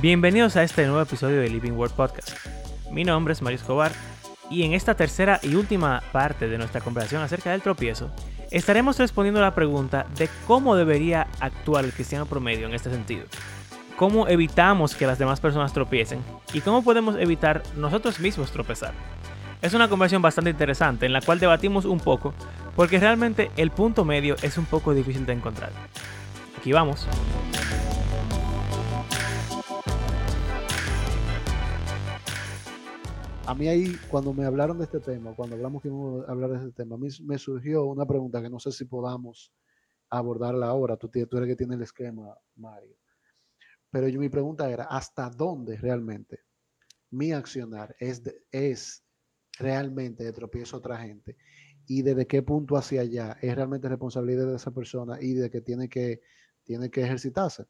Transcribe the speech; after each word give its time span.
Bienvenidos 0.00 0.56
a 0.56 0.62
este 0.62 0.86
nuevo 0.86 1.02
episodio 1.02 1.42
de 1.42 1.50
Living 1.50 1.72
Word 1.72 1.90
Podcast. 1.90 2.30
Mi 2.90 3.04
nombre 3.04 3.34
es 3.34 3.42
Mario 3.42 3.58
Escobar 3.58 3.92
y 4.48 4.62
en 4.62 4.72
esta 4.72 4.94
tercera 4.94 5.38
y 5.42 5.54
última 5.56 6.02
parte 6.10 6.48
de 6.48 6.56
nuestra 6.56 6.80
conversación 6.80 7.20
acerca 7.20 7.50
del 7.50 7.60
tropiezo, 7.60 8.10
estaremos 8.50 8.98
respondiendo 8.98 9.40
a 9.40 9.44
la 9.44 9.54
pregunta 9.54 10.06
de 10.16 10.30
cómo 10.46 10.74
debería 10.74 11.26
actuar 11.38 11.84
el 11.84 11.92
cristiano 11.92 12.24
promedio 12.24 12.66
en 12.66 12.72
este 12.72 12.88
sentido. 12.88 13.26
Cómo 13.96 14.26
evitamos 14.26 14.94
que 14.94 15.06
las 15.06 15.18
demás 15.18 15.38
personas 15.38 15.74
tropiecen 15.74 16.20
y 16.54 16.62
cómo 16.62 16.82
podemos 16.82 17.16
evitar 17.16 17.62
nosotros 17.76 18.20
mismos 18.20 18.52
tropezar. 18.52 18.94
Es 19.60 19.74
una 19.74 19.90
conversación 19.90 20.22
bastante 20.22 20.48
interesante 20.48 21.04
en 21.04 21.12
la 21.12 21.20
cual 21.20 21.40
debatimos 21.40 21.84
un 21.84 22.00
poco 22.00 22.32
porque 22.74 22.98
realmente 22.98 23.50
el 23.58 23.70
punto 23.70 24.06
medio 24.06 24.36
es 24.40 24.56
un 24.56 24.64
poco 24.64 24.94
difícil 24.94 25.26
de 25.26 25.34
encontrar. 25.34 25.72
Aquí 26.58 26.72
vamos. 26.72 27.06
A 33.50 33.54
mí 33.56 33.66
ahí, 33.66 33.96
cuando 34.08 34.32
me 34.32 34.44
hablaron 34.44 34.78
de 34.78 34.84
este 34.84 35.00
tema, 35.00 35.34
cuando 35.34 35.56
hablamos 35.56 35.82
que 35.82 35.88
íbamos 35.88 36.28
a 36.28 36.30
hablar 36.30 36.50
de 36.50 36.58
este 36.58 36.70
tema, 36.70 36.94
a 36.94 36.98
mí 36.98 37.08
me 37.24 37.36
surgió 37.36 37.84
una 37.86 38.06
pregunta 38.06 38.40
que 38.40 38.48
no 38.48 38.60
sé 38.60 38.70
si 38.70 38.84
podamos 38.84 39.52
abordarla 40.08 40.68
ahora. 40.68 40.96
Tú, 40.96 41.08
tú 41.08 41.36
eres 41.36 41.48
que 41.48 41.56
tiene 41.56 41.74
el 41.74 41.82
esquema, 41.82 42.38
Mario. 42.54 42.96
Pero 43.90 44.06
yo, 44.06 44.20
mi 44.20 44.28
pregunta 44.28 44.70
era, 44.70 44.84
¿hasta 44.84 45.28
dónde 45.30 45.76
realmente 45.78 46.44
mi 47.10 47.32
accionar 47.32 47.96
es, 47.98 49.02
realmente 49.58 50.22
de 50.22 50.32
tropiezo 50.32 50.76
a 50.76 50.78
otra 50.78 50.98
gente? 50.98 51.36
¿Y 51.88 52.02
desde 52.02 52.28
qué 52.28 52.44
punto 52.44 52.76
hacia 52.76 53.00
allá 53.00 53.36
es 53.42 53.52
realmente 53.56 53.88
responsabilidad 53.88 54.46
de 54.46 54.56
esa 54.58 54.70
persona 54.70 55.18
y 55.20 55.34
de 55.34 55.50
que 55.50 55.60
tiene 55.60 55.88
que, 55.88 56.20
tiene 56.62 56.88
que 56.88 57.02
ejercitarse? 57.02 57.66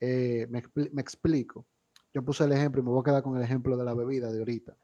Eh, 0.00 0.46
me 0.48 1.02
explico. 1.02 1.66
Yo 2.14 2.24
puse 2.24 2.44
el 2.44 2.52
ejemplo 2.52 2.80
y 2.80 2.84
me 2.84 2.92
voy 2.92 3.00
a 3.00 3.04
quedar 3.04 3.22
con 3.22 3.36
el 3.36 3.42
ejemplo 3.42 3.76
de 3.76 3.84
la 3.84 3.92
bebida 3.92 4.32
de 4.32 4.38
ahorita 4.38 4.74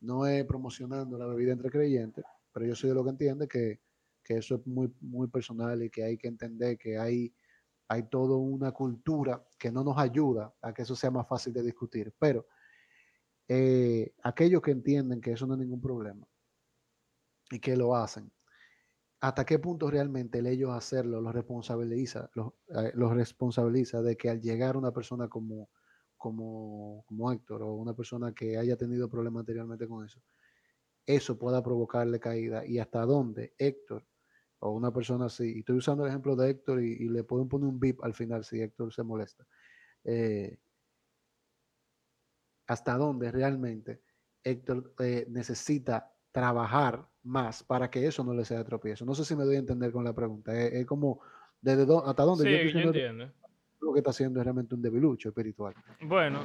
no 0.00 0.26
es 0.26 0.44
promocionando 0.44 1.18
la 1.18 1.26
bebida 1.26 1.52
entre 1.52 1.70
creyentes, 1.70 2.24
pero 2.52 2.66
yo 2.66 2.74
soy 2.74 2.90
de 2.90 2.94
lo 2.94 3.04
que 3.04 3.10
entiende 3.10 3.48
que, 3.48 3.80
eso 4.28 4.54
es 4.54 4.66
muy, 4.66 4.94
muy 5.00 5.26
personal 5.26 5.82
y 5.82 5.90
que 5.90 6.04
hay 6.04 6.16
que 6.16 6.28
entender 6.28 6.78
que 6.78 6.96
hay, 6.96 7.34
hay 7.88 8.04
toda 8.04 8.36
una 8.36 8.70
cultura 8.70 9.44
que 9.58 9.72
no 9.72 9.82
nos 9.82 9.98
ayuda 9.98 10.54
a 10.62 10.72
que 10.72 10.82
eso 10.82 10.94
sea 10.94 11.10
más 11.10 11.26
fácil 11.26 11.52
de 11.52 11.64
discutir. 11.64 12.14
Pero 12.16 12.46
eh, 13.48 14.14
aquellos 14.22 14.62
que 14.62 14.70
entienden 14.70 15.20
que 15.20 15.32
eso 15.32 15.48
no 15.48 15.54
es 15.54 15.58
ningún 15.58 15.80
problema 15.80 16.24
y 17.50 17.58
que 17.58 17.76
lo 17.76 17.96
hacen, 17.96 18.30
¿hasta 19.18 19.44
qué 19.44 19.58
punto 19.58 19.90
realmente 19.90 20.38
el 20.38 20.46
ellos 20.46 20.70
hacerlo 20.70 21.20
los 21.20 21.34
responsabiliza, 21.34 22.30
los, 22.34 22.52
eh, 22.68 22.92
los 22.94 23.12
responsabiliza 23.12 24.00
de 24.00 24.16
que 24.16 24.30
al 24.30 24.40
llegar 24.40 24.76
una 24.76 24.92
persona 24.92 25.26
como 25.26 25.70
como, 26.20 27.02
como 27.06 27.32
Héctor 27.32 27.62
o 27.62 27.72
una 27.72 27.94
persona 27.94 28.32
que 28.34 28.58
haya 28.58 28.76
tenido 28.76 29.08
problemas 29.08 29.40
anteriormente 29.40 29.88
con 29.88 30.04
eso, 30.04 30.20
eso 31.06 31.38
pueda 31.38 31.62
provocarle 31.62 32.20
caída. 32.20 32.64
Y 32.66 32.78
hasta 32.78 33.00
dónde 33.06 33.54
Héctor 33.58 34.06
o 34.60 34.72
una 34.72 34.92
persona 34.92 35.24
así, 35.26 35.56
y 35.56 35.58
estoy 35.60 35.78
usando 35.78 36.04
el 36.04 36.10
ejemplo 36.10 36.36
de 36.36 36.50
Héctor 36.50 36.82
y, 36.82 37.08
le 37.08 37.24
pueden 37.24 37.48
poner 37.48 37.66
un 37.66 37.80
bip 37.80 38.04
al 38.04 38.12
final 38.12 38.44
si 38.44 38.60
Héctor 38.60 38.92
se 38.92 39.02
molesta, 39.02 39.46
eh, 40.04 40.58
hasta 42.66 42.98
dónde 42.98 43.32
realmente 43.32 44.02
Héctor 44.44 44.92
eh, 44.98 45.26
necesita 45.30 46.12
trabajar 46.32 47.08
más 47.22 47.62
para 47.62 47.90
que 47.90 48.06
eso 48.06 48.22
no 48.22 48.34
le 48.34 48.44
sea 48.44 48.62
tropiezo. 48.62 49.06
No 49.06 49.14
sé 49.14 49.24
si 49.24 49.34
me 49.34 49.44
doy 49.44 49.56
a 49.56 49.60
entender 49.60 49.90
con 49.90 50.04
la 50.04 50.14
pregunta. 50.14 50.52
Es, 50.54 50.84
como 50.84 51.20
desde 51.62 51.86
hasta 52.04 52.22
dónde 52.22 52.44
sí, 52.44 52.72
yo, 52.72 52.80
entiendo 52.80 53.32
lo 53.80 53.92
que 53.92 54.00
está 54.00 54.10
haciendo 54.10 54.40
es 54.40 54.44
realmente 54.44 54.74
un 54.74 54.82
debilucho 54.82 55.28
espiritual. 55.28 55.74
Bueno, 56.02 56.40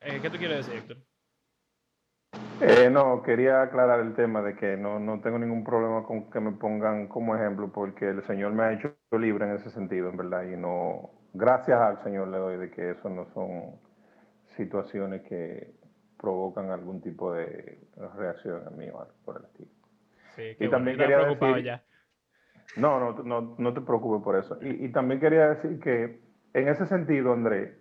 eh, 0.00 0.18
¿qué 0.20 0.30
tú 0.30 0.38
quieres 0.38 0.66
decir, 0.66 0.80
Héctor? 0.80 0.98
Eh, 2.60 2.88
no, 2.90 3.22
quería 3.22 3.62
aclarar 3.62 4.00
el 4.00 4.14
tema 4.14 4.40
de 4.40 4.54
que 4.54 4.76
no, 4.76 4.98
no, 4.98 5.20
tengo 5.20 5.38
ningún 5.38 5.64
problema 5.64 6.04
con 6.04 6.30
que 6.30 6.40
me 6.40 6.52
pongan 6.52 7.08
como 7.08 7.34
ejemplo, 7.34 7.70
porque 7.72 8.08
el 8.08 8.22
Señor 8.22 8.52
me 8.52 8.62
ha 8.62 8.72
hecho 8.72 8.94
libre 9.12 9.46
en 9.46 9.56
ese 9.56 9.70
sentido, 9.70 10.08
en 10.08 10.16
verdad, 10.16 10.44
y 10.44 10.56
no, 10.56 11.10
gracias 11.32 11.80
al 11.80 12.02
Señor 12.04 12.28
le 12.28 12.38
doy 12.38 12.56
de 12.56 12.70
que 12.70 12.92
eso 12.92 13.08
no 13.08 13.26
son 13.34 13.80
situaciones 14.56 15.22
que 15.22 15.74
provocan 16.16 16.70
algún 16.70 17.02
tipo 17.02 17.32
de 17.32 17.80
reacción 18.16 18.62
en 18.70 18.78
mí 18.78 18.88
o 18.88 19.00
algo 19.00 19.14
por 19.24 19.38
el 19.38 19.44
estilo. 19.46 19.70
Sí, 20.36 20.56
y 20.58 20.68
también 20.68 20.96
quería 20.96 21.18
decir, 21.18 21.64
ya. 21.64 21.84
No, 22.76 22.98
no, 22.98 23.22
no, 23.22 23.54
no 23.58 23.74
te 23.74 23.80
preocupes 23.80 24.22
por 24.24 24.36
eso. 24.36 24.58
Y, 24.62 24.86
y 24.86 24.88
también 24.90 25.20
quería 25.20 25.50
decir 25.50 25.78
que 25.80 26.23
en 26.54 26.68
ese 26.68 26.86
sentido, 26.86 27.32
André, 27.32 27.74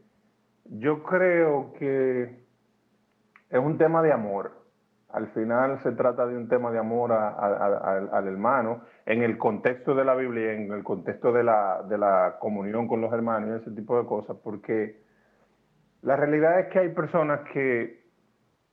yo 0.65 1.03
creo 1.03 1.73
que 1.77 2.43
es 3.49 3.59
un 3.59 3.77
tema 3.77 4.01
de 4.01 4.11
amor. 4.11 4.51
Al 5.09 5.27
final 5.27 5.79
se 5.83 5.91
trata 5.91 6.25
de 6.25 6.35
un 6.35 6.47
tema 6.47 6.71
de 6.71 6.79
amor 6.79 7.11
al 7.11 8.27
hermano, 8.27 8.81
en 9.05 9.21
el 9.21 9.37
contexto 9.37 9.93
de 9.93 10.03
la 10.03 10.15
Biblia, 10.15 10.53
en 10.53 10.71
el 10.71 10.83
contexto 10.83 11.31
de 11.31 11.43
la, 11.43 11.83
de 11.87 11.99
la 11.99 12.37
comunión 12.39 12.87
con 12.87 12.99
los 12.99 13.13
hermanos 13.13 13.51
y 13.51 13.61
ese 13.61 13.75
tipo 13.75 13.95
de 14.01 14.07
cosas, 14.07 14.37
porque 14.43 15.03
la 16.01 16.15
realidad 16.15 16.59
es 16.59 16.67
que 16.67 16.79
hay 16.79 16.89
personas 16.89 17.41
que 17.53 18.03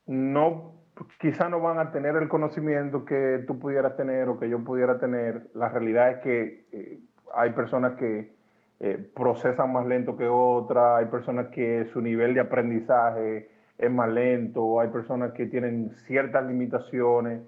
no, 0.07 0.81
quizá 1.21 1.51
no 1.51 1.61
van 1.61 1.79
a 1.79 1.93
tener 1.93 2.17
el 2.17 2.29
conocimiento 2.29 3.05
que 3.05 3.45
tú 3.47 3.59
pudieras 3.59 3.97
tener 3.97 4.31
o 4.31 4.41
que 4.41 4.49
yo 4.49 4.65
pudiera 4.65 4.99
tener. 4.99 5.51
La 5.53 5.69
realidad 5.69 6.11
es 6.11 6.19
que 6.21 6.67
eh, 6.73 7.01
hay 7.35 7.51
personas 7.51 7.97
que 7.99 8.40
eh, 8.83 9.11
procesan 9.15 9.73
más 9.73 9.87
lento 9.87 10.17
que 10.17 10.27
otras, 10.27 11.01
hay 11.01 11.07
personas 11.07 11.49
que 11.49 11.85
su 11.93 12.01
nivel 12.01 12.33
de 12.33 12.41
aprendizaje 12.41 13.51
es 13.77 13.91
más 13.91 14.09
lento, 14.09 14.81
hay 14.81 14.89
personas 14.89 15.33
que 15.33 15.47
tienen 15.47 15.91
ciertas 16.07 16.47
limitaciones. 16.47 17.43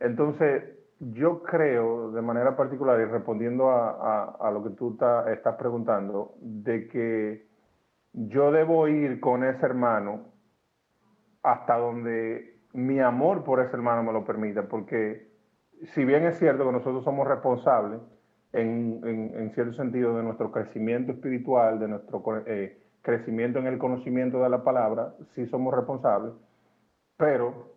Entonces, 0.00 0.64
yo 0.98 1.42
creo, 1.42 2.12
de 2.12 2.22
manera 2.22 2.56
particular, 2.56 2.98
y 3.00 3.04
respondiendo 3.04 3.70
a, 3.70 4.50
lo 4.50 4.62
que 4.62 4.70
tú 4.70 4.96
estás 5.28 5.56
preguntando, 5.56 6.34
de 6.40 6.88
que 6.88 7.46
yo 8.14 8.50
debo 8.50 8.88
ir 8.88 9.20
con 9.20 9.44
ese 9.44 9.66
hermano 9.66 10.32
hasta 11.42 11.76
donde 11.76 12.60
mi 12.72 13.00
amor 13.00 13.44
por 13.44 13.60
ese 13.60 13.74
hermano 13.74 14.02
me 14.02 14.12
lo 14.12 14.24
permita, 14.24 14.62
porque 14.62 15.28
si 15.82 16.04
bien 16.04 16.24
es 16.24 16.38
cierto 16.38 16.64
que 16.64 16.72
nosotros 16.72 17.04
somos 17.04 17.26
responsables, 17.26 18.00
en, 18.52 19.50
cierto 19.54 19.74
sentido 19.74 20.16
de 20.16 20.22
nuestro 20.22 20.50
crecimiento 20.50 21.12
espiritual, 21.12 21.78
de 21.78 21.88
nuestro 21.88 22.22
eh, 22.46 22.78
crecimiento 23.02 23.58
en 23.58 23.66
el 23.66 23.78
conocimiento 23.78 24.42
de 24.42 24.50
la 24.50 24.62
palabra, 24.62 25.14
sí 25.34 25.46
somos 25.46 25.74
responsables, 25.74 26.32
pero 27.16 27.72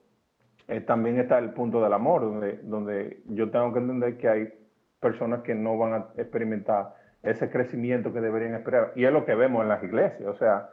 eh, 0.68 0.82
también 0.82 1.20
está 1.20 1.38
el 1.40 1.52
punto 1.52 1.82
del 1.82 1.94
amor, 1.94 2.22
donde, 2.22 2.60
donde 2.64 3.22
yo 3.28 3.50
tengo 3.52 3.72
que 3.74 3.80
entender 3.80 4.18
que 4.18 4.28
hay 4.28 4.54
personas 5.00 5.42
que 5.42 5.56
no 5.56 5.78
van 5.78 5.94
a 5.94 5.98
experimentar 6.18 6.96
ese 7.24 7.50
crecimiento 7.50 8.14
que 8.14 8.22
deberían 8.22 8.56
esperar. 8.56 8.92
Y 8.96 9.06
es 9.06 9.12
lo 9.12 9.26
que 9.26 9.36
vemos 9.36 9.64
en 9.64 9.70
las 9.70 9.84
iglesias. 9.84 10.28
O 10.28 10.36
sea, 10.36 10.70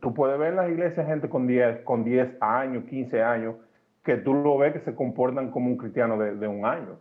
tú 0.00 0.12
puedes 0.14 0.38
ver 0.38 0.50
en 0.50 0.56
las 0.56 0.70
iglesias 0.70 1.06
gente 1.06 1.28
con 1.28 1.46
10, 1.46 1.82
con 1.84 2.04
10 2.04 2.36
años, 2.40 2.84
15 2.84 3.22
años, 3.22 3.56
que 4.02 4.16
tú 4.16 4.34
lo 4.34 4.58
ves 4.58 4.72
que 4.72 4.80
se 4.80 4.94
comportan 4.94 5.50
como 5.50 5.68
un 5.68 5.76
cristiano 5.76 6.18
de, 6.18 6.36
de 6.36 6.48
un 6.48 6.64
año. 6.64 6.98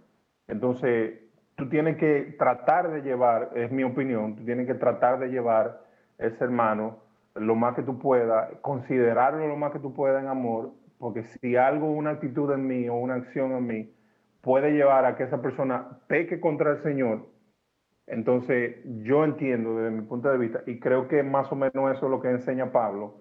Entonces, 0.48 1.25
tú 1.56 1.70
tienes 1.70 1.98
que 1.98 2.36
tratar 2.38 2.92
de 2.92 3.02
llevar, 3.02 3.52
es 3.56 3.72
mi 3.72 3.84
opinión, 3.84 4.36
tú 4.36 4.46
tienes 4.46 4.68
que 4.68 4.76
tratar 4.76 5.20
de 5.20 5.30
llevar 5.30 5.82
ese 6.18 6.44
hermano 6.44 7.00
lo 7.36 7.56
más 7.56 7.76
que 7.76 7.84
tú 7.84 8.00
puedas, 8.00 8.50
considerarlo 8.62 9.48
lo 9.48 9.58
más 9.58 9.72
que 9.72 9.80
tú 9.80 9.94
puedas 9.94 10.22
en 10.24 10.30
amor, 10.30 10.72
porque 10.98 11.24
si 11.24 11.56
algo, 11.56 11.92
una 11.92 12.12
actitud 12.12 12.52
en 12.52 12.66
mí 12.66 12.88
o 12.88 12.96
una 12.96 13.16
acción 13.16 13.52
en 13.52 13.68
mí 13.68 13.94
puede 14.42 14.72
llevar 14.72 15.06
a 15.06 15.18
que 15.18 15.24
esa 15.24 15.42
persona 15.42 16.00
peque 16.08 16.40
contra 16.40 16.72
el 16.72 16.78
Señor, 16.84 17.26
entonces 18.08 18.78
yo 19.04 19.26
entiendo 19.26 19.78
desde 19.78 19.92
mi 19.92 20.02
punto 20.04 20.30
de 20.30 20.38
vista, 20.38 20.62
y 20.66 20.80
creo 20.80 21.08
que 21.08 21.24
más 21.24 21.52
o 21.52 21.56
menos 21.56 21.96
eso 21.96 22.06
es 22.06 22.12
lo 22.12 22.22
que 22.22 22.30
enseña 22.30 22.72
Pablo 22.72 23.16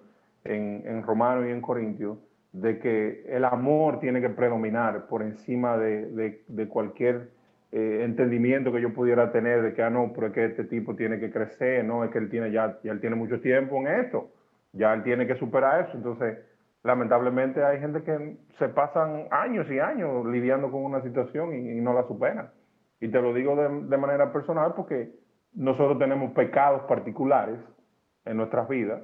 en, 0.44 0.82
en 0.86 1.02
Romano 1.02 1.48
y 1.48 1.50
en 1.50 1.60
Corintios, 1.60 2.18
de 2.52 2.78
que 2.78 3.24
el 3.28 3.44
amor 3.44 3.98
tiene 3.98 4.20
que 4.20 4.28
predominar 4.28 5.08
por 5.08 5.22
encima 5.22 5.76
de, 5.76 6.42
de 6.46 6.68
cualquier 6.68 7.30
eh, 7.76 8.04
entendimiento 8.04 8.70
que 8.70 8.80
yo 8.80 8.94
pudiera 8.94 9.32
tener 9.32 9.60
de 9.60 9.74
que, 9.74 9.82
ah, 9.82 9.90
no, 9.90 10.12
pero 10.14 10.28
es 10.28 10.32
que 10.32 10.44
este 10.44 10.62
tipo 10.62 10.94
tiene 10.94 11.18
que 11.18 11.32
crecer, 11.32 11.84
no, 11.84 12.04
es 12.04 12.10
que 12.12 12.18
él 12.18 12.30
tiene 12.30 12.52
ya, 12.52 12.78
ya 12.84 12.92
él 12.92 13.00
tiene 13.00 13.16
mucho 13.16 13.40
tiempo 13.40 13.80
en 13.80 13.88
esto, 13.88 14.30
ya 14.72 14.94
él 14.94 15.02
tiene 15.02 15.26
que 15.26 15.34
superar 15.34 15.88
eso. 15.88 15.96
Entonces, 15.96 16.38
lamentablemente 16.84 17.64
hay 17.64 17.80
gente 17.80 18.04
que 18.04 18.36
se 18.60 18.68
pasan 18.68 19.26
años 19.32 19.68
y 19.72 19.80
años 19.80 20.24
lidiando 20.24 20.70
con 20.70 20.84
una 20.84 21.02
situación 21.02 21.52
y, 21.52 21.80
no 21.80 21.94
la 21.94 22.04
superan. 22.04 22.50
Y 23.00 23.08
te 23.08 23.20
lo 23.20 23.34
digo 23.34 23.56
de, 23.56 23.88
de, 23.88 23.96
manera 23.96 24.32
personal 24.32 24.74
porque 24.76 25.10
nosotros 25.52 25.98
tenemos 25.98 26.30
pecados 26.30 26.82
particulares 26.82 27.58
en 28.24 28.36
nuestras 28.36 28.68
vidas 28.68 29.02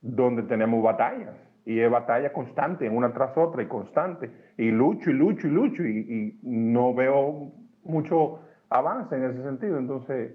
donde 0.00 0.42
tenemos 0.42 0.82
batallas. 0.82 1.36
Y 1.64 1.78
es 1.78 1.88
batalla 1.88 2.32
constante, 2.32 2.90
una 2.90 3.12
tras 3.12 3.36
otra 3.38 3.62
y 3.62 3.66
constante. 3.66 4.28
Y 4.58 4.72
lucho 4.72 5.10
y 5.10 5.12
lucho 5.12 5.46
y 5.46 5.50
lucho 5.50 5.84
y, 5.84 6.36
y 6.42 6.48
no 6.48 6.92
veo 6.92 7.52
mucho 7.86 8.40
avance 8.68 9.14
en 9.16 9.24
ese 9.24 9.42
sentido. 9.42 9.78
Entonces, 9.78 10.32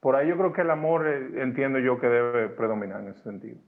por 0.00 0.16
ahí 0.16 0.28
yo 0.28 0.36
creo 0.36 0.52
que 0.52 0.62
el 0.62 0.70
amor, 0.70 1.06
eh, 1.06 1.42
entiendo 1.42 1.78
yo 1.78 2.00
que 2.00 2.06
debe 2.06 2.48
predominar 2.50 3.00
en 3.02 3.08
ese 3.08 3.22
sentido. 3.22 3.58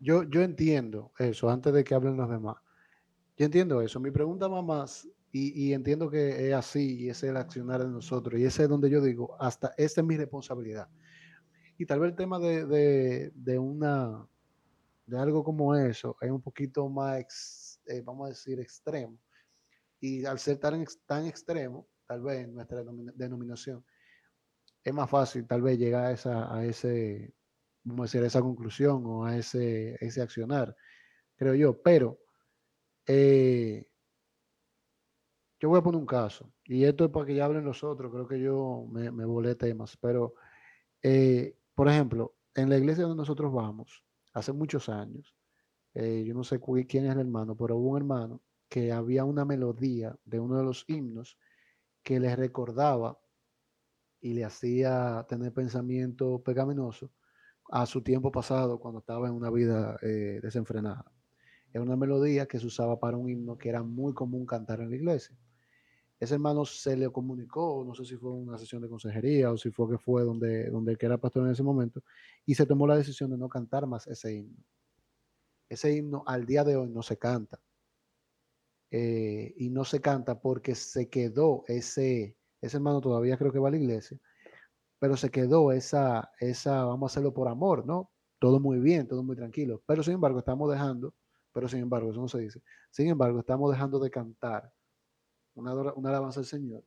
yo, 0.00 0.24
yo 0.24 0.42
entiendo 0.42 1.12
eso, 1.18 1.48
antes 1.48 1.72
de 1.72 1.84
que 1.84 1.94
hablen 1.94 2.16
los 2.16 2.28
demás. 2.28 2.56
Yo 3.36 3.46
entiendo 3.46 3.80
eso. 3.80 3.98
Mi 4.00 4.10
pregunta 4.10 4.48
va 4.48 4.62
más, 4.62 5.08
y, 5.34 5.72
entiendo 5.72 6.10
que 6.10 6.48
es 6.48 6.54
así, 6.54 7.04
y 7.04 7.08
es 7.08 7.22
el 7.22 7.38
accionar 7.38 7.82
de 7.82 7.88
nosotros, 7.88 8.38
y 8.38 8.44
ese 8.44 8.64
es 8.64 8.68
donde 8.68 8.90
yo 8.90 9.00
digo, 9.00 9.34
hasta 9.40 9.72
esta 9.78 10.02
es 10.02 10.06
mi 10.06 10.18
responsabilidad. 10.18 10.88
Y 11.78 11.86
tal 11.86 12.00
vez 12.00 12.10
el 12.10 12.16
tema 12.16 12.38
de, 12.38 12.66
de, 12.66 13.32
de 13.34 13.58
una, 13.58 14.28
de 15.06 15.18
algo 15.18 15.42
como 15.42 15.74
eso, 15.74 16.16
es 16.20 16.30
un 16.30 16.42
poquito 16.42 16.86
más, 16.90 17.80
eh, 17.86 18.02
vamos 18.02 18.26
a 18.26 18.28
decir, 18.28 18.60
extremo. 18.60 19.18
Y 20.00 20.26
al 20.26 20.38
ser 20.38 20.58
tan, 20.58 20.84
tan 21.06 21.24
extremo, 21.24 21.88
tal 22.12 22.20
vez 22.20 22.44
en 22.44 22.54
nuestra 22.54 22.84
denominación, 23.14 23.82
es 24.84 24.92
más 24.92 25.08
fácil 25.08 25.46
tal 25.46 25.62
vez 25.62 25.78
llegar 25.78 26.04
a, 26.04 26.12
esa, 26.12 26.54
a 26.54 26.62
ese, 26.62 27.32
decir, 27.82 28.22
esa 28.22 28.42
conclusión 28.42 29.02
o 29.06 29.24
a 29.24 29.38
ese, 29.38 29.96
ese 29.98 30.20
accionar, 30.20 30.76
creo 31.36 31.54
yo. 31.54 31.80
Pero 31.80 32.18
eh, 33.06 33.88
yo 35.58 35.70
voy 35.70 35.78
a 35.78 35.82
poner 35.82 35.98
un 36.00 36.06
caso, 36.06 36.52
y 36.64 36.84
esto 36.84 37.06
es 37.06 37.10
para 37.10 37.24
que 37.24 37.34
ya 37.34 37.46
hablen 37.46 37.64
los 37.64 37.82
otros, 37.82 38.12
creo 38.12 38.28
que 38.28 38.38
yo 38.38 38.86
me, 38.90 39.10
me 39.10 39.24
volé 39.24 39.54
temas, 39.54 39.96
pero, 39.96 40.34
eh, 41.02 41.56
por 41.74 41.88
ejemplo, 41.88 42.34
en 42.54 42.68
la 42.68 42.76
iglesia 42.76 43.04
donde 43.04 43.22
nosotros 43.22 43.50
vamos, 43.50 44.04
hace 44.34 44.52
muchos 44.52 44.90
años, 44.90 45.34
eh, 45.94 46.24
yo 46.26 46.34
no 46.34 46.44
sé 46.44 46.60
quién 46.86 47.06
es 47.06 47.12
el 47.12 47.20
hermano, 47.20 47.56
pero 47.56 47.76
hubo 47.76 47.90
un 47.90 47.96
hermano 47.96 48.42
que 48.68 48.92
había 48.92 49.24
una 49.24 49.46
melodía 49.46 50.14
de 50.26 50.40
uno 50.40 50.58
de 50.58 50.64
los 50.64 50.84
himnos 50.88 51.38
que 52.02 52.20
le 52.20 52.34
recordaba 52.36 53.18
y 54.20 54.34
le 54.34 54.44
hacía 54.44 55.26
tener 55.28 55.52
pensamiento 55.52 56.42
pecaminoso 56.42 57.10
a 57.70 57.86
su 57.86 58.02
tiempo 58.02 58.30
pasado 58.30 58.78
cuando 58.78 59.00
estaba 59.00 59.28
en 59.28 59.34
una 59.34 59.50
vida 59.50 59.96
eh, 60.02 60.40
desenfrenada. 60.42 61.10
Era 61.72 61.82
una 61.82 61.96
melodía 61.96 62.46
que 62.46 62.58
se 62.58 62.66
usaba 62.66 63.00
para 63.00 63.16
un 63.16 63.30
himno 63.30 63.56
que 63.56 63.68
era 63.68 63.82
muy 63.82 64.12
común 64.12 64.46
cantar 64.46 64.80
en 64.80 64.90
la 64.90 64.96
iglesia. 64.96 65.36
Ese 66.20 66.34
hermano 66.34 66.64
se 66.64 66.96
le 66.96 67.10
comunicó, 67.10 67.82
no 67.84 67.94
sé 67.94 68.04
si 68.04 68.16
fue 68.16 68.30
una 68.30 68.56
sesión 68.56 68.80
de 68.80 68.88
consejería 68.88 69.50
o 69.50 69.56
si 69.56 69.70
fue 69.70 69.90
que 69.90 69.98
fue 69.98 70.22
donde, 70.22 70.70
donde 70.70 70.96
que 70.96 71.06
era 71.06 71.18
pastor 71.18 71.46
en 71.46 71.52
ese 71.52 71.64
momento, 71.64 72.02
y 72.46 72.54
se 72.54 72.64
tomó 72.64 72.86
la 72.86 72.96
decisión 72.96 73.30
de 73.30 73.38
no 73.38 73.48
cantar 73.48 73.86
más 73.88 74.06
ese 74.06 74.32
himno. 74.32 74.62
Ese 75.68 75.96
himno 75.96 76.22
al 76.26 76.46
día 76.46 76.62
de 76.62 76.76
hoy 76.76 76.90
no 76.90 77.02
se 77.02 77.16
canta. 77.16 77.58
Eh, 78.94 79.54
y 79.56 79.70
no 79.70 79.84
se 79.84 80.02
canta 80.02 80.38
porque 80.38 80.74
se 80.74 81.08
quedó 81.08 81.64
ese, 81.66 82.36
ese 82.60 82.76
hermano 82.76 83.00
todavía 83.00 83.38
creo 83.38 83.50
que 83.50 83.58
va 83.58 83.68
a 83.68 83.70
la 83.70 83.78
iglesia, 83.78 84.18
pero 84.98 85.16
se 85.16 85.30
quedó 85.30 85.72
esa, 85.72 86.30
esa, 86.38 86.84
vamos 86.84 87.10
a 87.10 87.12
hacerlo 87.12 87.32
por 87.32 87.48
amor, 87.48 87.86
¿no? 87.86 88.10
Todo 88.38 88.60
muy 88.60 88.80
bien, 88.80 89.08
todo 89.08 89.22
muy 89.22 89.34
tranquilo, 89.34 89.82
pero 89.86 90.02
sin 90.02 90.14
embargo 90.14 90.40
estamos 90.40 90.70
dejando, 90.70 91.14
pero 91.52 91.68
sin 91.68 91.80
embargo, 91.80 92.10
eso 92.10 92.20
no 92.20 92.28
se 92.28 92.40
dice, 92.40 92.62
sin 92.90 93.08
embargo 93.08 93.40
estamos 93.40 93.72
dejando 93.72 93.98
de 93.98 94.10
cantar 94.10 94.70
una, 95.54 95.72
una 95.94 96.10
alabanza 96.10 96.40
al 96.40 96.46
Señor 96.46 96.84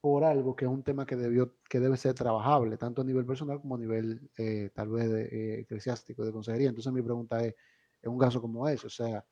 por 0.00 0.24
algo 0.24 0.54
que 0.56 0.64
es 0.66 0.70
un 0.70 0.82
tema 0.82 1.04
que, 1.04 1.16
debió, 1.16 1.56
que 1.68 1.80
debe 1.80 1.96
ser 1.96 2.14
trabajable, 2.14 2.76
tanto 2.78 3.02
a 3.02 3.04
nivel 3.04 3.26
personal 3.26 3.60
como 3.60 3.74
a 3.74 3.78
nivel 3.78 4.30
eh, 4.38 4.70
tal 4.72 4.88
vez 4.88 5.10
de, 5.10 5.24
eh, 5.24 5.60
eclesiástico, 5.62 6.24
de 6.24 6.32
consejería. 6.32 6.68
Entonces 6.68 6.92
mi 6.92 7.02
pregunta 7.02 7.44
es, 7.44 7.54
en 8.02 8.12
un 8.12 8.18
caso 8.18 8.40
como 8.40 8.66
ese, 8.68 8.86
o 8.86 8.90
sea, 8.90 9.24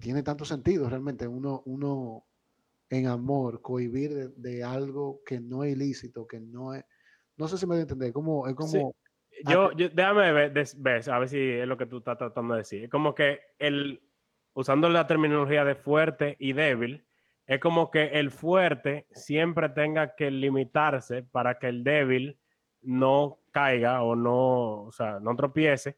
tiene 0.00 0.22
tanto 0.22 0.44
sentido 0.44 0.88
realmente 0.88 1.28
uno, 1.28 1.62
uno 1.66 2.24
en 2.88 3.06
amor 3.06 3.62
cohibir 3.62 4.14
de, 4.14 4.28
de, 4.36 4.64
algo 4.64 5.22
que 5.24 5.40
no 5.40 5.62
es 5.62 5.76
ilícito, 5.76 6.26
que 6.26 6.40
no 6.40 6.74
es, 6.74 6.84
no 7.36 7.46
sé 7.46 7.56
si 7.56 7.66
me 7.66 7.74
voy 7.74 7.80
a 7.80 7.82
entender, 7.82 8.12
como, 8.12 8.48
es 8.48 8.54
como... 8.54 8.68
Sí. 8.68 8.82
Yo, 9.46 9.72
yo, 9.72 9.88
déjame 9.88 10.32
ver, 10.32 10.52
ver, 10.52 11.10
a 11.10 11.18
ver 11.18 11.28
si 11.28 11.38
es 11.38 11.66
lo 11.66 11.78
que 11.78 11.86
tú 11.86 11.98
estás 11.98 12.18
tratando 12.18 12.54
de 12.54 12.60
decir. 12.60 12.84
Es 12.84 12.90
como 12.90 13.14
que 13.14 13.40
el, 13.58 14.02
usando 14.52 14.88
la 14.90 15.06
terminología 15.06 15.64
de 15.64 15.74
fuerte 15.74 16.36
y 16.38 16.52
débil, 16.52 17.06
es 17.46 17.58
como 17.60 17.90
que 17.90 18.18
el 18.18 18.30
fuerte 18.30 19.06
siempre 19.12 19.70
tenga 19.70 20.14
que 20.14 20.30
limitarse 20.30 21.22
para 21.22 21.58
que 21.58 21.68
el 21.68 21.84
débil 21.84 22.38
no 22.82 23.38
caiga 23.50 24.02
o 24.02 24.14
no, 24.14 24.82
o 24.84 24.92
sea, 24.92 25.20
no 25.20 25.34
tropiece, 25.36 25.96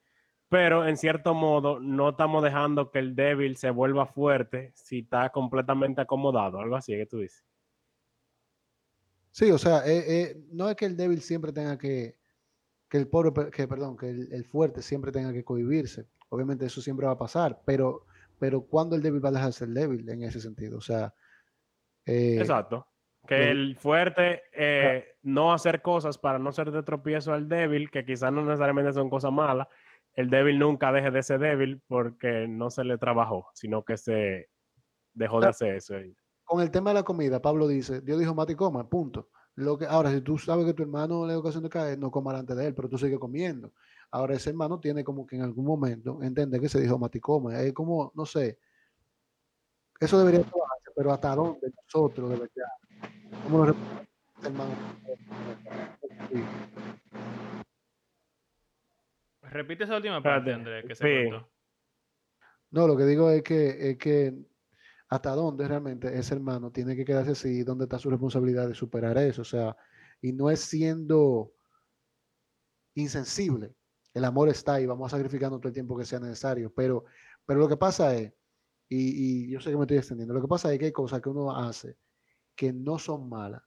pero 0.53 0.87
en 0.87 0.99
cierto 0.99 1.33
modo 1.33 1.81
no 1.81 2.11
estamos 2.11 2.45
dejando 2.45 2.91
que 2.91 2.99
el 2.99 3.17
débil 3.17 3.57
se 3.57 3.71
vuelva 3.71 4.05
fuerte 4.05 4.71
si 4.75 4.99
está 4.99 5.31
completamente 5.31 6.03
acomodado, 6.03 6.61
algo 6.61 6.77
así 6.77 6.93
que 6.93 7.07
tú 7.07 7.21
dices. 7.21 7.43
Sí, 9.31 9.51
o 9.51 9.57
sea, 9.57 9.79
eh, 9.87 10.05
eh, 10.07 10.37
no 10.51 10.69
es 10.69 10.77
que 10.77 10.85
el 10.85 10.95
débil 10.95 11.23
siempre 11.23 11.55
tenga 11.55 11.79
que, 11.79 12.19
que 12.87 12.99
el 12.99 13.09
pobre, 13.09 13.51
que 13.51 13.67
perdón, 13.67 13.97
que 13.97 14.11
el, 14.11 14.31
el, 14.31 14.45
fuerte 14.45 14.83
siempre 14.83 15.11
tenga 15.11 15.33
que 15.33 15.43
cohibirse. 15.43 16.07
Obviamente 16.29 16.67
eso 16.67 16.83
siempre 16.83 17.07
va 17.07 17.13
a 17.13 17.19
pasar, 17.19 17.63
pero 17.65 18.05
pero 18.39 18.61
¿cuándo 18.61 18.95
el 18.95 19.01
débil 19.01 19.25
va 19.25 19.31
a 19.31 19.33
dejar 19.33 19.47
de 19.47 19.53
ser 19.55 19.69
débil 19.69 20.07
en 20.11 20.23
ese 20.23 20.41
sentido? 20.41 20.77
O 20.77 20.83
sea... 20.83 21.15
Eh, 22.05 22.37
Exacto. 22.39 22.87
Que 23.27 23.51
el 23.51 23.77
fuerte 23.77 24.43
no 25.23 25.55
hacer 25.55 25.81
cosas 25.81 26.19
para 26.19 26.39
no 26.39 26.53
ser 26.53 26.73
de 26.73 26.83
tropiezo 26.83 27.33
al 27.33 27.49
débil, 27.49 27.91
que 27.91 28.05
quizás 28.05 28.33
no 28.33 28.45
necesariamente 28.45 28.93
son 28.93 29.09
cosas 29.09 29.33
malas, 29.33 29.69
el 30.15 30.31
débil 30.31 30.59
nunca 30.59 30.93
deje 30.93 31.11
de 31.11 31.23
ser 31.23 31.41
débil 31.41 31.81
porque 31.87 32.47
no 32.49 32.71
se 32.71 32.85
le 32.85 32.99
trabajó, 32.99 33.47
sino 33.55 33.85
que 33.85 33.97
se 33.97 34.49
dejó 35.15 35.41
de 35.41 35.49
hacer 35.49 35.75
eso. 35.77 35.95
Con 36.45 36.61
el 36.61 36.71
tema 36.71 36.91
de 36.91 36.95
la 36.95 37.03
comida, 37.03 37.41
Pablo 37.41 37.67
dice, 37.67 38.01
Dios 38.01 38.19
dijo, 38.19 38.35
mate 38.35 38.53
y 38.53 38.57
coma, 38.57 38.89
punto. 38.89 39.31
Lo 39.55 39.77
que, 39.77 39.87
ahora, 39.87 40.11
si 40.11 40.21
tú 40.23 40.39
sabes 40.39 40.65
que 40.65 40.73
tu 40.75 40.83
hermano 40.83 41.27
le 41.27 41.35
da 41.35 41.39
ocasión 41.39 41.63
de 41.63 41.69
caer, 41.69 41.99
no 41.99 42.11
coma 42.11 42.39
antes 42.39 42.57
de 42.57 42.67
él, 42.67 42.75
pero 42.75 42.89
tú 42.89 42.99
sigues 42.99 43.19
comiendo. 43.19 43.73
Ahora 44.11 44.35
ese 44.35 44.51
hermano 44.51 44.81
tiene 44.81 45.05
como 45.05 45.27
que 45.27 45.37
en 45.37 45.43
algún 45.43 45.65
momento 45.65 46.23
entender 46.23 46.61
que 46.61 46.69
se 46.69 46.81
dijo 46.81 46.99
maticoma. 46.99 47.59
Es 47.61 47.73
como, 47.73 48.13
no 48.15 48.27
sé, 48.27 48.59
eso 50.01 50.19
debería 50.19 50.41
trabajarse, 50.41 50.91
pero 50.97 51.13
hasta 51.13 51.35
dónde 51.35 51.73
nosotros, 51.85 52.31
de 52.31 52.37
verdad, 52.37 53.43
¿cómo 53.45 53.65
lo 53.65 53.75
hermano? 54.43 54.73
Repite 59.43 59.85
esa 59.85 59.97
última 59.97 60.23
parte, 60.23 60.53
Andrés, 60.53 60.85
que 60.87 60.95
se 60.95 61.05
sí. 61.05 61.37
No, 62.71 62.87
lo 62.87 62.97
que 62.97 63.05
digo 63.05 63.31
es 63.31 63.43
que, 63.43 63.91
es 63.91 63.99
que 63.99 64.35
hasta 65.09 65.33
dónde 65.33 65.69
realmente 65.69 66.17
ese 66.19 66.35
hermano 66.35 66.71
tiene 66.71 66.97
que 66.97 67.05
quedarse 67.05 67.33
así, 67.33 67.63
dónde 67.65 67.85
está 67.85 67.99
su 67.99 68.09
responsabilidad 68.09 68.67
de 68.67 68.75
superar 68.75 69.19
eso, 69.19 69.43
o 69.43 69.45
sea, 69.45 69.77
y 70.23 70.33
no 70.33 70.51
es 70.51 70.61
siendo 70.61 71.53
insensible, 72.95 73.75
el 74.15 74.25
amor 74.25 74.49
está 74.49 74.75
ahí, 74.75 74.87
vamos 74.87 75.11
sacrificando 75.11 75.59
todo 75.59 75.69
el 75.69 75.75
tiempo 75.75 75.99
que 75.99 76.07
sea 76.07 76.19
necesario, 76.19 76.73
pero, 76.75 77.05
pero 77.45 77.61
lo 77.61 77.69
que 77.69 77.77
pasa 77.77 78.15
es, 78.15 78.33
y, 78.89 79.45
y, 79.45 79.51
yo 79.51 79.61
sé 79.61 79.71
que 79.71 79.77
me 79.77 79.83
estoy 79.83 79.99
extendiendo, 79.99 80.33
lo 80.33 80.41
que 80.41 80.49
pasa 80.49 80.73
es 80.73 80.79
que 80.79 80.87
hay 80.87 80.93
cosas 80.93 81.21
que 81.21 81.29
uno 81.29 81.55
hace 81.55 81.99
que 82.55 82.73
no 82.73 82.99
son 82.99 83.29
malas, 83.29 83.63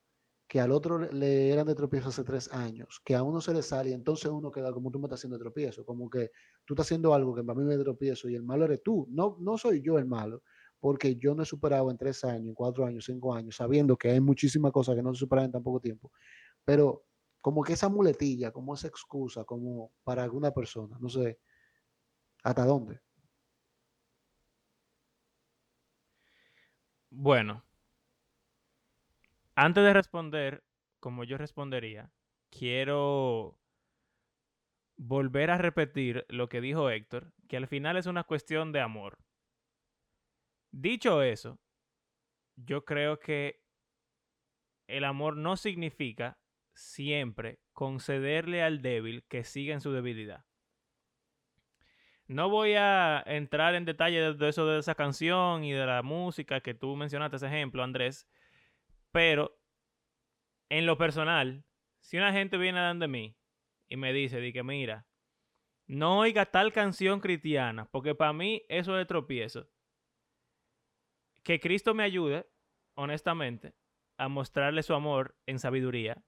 que 0.48 0.60
al 0.60 0.72
otro 0.72 1.00
le 1.00 1.50
eran 1.52 1.66
de 1.66 1.74
tropiezo 1.74 2.10
hace 2.10 2.24
tres 2.24 2.52
años, 2.52 3.02
que 3.04 3.16
a 3.16 3.24
uno 3.24 3.42
se 3.42 3.54
le 3.54 3.64
sale 3.64 3.90
y 3.90 3.94
entonces 3.94 4.30
uno 4.30 4.52
queda 4.52 4.72
como 4.72 4.92
tú 4.92 5.00
me 5.00 5.06
estás 5.06 5.20
haciendo 5.20 5.38
de 5.38 5.44
tropiezo, 5.44 5.86
como 5.86 6.10
que 6.10 6.32
tú 6.66 6.76
estás 6.76 6.86
haciendo 6.86 7.14
algo 7.14 7.34
que 7.34 7.44
para 7.44 7.58
mí 7.58 7.66
me 7.66 7.78
tropiezo 7.78 8.30
y 8.30 8.36
el 8.36 8.44
malo 8.44 8.66
eres 8.66 8.84
tú, 8.84 9.08
no, 9.10 9.38
no 9.40 9.58
soy 9.58 9.82
yo 9.82 9.98
el 9.98 10.06
malo, 10.06 10.44
porque 10.80 11.16
yo 11.16 11.34
no 11.34 11.44
he 11.44 11.46
superado 11.46 11.90
en 11.90 11.98
tres 11.98 12.24
años, 12.24 12.48
en 12.48 12.54
cuatro 12.54 12.86
años, 12.86 13.06
cinco 13.06 13.34
años, 13.34 13.56
sabiendo 13.56 13.98
que 13.98 14.12
hay 14.12 14.20
muchísimas 14.20 14.72
cosas 14.72 14.96
que 14.96 15.02
no 15.02 15.14
se 15.14 15.20
superan 15.20 15.46
en 15.46 15.52
tan 15.54 15.64
poco 15.64 15.80
tiempo, 15.80 16.12
pero 16.64 17.06
como 17.42 17.64
que 17.64 17.74
esa 17.74 17.90
muletilla, 17.90 18.52
como 18.52 18.76
esa 18.76 18.88
excusa, 18.88 19.46
como 19.46 19.94
para 20.04 20.24
alguna 20.24 20.52
persona, 20.52 20.98
no 21.00 21.10
sé, 21.10 21.40
¿hasta 22.44 22.66
dónde? 22.66 23.00
Bueno, 27.10 27.64
antes 29.56 29.84
de 29.84 29.94
responder 29.94 30.64
como 31.00 31.24
yo 31.24 31.38
respondería, 31.38 32.12
quiero 32.50 33.60
volver 34.98 35.52
a 35.52 35.58
repetir 35.58 36.26
lo 36.30 36.50
que 36.50 36.62
dijo 36.62 36.90
Héctor, 36.90 37.34
que 37.48 37.58
al 37.58 37.68
final 37.68 37.98
es 37.98 38.06
una 38.06 38.24
cuestión 38.24 38.72
de 38.72 38.82
amor. 38.82 39.18
Dicho 40.72 41.22
eso, 41.22 41.60
yo 42.56 42.86
creo 42.86 43.20
que 43.20 43.62
el 44.88 45.04
amor 45.04 45.38
no 45.38 45.58
significa 45.58 46.38
siempre 46.74 47.60
concederle 47.74 48.62
al 48.64 48.82
débil 48.82 49.24
que 49.28 49.44
siga 49.44 49.74
en 49.74 49.82
su 49.82 49.92
debilidad. 49.92 50.46
No 52.28 52.50
voy 52.50 52.74
a 52.74 53.24
entrar 53.26 53.76
en 53.76 53.86
detalle 53.86 54.34
de 54.34 54.50
eso 54.50 54.66
de 54.66 54.80
esa 54.80 54.96
canción 54.96 55.64
y 55.64 55.74
de 55.74 55.86
la 55.86 56.02
música 56.02 56.60
que 56.60 56.74
tú 56.74 56.96
mencionaste 56.96 57.38
ese 57.38 57.48
ejemplo, 57.48 57.84
Andrés, 57.84 58.28
pero 59.16 59.58
en 60.70 60.86
lo 60.86 60.98
personal, 60.98 61.64
si 62.02 62.18
una 62.18 62.34
gente 62.34 62.58
viene 62.58 62.80
a 62.80 62.94
de 62.94 63.08
mí 63.08 63.38
y 63.88 63.96
me 63.96 64.12
dice, 64.12 64.42
di 64.42 64.52
que 64.52 64.62
mira, 64.62 65.08
no 65.88 66.20
oiga 66.20 66.46
tal 66.48 66.74
canción 66.74 67.22
cristiana, 67.22 67.86
porque 67.92 68.14
para 68.14 68.34
mí 68.34 68.64
eso 68.68 69.00
es 69.00 69.08
tropiezo. 69.08 69.70
Que 71.44 71.62
Cristo 71.62 71.94
me 71.94 72.04
ayude, 72.04 72.46
honestamente, 72.96 73.74
a 74.18 74.28
mostrarle 74.28 74.84
su 74.84 74.94
amor 74.94 75.38
en 75.46 75.60
sabiduría 75.60 76.22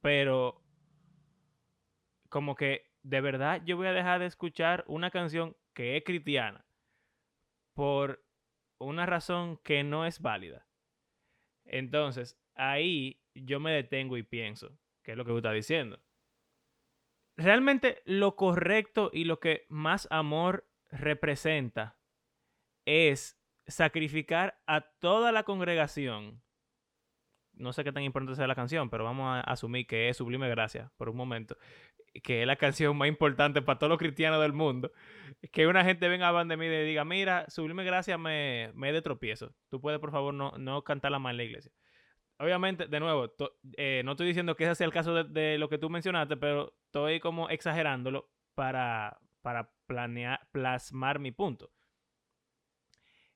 pero 0.00 0.62
como 2.28 2.54
que 2.54 2.92
de 3.02 3.20
verdad 3.20 3.62
yo 3.64 3.76
voy 3.76 3.88
a 3.88 3.92
dejar 3.92 4.20
de 4.20 4.26
escuchar 4.26 4.84
una 4.86 5.10
canción 5.10 5.56
que 5.74 5.96
es 5.96 6.04
cristiana 6.04 6.64
por 7.74 8.24
una 8.78 9.06
razón 9.06 9.56
que 9.58 9.82
no 9.82 10.06
es 10.06 10.20
válida. 10.20 10.68
Entonces, 11.72 12.38
ahí 12.54 13.20
yo 13.34 13.58
me 13.58 13.72
detengo 13.72 14.16
y 14.16 14.22
pienso, 14.22 14.78
¿qué 15.02 15.12
es 15.12 15.16
lo 15.16 15.24
que 15.24 15.32
usted 15.32 15.38
está 15.38 15.52
diciendo? 15.52 15.98
Realmente 17.36 18.02
lo 18.04 18.36
correcto 18.36 19.10
y 19.12 19.24
lo 19.24 19.40
que 19.40 19.64
más 19.68 20.06
amor 20.10 20.68
representa 20.90 21.98
es 22.84 23.40
sacrificar 23.66 24.60
a 24.66 24.82
toda 24.82 25.32
la 25.32 25.44
congregación. 25.44 26.42
No 27.54 27.72
sé 27.72 27.84
qué 27.84 27.92
tan 27.92 28.02
importante 28.02 28.36
sea 28.36 28.46
la 28.46 28.54
canción, 28.54 28.90
pero 28.90 29.04
vamos 29.04 29.26
a 29.26 29.40
asumir 29.40 29.86
que 29.86 30.10
es 30.10 30.18
Sublime 30.18 30.48
Gracia 30.50 30.92
por 30.98 31.08
un 31.08 31.16
momento 31.16 31.56
que 32.20 32.42
es 32.42 32.46
la 32.46 32.56
canción 32.56 32.96
más 32.96 33.08
importante 33.08 33.62
para 33.62 33.78
todos 33.78 33.90
los 33.90 33.98
cristianos 33.98 34.40
del 34.40 34.52
mundo, 34.52 34.92
que 35.50 35.66
una 35.66 35.84
gente 35.84 36.08
venga 36.08 36.28
a 36.28 36.44
de 36.44 36.56
mí 36.56 36.66
y 36.66 36.84
diga, 36.84 37.04
mira, 37.04 37.46
Sublime 37.48 37.84
Gracia 37.84 38.18
me, 38.18 38.70
me 38.74 38.92
de 38.92 39.02
tropiezo. 39.02 39.54
Tú 39.70 39.80
puedes, 39.80 39.98
por 40.00 40.12
favor, 40.12 40.34
no, 40.34 40.52
no 40.58 40.82
cantarla 40.84 41.18
más 41.18 41.32
en 41.32 41.36
la 41.38 41.44
iglesia. 41.44 41.72
Obviamente, 42.38 42.86
de 42.86 43.00
nuevo, 43.00 43.32
eh, 43.76 44.02
no 44.04 44.12
estoy 44.12 44.26
diciendo 44.26 44.56
que 44.56 44.64
ese 44.64 44.74
sea 44.74 44.86
el 44.86 44.92
caso 44.92 45.24
de, 45.24 45.58
lo 45.58 45.68
que 45.68 45.78
tú 45.78 45.88
mencionaste, 45.88 46.36
pero 46.36 46.74
estoy 46.86 47.20
como 47.20 47.48
exagerándolo 47.48 48.30
para, 48.54 49.18
para 49.42 49.70
planear, 49.86 50.40
plasmar 50.50 51.18
mi 51.18 51.30
punto. 51.30 51.70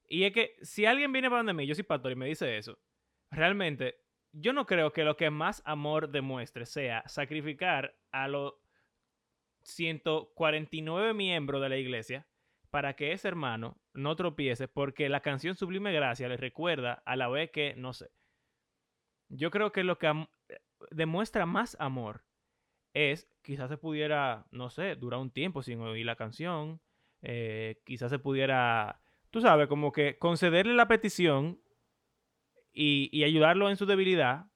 Y 0.08 0.24
es 0.24 0.32
que 0.32 0.56
si 0.62 0.86
alguien 0.86 1.12
viene 1.12 1.28
para 1.28 1.38
donde 1.38 1.54
mí, 1.54 1.66
yo 1.66 1.74
soy 1.74 1.84
pastor 1.84 2.12
y 2.12 2.16
me 2.16 2.26
dice 2.26 2.56
eso, 2.56 2.78
realmente 3.30 3.96
yo 4.32 4.52
no 4.52 4.66
creo 4.66 4.92
que 4.92 5.04
lo 5.04 5.16
que 5.16 5.30
más 5.30 5.62
amor 5.64 6.10
demuestre 6.10 6.66
sea 6.66 7.02
sacrificar 7.06 7.96
a 8.12 8.28
los 8.28 8.54
149 9.66 11.12
miembros 11.12 11.60
de 11.60 11.68
la 11.68 11.76
iglesia 11.76 12.26
para 12.70 12.94
que 12.94 13.12
ese 13.12 13.28
hermano 13.28 13.80
no 13.94 14.14
tropiece 14.16 14.68
porque 14.68 15.08
la 15.08 15.20
canción 15.20 15.56
Sublime 15.56 15.92
Gracia 15.92 16.28
le 16.28 16.36
recuerda 16.36 17.02
a 17.04 17.16
la 17.16 17.28
vez 17.28 17.50
que, 17.50 17.74
no 17.76 17.92
sé, 17.92 18.10
yo 19.28 19.50
creo 19.50 19.72
que 19.72 19.82
lo 19.82 19.98
que 19.98 20.28
demuestra 20.90 21.46
más 21.46 21.76
amor 21.80 22.24
es, 22.94 23.28
quizás 23.42 23.68
se 23.68 23.76
pudiera, 23.76 24.46
no 24.52 24.70
sé, 24.70 24.94
durar 24.94 25.20
un 25.20 25.30
tiempo 25.30 25.62
sin 25.62 25.80
oír 25.80 26.06
la 26.06 26.16
canción, 26.16 26.80
eh, 27.22 27.82
quizás 27.84 28.10
se 28.10 28.20
pudiera, 28.20 29.00
tú 29.30 29.40
sabes, 29.40 29.66
como 29.66 29.90
que 29.90 30.16
concederle 30.18 30.74
la 30.74 30.86
petición 30.86 31.60
y, 32.72 33.10
y 33.12 33.24
ayudarlo 33.24 33.68
en 33.68 33.76
su 33.76 33.86
debilidad 33.86 34.46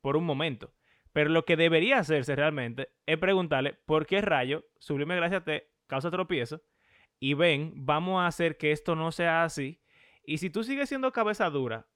por 0.00 0.16
un 0.16 0.24
momento. 0.24 0.72
Pero 1.16 1.30
lo 1.30 1.46
que 1.46 1.56
debería 1.56 1.98
hacerse 1.98 2.36
realmente 2.36 2.90
es 3.06 3.16
preguntarle 3.16 3.72
por 3.86 4.04
qué 4.04 4.20
rayo 4.20 4.66
Sublime 4.78 5.16
Gracia 5.16 5.42
te 5.42 5.70
causa 5.86 6.10
tropiezo 6.10 6.60
y 7.18 7.32
ven, 7.32 7.72
vamos 7.74 8.20
a 8.20 8.26
hacer 8.26 8.58
que 8.58 8.70
esto 8.70 8.94
no 8.96 9.10
sea 9.12 9.42
así. 9.42 9.80
Y 10.24 10.36
si 10.36 10.50
tú 10.50 10.62
sigues 10.62 10.90
siendo 10.90 11.12
cabeza 11.12 11.48
dura, 11.48 11.88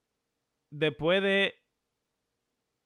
después 0.70 1.22
de 1.22 1.54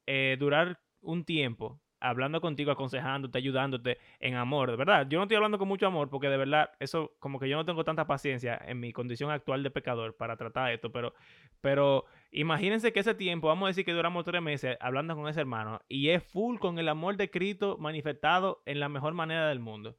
eh, 0.09 0.37
durar 0.37 0.81
un 1.01 1.25
tiempo 1.25 1.81
hablando 2.05 2.41
contigo, 2.41 2.71
aconsejándote, 2.71 3.39
ayudándote 3.39 3.99
en 4.21 4.35
amor, 4.35 4.71
de 4.71 4.77
verdad. 4.77 5.07
Yo 5.09 5.19
no 5.19 5.25
estoy 5.25 5.37
hablando 5.37 5.59
con 5.59 5.69
mucho 5.69 5.87
amor 5.87 6.11
porque 6.11 6.29
de 6.29 6.37
verdad 6.37 6.71
eso 6.79 7.15
como 7.19 7.41
que 7.41 7.49
yo 7.49 7.57
no 7.57 7.65
tengo 7.65 7.83
tanta 7.83 8.07
paciencia 8.07 8.61
en 8.67 8.79
mi 8.79 8.93
condición 8.93 9.31
actual 9.31 9.63
de 9.63 9.71
pecador 9.71 10.15
para 10.17 10.37
tratar 10.37 10.73
esto, 10.73 10.93
pero, 10.93 11.15
pero 11.61 12.05
imagínense 12.31 12.93
que 12.93 13.01
ese 13.01 13.15
tiempo, 13.15 13.49
vamos 13.49 13.67
a 13.67 13.69
decir 13.69 13.85
que 13.85 13.93
duramos 13.93 14.25
tres 14.25 14.43
meses 14.43 14.77
hablando 14.81 15.17
con 15.17 15.27
ese 15.29 15.41
hermano 15.41 15.81
y 15.89 16.11
es 16.11 16.23
full 16.23 16.59
con 16.59 16.79
el 16.79 16.89
amor 16.89 17.17
de 17.17 17.31
Cristo 17.31 17.79
manifestado 17.79 18.63
en 18.67 18.81
la 18.81 18.89
mejor 18.89 19.15
manera 19.15 19.49
del 19.49 19.61
mundo. 19.61 19.97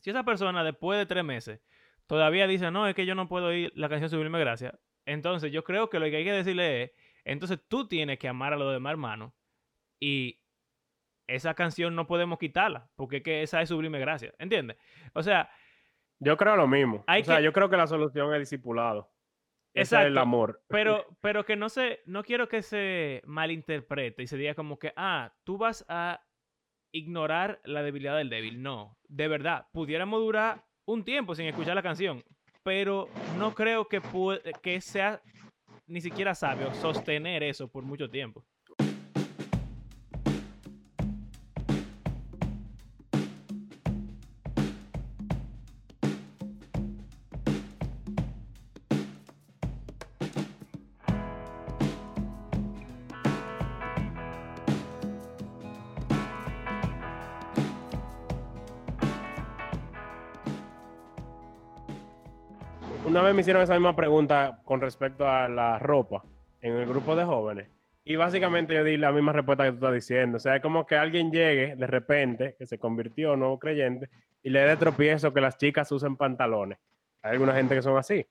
Si 0.00 0.10
esa 0.10 0.24
persona 0.24 0.64
después 0.64 0.98
de 0.98 1.06
tres 1.06 1.22
meses 1.22 1.60
todavía 2.06 2.46
dice, 2.46 2.70
no, 2.70 2.88
es 2.88 2.94
que 2.94 3.06
yo 3.06 3.14
no 3.14 3.28
puedo 3.28 3.48
oír 3.48 3.72
la 3.76 3.88
canción 3.88 4.10
Subirme 4.10 4.40
Gracia, 4.40 4.78
entonces 5.04 5.52
yo 5.52 5.64
creo 5.64 5.90
que 5.90 5.98
lo 5.98 6.06
que 6.06 6.16
hay 6.16 6.24
que 6.24 6.32
decirle 6.32 6.84
es, 6.84 6.92
entonces 7.24 7.60
tú 7.68 7.86
tienes 7.86 8.18
que 8.18 8.28
amar 8.28 8.52
a 8.52 8.56
los 8.56 8.72
demás 8.72 8.92
hermanos 8.92 9.32
y 10.00 10.41
esa 11.34 11.54
canción 11.54 11.94
no 11.94 12.06
podemos 12.06 12.38
quitarla, 12.38 12.88
porque 12.94 13.18
es 13.18 13.22
que 13.22 13.42
esa 13.42 13.62
es 13.62 13.68
sublime 13.68 13.98
gracia, 13.98 14.34
¿entiendes? 14.38 14.76
O 15.14 15.22
sea... 15.22 15.50
Yo 16.18 16.36
creo 16.36 16.56
lo 16.56 16.68
mismo. 16.68 17.04
o 17.06 17.24
sea, 17.24 17.40
yo 17.40 17.52
creo 17.52 17.68
que 17.68 17.76
la 17.76 17.86
solución 17.86 18.32
es 18.34 18.40
discipulado. 18.40 19.10
Ese 19.74 19.96
es 19.96 20.06
el 20.06 20.18
amor. 20.18 20.62
Pero, 20.68 21.06
pero 21.20 21.44
que 21.44 21.56
no 21.56 21.68
se, 21.68 22.00
no 22.04 22.22
quiero 22.22 22.48
que 22.48 22.62
se 22.62 23.22
malinterprete 23.24 24.22
y 24.22 24.26
se 24.26 24.36
diga 24.36 24.54
como 24.54 24.78
que, 24.78 24.92
ah, 24.96 25.32
tú 25.44 25.56
vas 25.56 25.84
a 25.88 26.20
ignorar 26.92 27.60
la 27.64 27.82
debilidad 27.82 28.18
del 28.18 28.28
débil. 28.28 28.62
No, 28.62 28.98
de 29.08 29.28
verdad, 29.28 29.66
pudiéramos 29.72 30.20
durar 30.20 30.64
un 30.84 31.04
tiempo 31.04 31.34
sin 31.34 31.46
escuchar 31.46 31.74
la 31.74 31.82
canción, 31.82 32.22
pero 32.62 33.08
no 33.38 33.54
creo 33.54 33.88
que, 33.88 34.00
que 34.62 34.80
sea 34.80 35.22
ni 35.86 36.00
siquiera 36.00 36.34
sabio 36.34 36.72
sostener 36.74 37.42
eso 37.42 37.68
por 37.68 37.82
mucho 37.82 38.10
tiempo. 38.10 38.44
Una 63.12 63.20
vez 63.20 63.34
me 63.34 63.42
hicieron 63.42 63.62
esa 63.62 63.74
misma 63.74 63.94
pregunta 63.94 64.62
con 64.64 64.80
respecto 64.80 65.28
a 65.28 65.46
la 65.46 65.78
ropa 65.78 66.24
en 66.62 66.76
el 66.76 66.86
grupo 66.86 67.14
de 67.14 67.26
jóvenes. 67.26 67.68
Y 68.06 68.16
básicamente 68.16 68.72
yo 68.72 68.82
di 68.84 68.96
la 68.96 69.12
misma 69.12 69.34
respuesta 69.34 69.64
que 69.64 69.72
tú 69.72 69.76
estás 69.76 69.92
diciendo. 69.92 70.38
O 70.38 70.40
sea, 70.40 70.56
es 70.56 70.62
como 70.62 70.86
que 70.86 70.96
alguien 70.96 71.30
llegue 71.30 71.76
de 71.76 71.86
repente, 71.86 72.56
que 72.58 72.64
se 72.64 72.78
convirtió 72.78 73.36
nuevo 73.36 73.58
creyente, 73.58 74.08
y 74.42 74.48
le 74.48 74.60
dé 74.60 74.78
tropiezo 74.78 75.30
que 75.34 75.42
las 75.42 75.58
chicas 75.58 75.92
usen 75.92 76.16
pantalones. 76.16 76.78
Hay 77.20 77.32
alguna 77.32 77.52
gente 77.52 77.74
que 77.74 77.82
son 77.82 77.98
así. 77.98 78.26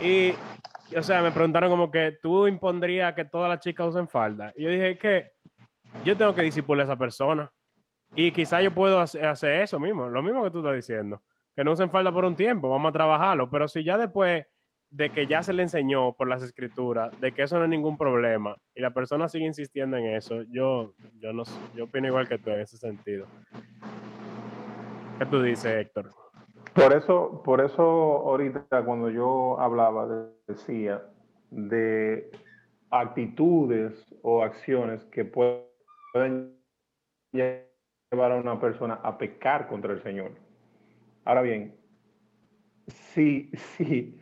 Y, 0.00 0.32
o 0.96 1.02
sea, 1.02 1.20
me 1.20 1.32
preguntaron 1.32 1.68
como 1.68 1.90
que 1.90 2.18
tú 2.22 2.46
impondrías 2.46 3.14
que 3.14 3.24
todas 3.24 3.50
las 3.50 3.58
chicas 3.58 3.88
usen 3.88 4.06
falda. 4.06 4.52
Y 4.56 4.62
yo 4.62 4.70
dije 4.70 4.96
que 4.96 5.32
yo 6.04 6.16
tengo 6.16 6.36
que 6.36 6.42
disipular 6.42 6.82
a 6.82 6.92
esa 6.92 6.96
persona. 6.96 7.50
Y 8.14 8.30
quizá 8.30 8.62
yo 8.62 8.72
puedo 8.72 9.00
hacer 9.00 9.60
eso 9.60 9.80
mismo, 9.80 10.08
lo 10.08 10.22
mismo 10.22 10.44
que 10.44 10.52
tú 10.52 10.58
estás 10.58 10.76
diciendo 10.76 11.20
que 11.58 11.64
no 11.64 11.72
usen 11.72 11.90
falda 11.90 12.12
por 12.12 12.24
un 12.24 12.36
tiempo, 12.36 12.68
vamos 12.68 12.90
a 12.90 12.92
trabajarlo, 12.92 13.50
pero 13.50 13.66
si 13.66 13.82
ya 13.82 13.98
después 13.98 14.46
de 14.90 15.10
que 15.10 15.26
ya 15.26 15.42
se 15.42 15.52
le 15.52 15.64
enseñó 15.64 16.12
por 16.12 16.28
las 16.28 16.40
escrituras, 16.40 17.20
de 17.20 17.32
que 17.32 17.42
eso 17.42 17.58
no 17.58 17.64
es 17.64 17.68
ningún 17.68 17.98
problema, 17.98 18.54
y 18.76 18.80
la 18.80 18.92
persona 18.92 19.28
sigue 19.28 19.46
insistiendo 19.46 19.96
en 19.96 20.06
eso, 20.06 20.42
yo, 20.52 20.94
yo, 21.18 21.32
no, 21.32 21.42
yo 21.74 21.86
opino 21.86 22.06
igual 22.06 22.28
que 22.28 22.38
tú 22.38 22.50
en 22.50 22.60
ese 22.60 22.76
sentido. 22.76 23.26
¿Qué 25.18 25.26
tú 25.26 25.42
dices, 25.42 25.66
Héctor? 25.66 26.12
Por 26.74 26.92
eso, 26.92 27.42
por 27.44 27.60
eso 27.60 27.82
ahorita 27.82 28.84
cuando 28.84 29.10
yo 29.10 29.58
hablaba, 29.58 30.28
decía 30.46 31.02
de 31.50 32.30
actitudes 32.90 34.14
o 34.22 34.44
acciones 34.44 35.04
que 35.06 35.24
pueden 35.24 36.56
llevar 37.32 38.30
a 38.30 38.36
una 38.36 38.60
persona 38.60 39.00
a 39.02 39.18
pecar 39.18 39.66
contra 39.66 39.92
el 39.92 40.00
Señor. 40.04 40.30
Ahora 41.28 41.42
bien, 41.42 41.74
si, 42.86 43.50
si, 43.52 44.18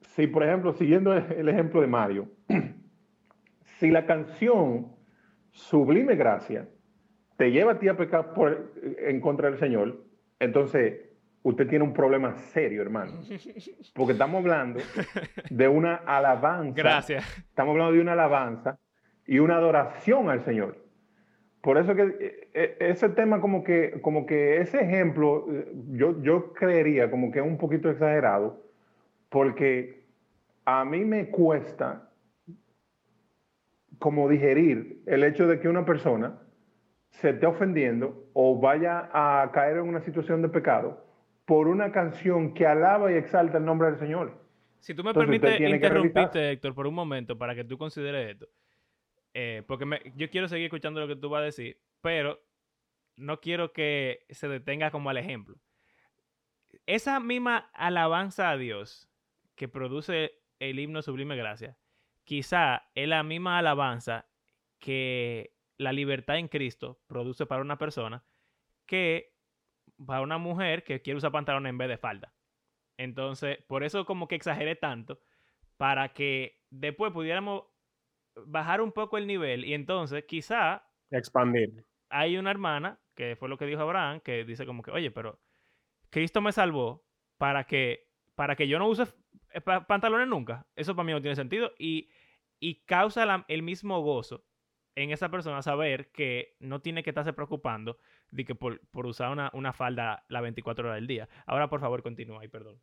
si 0.00 0.26
por 0.26 0.42
ejemplo, 0.42 0.72
siguiendo 0.72 1.12
el 1.12 1.50
ejemplo 1.50 1.82
de 1.82 1.86
Mario, 1.86 2.30
si 3.78 3.90
la 3.90 4.06
canción 4.06 4.90
Sublime 5.50 6.16
Gracia 6.16 6.66
te 7.36 7.52
lleva 7.52 7.72
a 7.72 7.78
ti 7.78 7.88
a 7.88 7.96
pecar 7.98 8.32
por, 8.32 8.72
en 9.00 9.20
contra 9.20 9.50
del 9.50 9.58
Señor, 9.58 10.02
entonces 10.38 11.10
usted 11.42 11.68
tiene 11.68 11.84
un 11.84 11.92
problema 11.92 12.32
serio, 12.32 12.80
hermano. 12.80 13.20
Porque 13.94 14.14
estamos 14.14 14.38
hablando 14.38 14.80
de 15.50 15.68
una 15.68 15.96
alabanza. 15.96 16.72
Gracias. 16.74 17.38
Estamos 17.50 17.72
hablando 17.72 17.92
de 17.92 18.00
una 18.00 18.12
alabanza 18.12 18.78
y 19.26 19.40
una 19.40 19.56
adoración 19.56 20.30
al 20.30 20.42
Señor. 20.42 20.89
Por 21.60 21.76
eso 21.76 21.94
que 21.94 22.02
eh, 22.02 22.48
eh, 22.54 22.76
ese 22.80 23.10
tema 23.10 23.40
como 23.40 23.62
que, 23.62 24.00
como 24.00 24.24
que 24.24 24.60
ese 24.60 24.80
ejemplo, 24.80 25.46
eh, 25.52 25.70
yo, 25.90 26.20
yo 26.22 26.52
creería 26.54 27.10
como 27.10 27.30
que 27.30 27.40
es 27.40 27.44
un 27.44 27.58
poquito 27.58 27.90
exagerado, 27.90 28.62
porque 29.28 30.04
a 30.64 30.84
mí 30.84 31.04
me 31.04 31.28
cuesta 31.28 32.08
como 33.98 34.28
digerir 34.28 35.02
el 35.06 35.22
hecho 35.24 35.46
de 35.46 35.60
que 35.60 35.68
una 35.68 35.84
persona 35.84 36.38
se 37.10 37.30
esté 37.30 37.46
ofendiendo 37.46 38.24
o 38.32 38.58
vaya 38.58 39.10
a 39.12 39.50
caer 39.52 39.76
en 39.76 39.88
una 39.88 40.00
situación 40.00 40.40
de 40.40 40.48
pecado 40.48 41.04
por 41.44 41.68
una 41.68 41.92
canción 41.92 42.54
que 42.54 42.66
alaba 42.66 43.12
y 43.12 43.16
exalta 43.16 43.58
el 43.58 43.64
nombre 43.64 43.88
del 43.90 43.98
Señor. 43.98 44.32
Si 44.78 44.94
tú 44.94 45.04
me 45.04 45.12
permites 45.12 45.60
interrumpirte, 45.60 46.52
Héctor, 46.52 46.74
por 46.74 46.86
un 46.86 46.94
momento 46.94 47.36
para 47.36 47.54
que 47.54 47.64
tú 47.64 47.76
consideres 47.76 48.30
esto. 48.30 48.46
Eh, 49.34 49.62
porque 49.66 50.12
yo 50.16 50.30
quiero 50.30 50.48
seguir 50.48 50.66
escuchando 50.66 51.00
lo 51.00 51.08
que 51.08 51.16
tú 51.16 51.28
vas 51.28 51.42
a 51.42 51.44
decir, 51.44 51.80
pero 52.00 52.42
no 53.16 53.40
quiero 53.40 53.72
que 53.72 54.26
se 54.30 54.48
detenga 54.48 54.90
como 54.90 55.10
al 55.10 55.18
ejemplo. 55.18 55.56
Esa 56.86 57.20
misma 57.20 57.70
alabanza 57.72 58.50
a 58.50 58.56
Dios 58.56 59.08
que 59.54 59.68
produce 59.68 60.32
el 60.58 60.78
himno 60.78 61.02
Sublime 61.02 61.36
Gracia, 61.36 61.76
quizá 62.24 62.88
es 62.94 63.08
la 63.08 63.22
misma 63.22 63.58
alabanza 63.58 64.26
que 64.78 65.54
la 65.76 65.92
libertad 65.92 66.38
en 66.38 66.48
Cristo 66.48 67.00
produce 67.06 67.46
para 67.46 67.62
una 67.62 67.78
persona 67.78 68.24
que 68.86 69.34
para 70.04 70.22
una 70.22 70.38
mujer 70.38 70.82
que 70.84 71.02
quiere 71.02 71.18
usar 71.18 71.32
pantalón 71.32 71.66
en 71.66 71.78
vez 71.78 71.88
de 71.88 71.98
falda. 71.98 72.34
Entonces, 72.96 73.58
por 73.66 73.84
eso 73.84 74.04
como 74.04 74.28
que 74.28 74.34
exageré 74.34 74.76
tanto, 74.76 75.20
para 75.76 76.12
que 76.12 76.60
después 76.70 77.12
pudiéramos 77.12 77.64
bajar 78.46 78.80
un 78.80 78.92
poco 78.92 79.18
el 79.18 79.26
nivel 79.26 79.64
y 79.64 79.74
entonces 79.74 80.24
quizá... 80.24 80.84
Expandir. 81.10 81.84
Hay 82.08 82.36
una 82.36 82.50
hermana, 82.50 82.98
que 83.14 83.36
fue 83.36 83.48
lo 83.48 83.58
que 83.58 83.66
dijo 83.66 83.82
Abraham, 83.82 84.20
que 84.20 84.44
dice 84.44 84.66
como 84.66 84.82
que, 84.82 84.90
oye, 84.90 85.10
pero 85.10 85.40
Cristo 86.10 86.40
me 86.40 86.52
salvó 86.52 87.04
para 87.38 87.64
que, 87.64 88.08
para 88.34 88.56
que 88.56 88.68
yo 88.68 88.78
no 88.78 88.88
use 88.88 89.06
pantalones 89.86 90.28
nunca. 90.28 90.66
Eso 90.74 90.96
para 90.96 91.04
mí 91.04 91.12
no 91.12 91.20
tiene 91.20 91.36
sentido 91.36 91.72
y, 91.78 92.10
y 92.58 92.84
causa 92.84 93.44
el 93.48 93.62
mismo 93.62 94.00
gozo 94.00 94.44
en 94.96 95.10
esa 95.10 95.28
persona 95.28 95.62
saber 95.62 96.10
que 96.10 96.56
no 96.60 96.80
tiene 96.80 97.02
que 97.02 97.10
estarse 97.10 97.32
preocupando 97.32 97.98
de 98.30 98.44
que 98.44 98.54
por, 98.54 98.80
usar 98.92 99.30
una, 99.30 99.50
una, 99.54 99.72
falda 99.72 100.24
la 100.28 100.40
24 100.40 100.86
horas 100.86 100.96
del 100.96 101.06
día. 101.06 101.28
Ahora, 101.46 101.68
por 101.68 101.80
favor, 101.80 102.02
continúa 102.02 102.44
y 102.44 102.48
perdón. 102.48 102.80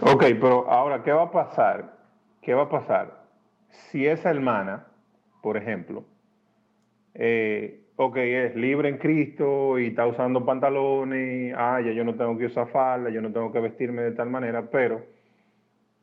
Ok, 0.00 0.24
pero 0.40 0.70
ahora, 0.70 1.02
¿qué 1.02 1.12
va 1.12 1.24
a 1.24 1.30
pasar? 1.30 1.98
¿Qué 2.42 2.54
va 2.54 2.62
a 2.62 2.68
pasar 2.68 3.23
si 3.74 4.06
esa 4.06 4.30
hermana, 4.30 4.86
por 5.42 5.56
ejemplo, 5.56 6.04
eh, 7.14 7.80
es 7.96 8.56
libre 8.56 8.88
en 8.88 8.98
Cristo 8.98 9.78
y 9.78 9.88
está 9.88 10.06
usando 10.06 10.44
pantalones, 10.44 11.54
ah, 11.56 11.80
yo 11.80 12.04
no 12.04 12.14
tengo 12.16 12.36
que 12.36 12.46
usar 12.46 12.68
falda, 12.68 13.10
yo 13.10 13.22
no 13.22 13.32
tengo 13.32 13.52
que 13.52 13.60
vestirme 13.60 14.02
de 14.02 14.12
tal 14.12 14.30
manera, 14.30 14.68
pero 14.70 15.02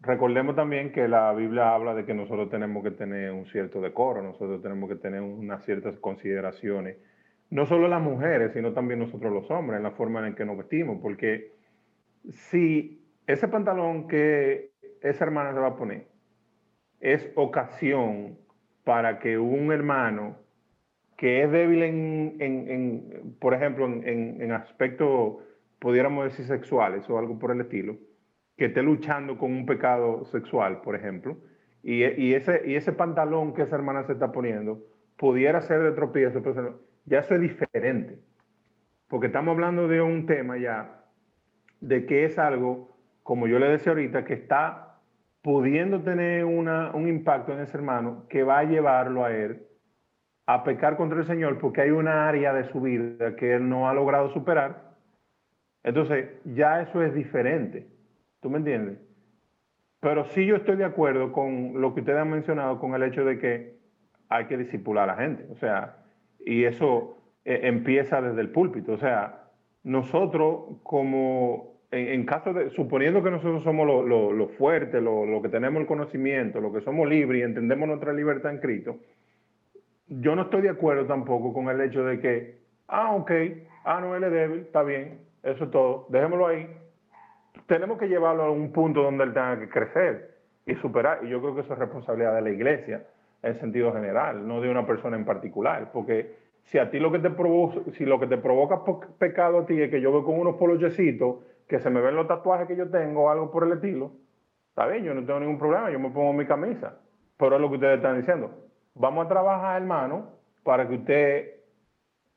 recordemos 0.01 0.55
también 0.55 0.91
que 0.91 1.07
la 1.07 1.33
Biblia 1.33 1.73
habla 1.73 1.93
de 1.93 2.05
que 2.05 2.13
nosotros 2.13 2.49
tenemos 2.49 2.83
que 2.83 2.91
tener 2.91 3.31
un 3.31 3.45
cierto 3.47 3.81
decoro, 3.81 4.21
nosotros 4.21 4.61
tenemos 4.61 4.89
que 4.89 4.95
tener 4.95 5.21
unas 5.21 5.65
ciertas 5.65 5.97
consideraciones, 5.97 6.97
no 7.49 7.65
solo 7.65 7.89
las 7.89 8.01
mujeres, 8.01 8.53
sino 8.53 8.71
también 8.71 8.99
nosotros 8.99 9.33
los 9.33 9.51
hombres, 9.51 9.77
en 9.77 9.83
la 9.83 9.91
forma 9.91 10.25
en 10.25 10.35
que 10.35 10.45
nos 10.45 10.57
vestimos, 10.57 10.99
porque 11.01 11.51
si 12.29 13.05
ese 13.27 13.49
pantalón 13.49 14.07
que 14.07 14.71
esa 15.01 15.25
hermana 15.25 15.53
se 15.53 15.59
va 15.59 15.67
a 15.67 15.75
poner 15.75 16.10
es 17.01 17.29
ocasión 17.35 18.37
para 18.83 19.19
que 19.19 19.37
un 19.37 19.71
hermano 19.71 20.37
que 21.17 21.43
es 21.43 21.51
débil 21.51 21.83
en, 21.83 23.35
por 23.39 23.53
ejemplo, 23.53 23.85
en, 23.85 24.41
en 24.41 24.51
aspectos, 24.51 25.35
pudiéramos 25.77 26.25
decir, 26.25 26.45
sexuales 26.45 27.07
o 27.09 27.19
algo 27.19 27.37
por 27.37 27.51
el 27.51 27.61
estilo, 27.61 27.95
que 28.57 28.65
esté 28.65 28.81
luchando 28.81 29.37
con 29.37 29.51
un 29.51 29.65
pecado 29.67 30.25
sexual, 30.25 30.81
por 30.81 30.95
ejemplo, 30.95 31.37
y, 31.83 32.33
ese, 32.33 32.61
y 32.65 32.75
ese 32.75 32.91
pantalón 32.91 33.53
que 33.53 33.63
esa 33.63 33.75
hermana 33.75 34.03
se 34.03 34.13
está 34.13 34.31
poniendo 34.31 34.83
pudiera 35.15 35.61
ser 35.61 35.81
de 35.81 35.91
tropiezo, 35.91 36.41
pero 36.41 36.79
ya 37.05 37.19
eso 37.19 37.35
es 37.35 37.41
diferente, 37.41 38.19
porque 39.07 39.27
estamos 39.27 39.53
hablando 39.53 39.87
de 39.87 40.01
un 40.01 40.25
tema 40.25 40.57
ya, 40.57 41.03
de 41.79 42.05
que 42.05 42.25
es 42.25 42.39
algo, 42.39 42.97
como 43.21 43.47
yo 43.47 43.59
le 43.59 43.67
decía 43.67 43.91
ahorita, 43.91 44.25
que 44.25 44.33
está 44.33 44.90
pudiendo 45.41 46.01
tener 46.01 46.45
una, 46.45 46.91
un 46.91 47.07
impacto 47.07 47.53
en 47.53 47.59
ese 47.61 47.77
hermano 47.77 48.25
que 48.29 48.43
va 48.43 48.59
a 48.59 48.63
llevarlo 48.63 49.25
a 49.25 49.31
él 49.31 49.65
a 50.45 50.63
pecar 50.63 50.97
contra 50.97 51.19
el 51.19 51.25
Señor 51.25 51.57
porque 51.59 51.81
hay 51.81 51.91
una 51.91 52.27
área 52.27 52.53
de 52.53 52.65
su 52.65 52.81
vida 52.81 53.35
que 53.35 53.53
él 53.53 53.67
no 53.69 53.89
ha 53.89 53.93
logrado 53.93 54.29
superar, 54.29 54.91
entonces 55.83 56.29
ya 56.45 56.81
eso 56.81 57.01
es 57.01 57.13
diferente. 57.13 57.87
¿Tú 58.41 58.49
me 58.49 58.57
entiendes? 58.57 58.99
Pero 59.99 60.25
sí 60.25 60.45
yo 60.45 60.55
estoy 60.55 60.77
de 60.77 60.85
acuerdo 60.85 61.31
con 61.31 61.79
lo 61.79 61.93
que 61.93 62.01
ustedes 62.01 62.19
han 62.19 62.29
mencionado, 62.29 62.79
con 62.79 62.93
el 62.95 63.03
hecho 63.03 63.23
de 63.23 63.37
que 63.37 63.79
hay 64.29 64.45
que 64.45 64.57
disipular 64.57 65.09
a 65.09 65.15
la 65.15 65.21
gente. 65.21 65.45
O 65.51 65.55
sea, 65.55 65.97
y 66.39 66.63
eso 66.63 67.17
eh, 67.45 67.61
empieza 67.63 68.21
desde 68.21 68.41
el 68.41 68.49
púlpito. 68.49 68.93
O 68.93 68.97
sea, 68.97 69.43
nosotros 69.83 70.79
como, 70.83 71.70
en, 71.91 72.25
caso 72.25 72.53
de, 72.53 72.69
suponiendo 72.71 73.21
que 73.21 73.31
nosotros 73.31 73.63
somos 73.63 73.85
lo, 73.85 74.31
lo, 74.31 74.47
fuerte, 74.49 75.01
lo, 75.01 75.25
lo, 75.25 75.41
que 75.41 75.49
tenemos 75.49 75.81
el 75.81 75.87
conocimiento, 75.87 76.61
lo 76.61 76.71
que 76.71 76.81
somos 76.81 77.07
libres 77.07 77.41
y 77.41 77.43
entendemos 77.43 77.87
nuestra 77.87 78.13
libertad 78.13 78.51
en 78.51 78.59
Cristo, 78.59 78.97
yo 80.07 80.35
no 80.35 80.43
estoy 80.43 80.61
de 80.61 80.69
acuerdo 80.69 81.05
tampoco 81.05 81.53
con 81.53 81.69
el 81.69 81.81
hecho 81.81 82.03
de 82.03 82.19
que, 82.19 82.59
ah, 82.87 83.13
ok, 83.13 83.31
ah, 83.83 83.99
no, 83.99 84.15
él 84.15 84.23
es 84.23 84.31
débil, 84.31 84.59
está 84.59 84.83
bien, 84.83 85.19
eso 85.43 85.65
es 85.65 85.71
todo, 85.71 86.07
dejémoslo 86.09 86.47
ahí. 86.47 86.69
Tenemos 87.67 87.97
que 87.97 88.07
llevarlo 88.07 88.43
a 88.43 88.51
un 88.51 88.71
punto 88.71 89.03
donde 89.03 89.25
él 89.25 89.33
tenga 89.33 89.59
que 89.59 89.69
crecer 89.69 90.37
y 90.65 90.75
superar, 90.75 91.19
y 91.23 91.29
yo 91.29 91.41
creo 91.41 91.55
que 91.55 91.61
eso 91.61 91.73
es 91.73 91.79
responsabilidad 91.79 92.35
de 92.35 92.41
la 92.41 92.49
iglesia 92.51 93.03
en 93.43 93.59
sentido 93.59 93.91
general, 93.91 94.47
no 94.47 94.61
de 94.61 94.69
una 94.69 94.85
persona 94.85 95.17
en 95.17 95.25
particular, 95.25 95.91
porque 95.91 96.35
si 96.65 96.77
a 96.77 96.89
ti 96.89 96.99
lo 96.99 97.11
que 97.11 97.19
te 97.19 97.31
provoca, 97.31 97.81
si 97.97 98.05
lo 98.05 98.19
que 98.19 98.27
te 98.27 98.37
provoca 98.37 98.81
pecado 99.17 99.59
a 99.59 99.65
ti 99.65 99.81
es 99.81 99.89
que 99.89 99.99
yo 99.99 100.11
veo 100.11 100.23
con 100.23 100.39
unos 100.39 100.55
polochecitos 100.55 101.37
que 101.71 101.79
se 101.79 101.89
me 101.89 102.01
ven 102.01 102.17
los 102.17 102.27
tatuajes 102.27 102.67
que 102.67 102.75
yo 102.75 102.89
tengo 102.89 103.23
o 103.23 103.29
algo 103.29 103.49
por 103.49 103.63
el 103.63 103.71
estilo, 103.71 104.11
está 104.67 104.87
bien, 104.87 105.05
yo 105.05 105.13
no 105.13 105.25
tengo 105.25 105.39
ningún 105.39 105.57
problema, 105.57 105.89
yo 105.89 106.01
me 106.01 106.09
pongo 106.09 106.33
mi 106.33 106.45
camisa, 106.45 106.99
pero 107.37 107.55
es 107.55 107.61
lo 107.61 107.69
que 107.69 107.75
ustedes 107.75 107.95
están 107.95 108.19
diciendo 108.19 108.51
Vamos 108.93 109.25
a 109.25 109.29
trabajar, 109.29 109.81
hermano, 109.81 110.31
para 110.63 110.85
que 110.85 110.95
usted 110.95 111.51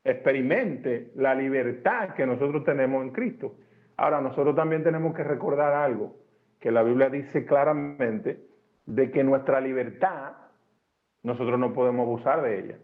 experimente 0.04 1.10
la 1.16 1.34
libertad 1.34 2.10
que 2.14 2.24
nosotros 2.24 2.62
tenemos 2.62 3.02
en 3.02 3.10
Cristo. 3.10 3.56
Ahora, 3.96 4.20
nosotros 4.20 4.54
también 4.54 4.84
tenemos 4.84 5.16
que 5.16 5.24
recordar 5.24 5.72
algo, 5.72 6.14
que 6.60 6.70
la 6.70 6.84
Biblia 6.84 7.10
dice 7.10 7.44
claramente, 7.44 8.40
de 8.86 9.10
que 9.10 9.24
nuestra 9.24 9.60
libertad, 9.60 10.34
nosotros 11.24 11.58
no 11.58 11.72
podemos 11.72 12.06
abusar 12.06 12.40
de 12.42 12.60
ella, 12.60 12.78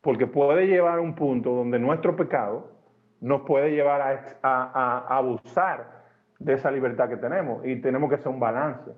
porque 0.00 0.26
puede 0.26 0.66
llevar 0.66 0.96
a 0.96 1.02
un 1.02 1.14
punto 1.14 1.50
donde 1.50 1.78
nuestro 1.78 2.16
pecado 2.16 2.79
nos 3.20 3.42
puede 3.42 3.70
llevar 3.70 4.00
a, 4.02 4.38
a 4.42 5.16
abusar 5.16 6.04
de 6.38 6.54
esa 6.54 6.70
libertad 6.70 7.08
que 7.08 7.16
tenemos 7.18 7.64
y 7.66 7.80
tenemos 7.80 8.08
que 8.08 8.16
hacer 8.16 8.28
un 8.28 8.40
balance. 8.40 8.90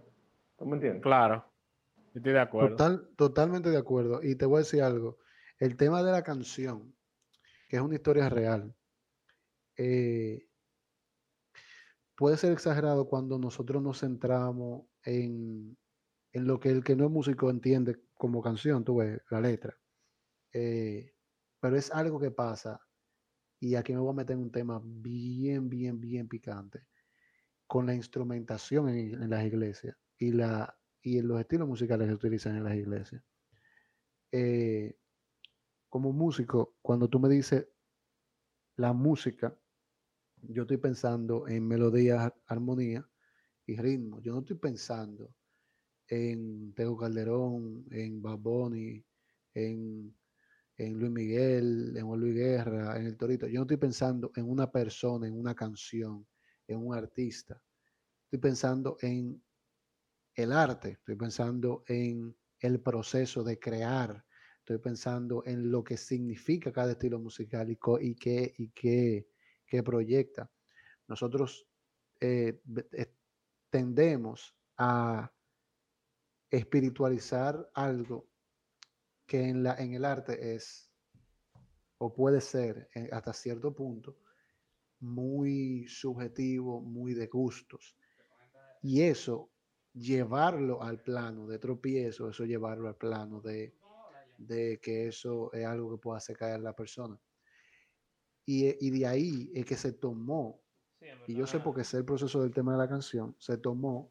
¿Tú 0.57 0.65
me 0.65 0.77
entiendes? 0.77 1.03
Claro. 1.03 1.45
Estoy 2.15 2.33
de 2.33 2.41
acuerdo. 2.41 2.77
Total, 2.77 3.09
totalmente 3.17 3.71
de 3.71 3.79
acuerdo. 3.79 4.23
Y 4.23 4.37
te 4.37 4.47
voy 4.47 4.57
a 4.57 4.59
decir 4.61 4.83
algo. 4.83 5.19
El 5.59 5.77
tema 5.77 6.03
de 6.03 6.13
la 6.13 6.23
canción, 6.23 6.95
que 7.69 7.77
es 7.77 7.83
una 7.83 7.95
historia 7.95 8.29
real, 8.29 8.75
eh, 9.77 10.47
puede 12.17 12.37
ser 12.37 12.53
exagerado 12.53 13.09
cuando 13.09 13.39
nosotros 13.39 13.83
nos 13.83 14.01
centramos 14.01 14.85
en, 15.05 15.77
lo 16.33 16.61
que 16.61 16.71
el 16.71 16.85
que 16.85 16.97
no 16.97 17.07
es 17.07 17.11
músico 17.11 17.51
entiende 17.51 17.97
como 18.15 18.43
canción, 18.43 18.85
tú 18.85 18.97
ves, 18.97 19.21
la 19.31 19.41
letra. 19.41 19.77
Eh, 20.53 21.15
pero 21.61 21.77
es 21.77 21.91
algo 21.91 22.21
que 22.21 22.31
pasa, 22.31 22.81
y 23.63 23.77
aquí 23.77 23.93
me 23.93 24.01
voy 24.01 24.11
a 24.11 24.17
meter 24.17 24.37
en 24.37 24.43
un 24.43 24.53
tema 24.53 24.81
bien, 24.85 25.69
bien, 25.69 26.01
bien 26.01 26.29
picante, 26.29 26.87
con 27.67 27.87
la 27.87 27.95
instrumentación 27.95 28.89
en 28.89 29.31
las 29.31 29.45
iglesias 29.45 29.97
y 30.19 30.33
la 30.33 30.77
y 31.03 31.19
en 31.19 31.29
los 31.29 31.41
estilos 31.41 31.69
musicales 31.69 32.07
que 32.07 32.11
se 32.11 32.17
utilizan 32.17 32.57
en 32.57 32.65
las 32.65 32.77
iglesias. 32.77 33.23
Eh, 34.31 34.97
como 35.89 36.13
músico, 36.13 36.77
cuando 36.81 37.09
tú 37.09 37.19
me 37.19 37.29
dices 37.29 37.69
la 38.77 38.93
música, 38.93 39.59
yo 40.43 40.63
estoy 40.63 40.79
pensando 40.79 41.47
en 41.49 41.67
melodías, 41.67 42.33
armonía 42.47 43.07
y 43.67 43.77
ritmo. 43.77 44.21
Yo 44.21 44.33
no 44.33 44.41
estoy 44.41 44.57
pensando 44.57 45.35
en 46.09 46.73
Tego 46.75 46.97
Calderón, 46.97 47.85
en 47.91 48.23
Baboni, 48.23 49.05
en, 49.55 50.17
en 50.83 50.99
Luis 50.99 51.13
Miguel, 51.13 51.97
en 51.97 52.07
Luis 52.09 52.35
Guerra, 52.35 52.97
en 52.99 53.07
El 53.07 53.17
Torito. 53.17 53.47
Yo 53.47 53.61
no 53.61 53.63
estoy 53.63 53.77
pensando 53.77 54.33
en 54.35 54.51
una 54.51 54.71
persona, 54.71 55.29
en 55.29 55.39
una 55.39 55.55
canción, 55.55 56.27
en 56.67 56.85
un 56.85 56.95
artista. 56.95 57.63
Estoy 58.25 58.41
pensando 58.41 58.97
en 59.01 59.41
el 60.35 60.53
arte, 60.53 60.93
estoy 60.93 61.15
pensando 61.15 61.85
en 61.87 62.37
el 62.59 62.81
proceso 62.81 63.45
de 63.45 63.61
crear, 63.61 64.25
estoy 64.59 64.79
pensando 64.79 65.45
en 65.47 65.71
lo 65.71 65.85
que 65.85 65.97
significa 65.97 66.73
cada 66.73 66.93
estilo 66.93 67.21
musical 67.21 67.71
y, 67.71 67.77
qué, 68.17 68.53
y 68.59 68.71
qué, 68.71 69.83
proyecta. 69.85 70.51
Nosotros 71.07 71.67
eh, 72.21 72.61
eh, 72.93 73.15
tendemos 73.71 74.57
a 74.77 75.33
espiritualizar 76.51 77.71
algo 77.73 78.32
que 79.27 79.49
en, 79.49 79.63
la, 79.63 79.77
en 79.77 79.95
el 79.95 80.05
arte 80.05 80.55
es 80.55 80.91
o 81.99 82.13
puede 82.13 82.41
ser 82.41 82.89
eh, 82.95 83.09
hasta 83.13 83.33
cierto 83.33 83.73
punto 83.75 84.17
muy 85.03 85.87
subjetivo, 85.89 86.81
muy 86.81 87.15
de 87.15 87.27
gustos. 87.27 87.97
Y 88.83 89.03
eso 89.03 89.51
llevarlo 89.93 90.83
al 90.83 91.01
plano 91.01 91.47
de 91.47 91.59
tropiezo, 91.59 92.29
eso 92.29 92.45
llevarlo 92.45 92.89
al 92.89 92.97
plano 92.97 93.41
de, 93.41 93.75
de 94.39 94.81
que 94.81 95.09
eso 95.09 95.53
es 95.53 95.67
algo 95.67 95.91
que 95.91 96.03
puede 96.03 96.19
hacer 96.19 96.37
caer 96.37 96.55
a 96.55 96.59
la 96.59 96.75
persona. 96.75 97.21
Y, 98.45 98.67
y 98.85 98.91
de 98.91 99.07
ahí 99.07 99.51
es 99.55 99.65
que 99.65 99.77
se 99.77 99.93
tomó, 99.93 100.61
y 101.27 101.35
yo 101.35 101.47
sé 101.47 101.61
porque 101.61 101.85
sé 101.85 101.99
el 101.99 102.05
proceso 102.05 102.43
del 102.43 102.53
tema 102.53 102.73
de 102.73 102.79
la 102.79 102.89
canción, 102.89 103.37
se 103.39 103.59
tomó 103.59 104.11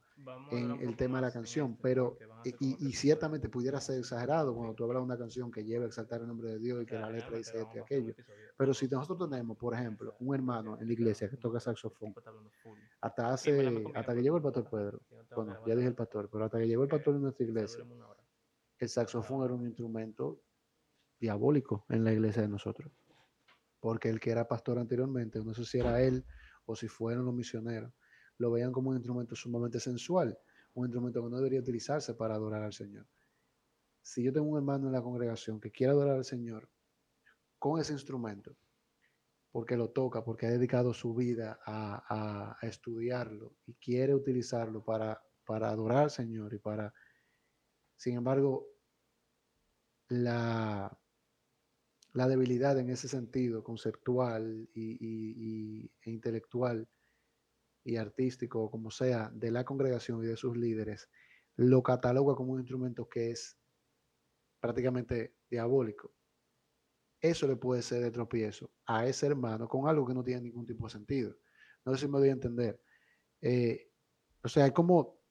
en 0.52 0.72
el 0.82 0.96
tema 0.96 1.20
de 1.20 1.28
la 1.28 1.32
canción, 1.32 1.78
pero 1.82 2.18
y, 2.44 2.88
y, 2.88 2.94
ciertamente 2.94 3.50
pudiera 3.50 3.80
ser 3.80 4.00
exagerado 4.00 4.54
cuando 4.56 4.74
tú 4.74 4.84
hablas 4.84 5.02
de 5.02 5.06
una 5.06 5.18
canción 5.18 5.52
que 5.52 5.64
lleva 5.64 5.86
a 5.86 5.88
exaltar 5.88 6.22
el 6.22 6.28
nombre 6.28 6.50
de 6.50 6.60
Dios 6.60 6.84
y 6.84 6.86
que 6.86 6.96
la 6.96 7.10
letra 7.10 7.38
dice 7.38 7.60
esto 7.60 7.72
y 7.76 7.80
aquello. 7.80 8.14
Pero 8.58 8.74
si 8.74 8.88
nosotros 8.88 9.30
tenemos, 9.30 9.58
por 9.58 9.74
ejemplo, 9.74 10.16
un 10.20 10.36
hermano 10.36 10.78
en 10.80 10.88
la 10.88 10.94
iglesia 10.94 11.30
que 11.30 11.38
toca 11.38 11.60
saxofón, 11.60 12.14
hasta 13.02 13.34
hace, 13.34 13.84
hasta 13.94 14.16
que 14.16 14.22
llegó 14.22 14.38
el 14.38 14.44
pastor 14.44 14.70
Pedro, 14.70 15.02
bueno, 15.36 15.58
ya 15.66 15.76
dije 15.76 15.88
el 15.88 15.96
pastor, 15.96 16.30
pero 16.32 16.46
hasta 16.46 16.60
que 16.60 16.68
llegó 16.68 16.84
el 16.84 16.90
pastor 16.90 17.16
en 17.16 17.22
nuestra 17.22 17.46
iglesia, 17.46 17.86
el 18.80 18.90
saxofón 18.90 19.46
era 19.46 19.54
un 19.54 19.66
instrumento 19.66 20.42
diabólico 21.20 21.86
en 21.90 22.04
la 22.04 22.12
iglesia 22.12 22.42
de 22.42 22.48
nosotros. 22.48 22.92
Porque 23.80 24.10
el 24.10 24.20
que 24.20 24.32
era 24.32 24.48
pastor 24.48 24.80
anteriormente, 24.80 25.40
no 25.44 25.54
sé 25.54 25.66
si 25.66 25.80
era 25.80 26.02
él 26.02 26.26
o 26.66 26.76
si 26.76 26.88
fueron 26.88 27.26
los 27.26 27.34
misioneros, 27.34 27.92
lo 28.42 28.52
veían 28.52 28.72
como 28.72 28.90
un 28.90 28.98
instrumento 28.98 29.36
sumamente 29.36 29.80
sensual, 29.80 30.38
un 30.74 30.86
instrumento 30.88 31.24
que 31.24 31.30
no 31.30 31.38
debería 31.38 31.60
utilizarse 31.60 32.16
para 32.16 32.36
adorar 32.36 32.64
al 32.64 32.74
Señor. 32.74 33.08
Si 34.02 34.24
yo 34.24 34.34
tengo 34.34 34.48
un 34.48 34.58
hermano 34.58 34.88
en 34.88 34.94
la 34.94 35.02
congregación 35.02 35.60
que 35.60 35.72
quiere 35.72 35.92
adorar 35.92 36.16
al 36.16 36.26
Señor 36.26 36.68
con 37.60 37.80
ese 37.80 37.94
instrumento, 37.94 38.58
porque 39.52 39.78
lo 39.78 39.90
toca, 39.90 40.24
porque 40.24 40.48
ha 40.48 40.52
dedicado 40.52 40.94
su 40.94 41.14
vida 41.14 41.60
a, 41.66 42.58
estudiarlo 42.62 43.54
y 43.66 43.76
quiere 43.76 44.16
utilizarlo 44.16 44.84
para, 44.84 45.22
para 45.46 45.70
adorar 45.70 46.04
al 46.04 46.12
Señor 46.12 46.54
y 46.54 46.58
para, 46.58 46.94
sin 47.96 48.16
embargo, 48.16 48.68
la, 50.08 50.98
la 52.14 52.28
debilidad 52.28 52.78
en 52.80 52.90
ese 52.90 53.08
sentido 53.08 53.64
conceptual 53.64 54.70
y, 54.74 55.92
e 56.02 56.10
intelectual 56.10 56.88
y 57.84 57.98
artístico, 57.98 58.64
o 58.64 58.72
como 58.72 58.92
sea, 58.92 59.30
de 59.34 59.52
la 59.52 59.64
congregación 59.64 60.24
y 60.24 60.28
de 60.28 60.38
sus 60.38 60.56
líderes, 60.58 61.10
lo 61.56 61.84
cataloga 61.84 62.36
como 62.36 62.54
un 62.54 62.60
instrumento 62.60 63.08
que 63.08 63.32
es 63.32 63.58
prácticamente 64.60 65.36
diabólico. 65.50 66.14
Eso 67.20 67.48
le 67.48 67.56
puede 67.56 67.82
ser 67.82 68.02
de 68.02 68.12
tropiezo 68.12 68.72
a 68.86 69.06
ese 69.06 69.28
hermano 69.28 69.68
con 69.68 69.88
algo 69.88 70.06
que 70.06 70.14
no 70.14 70.24
tiene 70.24 70.42
ningún 70.42 70.66
tipo 70.66 70.86
de 70.86 70.92
sentido. 70.92 71.36
No 71.86 71.94
sé 71.94 72.02
si 72.02 72.08
me 72.08 72.20
doy 72.20 72.30
a 72.30 72.34
entender. 72.34 72.82
Eh, 73.42 73.92
o 74.44 74.50
sea, 74.50 74.66
es 74.66 74.72
como 74.72 75.22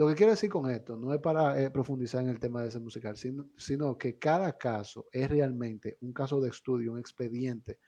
lo 0.00 0.08
que 0.08 0.14
quiero 0.14 0.32
decir 0.32 0.48
con 0.48 0.70
esto 0.70 0.96
no 0.96 1.12
es 1.12 1.20
para 1.20 1.60
eh, 1.60 1.70
profundizar 1.70 2.22
en 2.22 2.30
el 2.30 2.40
tema 2.40 2.62
de 2.62 2.68
ese 2.68 2.80
musical, 2.80 3.18
sino, 3.18 3.50
sino, 3.58 3.98
que 3.98 4.18
cada 4.18 4.56
caso 4.56 5.06
es 5.12 5.28
realmente 5.28 5.98
un 6.00 6.14
caso 6.14 6.40
de 6.40 6.48
estudio, 6.48 6.92
un 6.92 6.98
expediente 6.98 7.78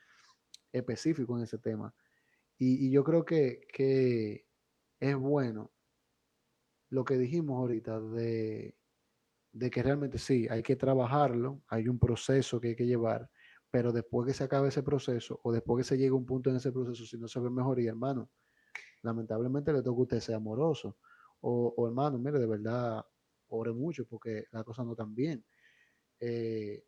específico 0.71 1.39
en 1.39 1.45
ese 1.45 1.57
tema. 1.57 1.95
Y, 2.65 2.93
yo 2.93 3.03
creo 3.03 3.25
que, 3.25 3.67
que, 3.73 4.47
es 5.01 5.17
bueno 5.17 5.73
lo 6.91 7.05
que 7.05 7.19
dijimos 7.19 7.59
ahorita 7.59 8.01
de, 8.01 8.77
de 9.51 9.71
que 9.71 9.83
realmente 9.83 10.19
sí, 10.19 10.47
hay 10.49 10.63
que 10.63 10.77
trabajarlo, 10.77 11.63
hay 11.67 11.89
un 11.89 11.99
proceso 11.99 12.61
que 12.61 12.69
hay 12.69 12.77
que 12.77 12.87
llevar, 12.87 13.29
pero 13.69 13.91
después 13.91 14.29
que 14.29 14.35
se 14.35 14.45
acabe 14.45 14.69
ese 14.69 14.85
proceso 14.85 15.41
o 15.43 15.51
después 15.51 15.85
que 15.85 15.89
se 15.89 15.99
llegue 15.99 16.11
a 16.11 16.15
un 16.15 16.25
punto 16.25 16.51
en 16.51 16.57
ese 16.57 16.71
proceso, 16.71 17.05
si 17.05 17.19
no 17.19 17.27
se 17.27 17.41
ve 17.41 17.51
mejoría, 17.51 17.91
hermano, 17.91 18.31
lamentablemente 19.03 19.73
le 19.73 19.83
toca 19.83 19.99
a 19.99 20.03
usted 20.03 20.21
ser 20.21 20.37
amoroso 20.37 20.99
o, 21.41 21.85
hermano, 21.89 22.17
mire, 22.21 22.39
de 22.39 22.47
verdad, 22.47 23.05
ore 23.49 23.73
mucho 23.73 24.07
porque 24.07 24.47
la 24.53 24.63
cosa 24.63 24.85
no 24.85 24.95
tan 24.95 25.13
bien. 25.17 25.45
Eh, 26.21 26.85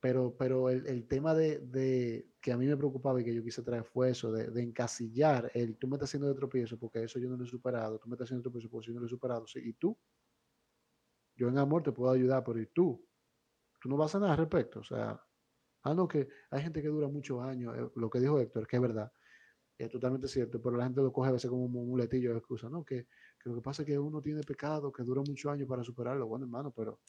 pero, 0.00 0.34
pero 0.36 0.70
el, 0.70 1.06
tema 1.06 1.34
de, 1.34 2.26
que 2.40 2.52
a 2.52 2.56
mí 2.56 2.66
me 2.66 2.76
preocupaba 2.76 3.20
y 3.20 3.24
que 3.24 3.34
yo 3.34 3.42
quise 3.42 3.62
traer 3.62 3.84
fue 3.84 4.10
eso, 4.10 4.30
de, 4.30 4.62
encasillar 4.62 5.50
el 5.54 5.76
tú 5.76 5.88
me 5.88 5.96
estás 5.96 6.10
haciendo 6.10 6.28
de 6.28 6.34
tropiezo 6.34 6.78
porque 6.78 7.02
eso 7.02 7.18
yo 7.18 7.28
no 7.28 7.36
lo 7.36 7.44
he 7.44 7.48
superado, 7.48 7.98
tú 7.98 8.08
me 8.08 8.14
estás 8.14 8.26
haciendo 8.26 8.40
de 8.40 8.50
tropiezo 8.50 8.70
porque 8.70 8.88
yo 8.88 8.94
no 8.94 9.00
lo 9.00 9.06
he 9.06 9.10
superado, 9.10 9.46
sí, 9.46 9.60
y 9.62 9.72
tú, 9.72 9.96
yo 11.36 11.48
en 11.48 11.58
amor 11.58 11.82
te 11.82 11.92
puedo 11.92 12.12
ayudar, 12.12 12.44
pero 12.44 12.60
¿y 12.60 12.66
tú? 12.66 13.04
Tú 13.80 13.88
no 13.88 13.96
vas 13.96 14.14
a 14.14 14.20
nada 14.20 14.32
al 14.32 14.38
respecto, 14.38 14.80
o 14.80 14.84
sea, 14.84 15.20
ah, 15.82 15.94
no, 15.94 16.06
que 16.06 16.28
hay 16.50 16.62
gente 16.62 16.82
que 16.82 16.88
dura 16.88 17.08
muchos 17.08 17.42
años, 17.42 17.76
eh, 17.76 17.90
lo 17.96 18.10
que 18.10 18.20
dijo 18.20 18.40
Héctor, 18.40 18.66
que 18.66 18.76
es 18.76 18.82
verdad, 18.82 19.12
es 19.78 19.90
totalmente 19.90 20.26
cierto, 20.26 20.60
pero 20.60 20.76
la 20.76 20.84
gente 20.84 21.00
lo 21.00 21.12
coge 21.12 21.28
a 21.28 21.32
veces 21.32 21.48
como 21.48 21.64
un 21.64 21.72
muletillo 21.72 22.32
de 22.32 22.38
excusa, 22.38 22.68
¿no? 22.68 22.84
Que, 22.84 23.06
lo 23.44 23.54
que 23.54 23.62
pasa 23.62 23.82
es 23.82 23.86
que 23.86 23.98
uno 23.98 24.20
tiene 24.20 24.42
pecado 24.42 24.92
que 24.92 25.04
dura 25.04 25.22
muchos 25.26 25.50
años 25.50 25.68
para 25.68 25.82
superarlo. 25.82 26.26
Bueno, 26.26 26.44
hermano, 26.44 26.70
pero 26.70 27.00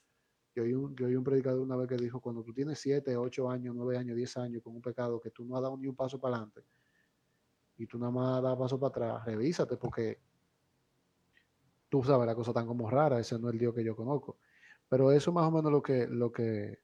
yo 0.55 0.63
oí, 0.63 0.73
un, 0.73 0.95
yo 0.95 1.07
un 1.07 1.23
predicador 1.23 1.61
una 1.61 1.75
vez 1.75 1.87
que 1.87 1.95
dijo, 1.95 2.19
cuando 2.19 2.43
tú 2.43 2.53
tienes 2.53 2.79
7, 2.79 3.15
8 3.15 3.49
años, 3.49 3.75
9 3.75 3.97
años, 3.97 4.15
10 4.15 4.37
años 4.37 4.63
con 4.63 4.75
un 4.75 4.81
pecado 4.81 5.19
que 5.19 5.31
tú 5.31 5.45
no 5.45 5.55
has 5.55 5.61
dado 5.61 5.77
ni 5.77 5.87
un 5.87 5.95
paso 5.95 6.19
para 6.19 6.35
adelante 6.35 6.61
y 7.77 7.87
tú 7.87 7.97
nada 7.97 8.11
más 8.11 8.43
das 8.43 8.57
paso 8.57 8.79
para 8.79 8.89
atrás, 8.89 9.25
revísate 9.25 9.77
porque 9.77 10.19
tú 11.87 12.03
sabes 12.03 12.27
la 12.27 12.35
cosa 12.35 12.51
tan 12.51 12.67
como 12.67 12.89
rara, 12.89 13.19
ese 13.19 13.39
no 13.39 13.47
es 13.47 13.53
el 13.53 13.59
Dios 13.59 13.73
que 13.73 13.83
yo 13.83 13.95
conozco. 13.95 14.37
Pero 14.89 15.11
eso 15.11 15.31
más 15.31 15.45
o 15.45 15.51
menos 15.51 15.71
lo 15.71 15.81
que, 15.81 16.07
lo 16.07 16.31
que 16.31 16.79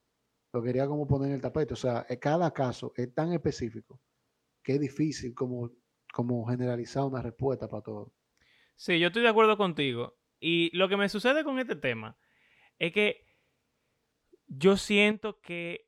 lo 0.56 0.64
quería 0.64 0.88
como 0.88 1.06
poner 1.06 1.30
en 1.30 1.36
el 1.36 1.42
tapete. 1.42 1.74
O 1.74 1.78
sea, 1.78 2.06
cada 2.20 2.52
caso 2.52 2.94
es 2.96 3.14
tan 3.14 3.34
específico 3.34 4.00
que 4.64 4.76
es 4.76 4.80
difícil 4.80 5.36
como, 5.36 5.70
como 6.14 6.46
generalizar 6.48 7.04
una 7.04 7.22
respuesta 7.22 7.68
para 7.68 7.84
todo. 7.84 8.14
Sí, 8.76 8.98
yo 8.98 9.08
estoy 9.08 9.24
de 9.24 9.30
acuerdo 9.30 9.58
contigo. 9.58 10.16
Y 10.40 10.76
lo 10.76 10.88
que 10.88 10.96
me 10.96 11.10
sucede 11.10 11.44
con 11.44 11.60
este 11.60 11.76
tema 11.76 12.18
es 12.80 12.94
que 12.94 13.25
yo 14.48 14.78
siento 14.78 15.42
que 15.42 15.88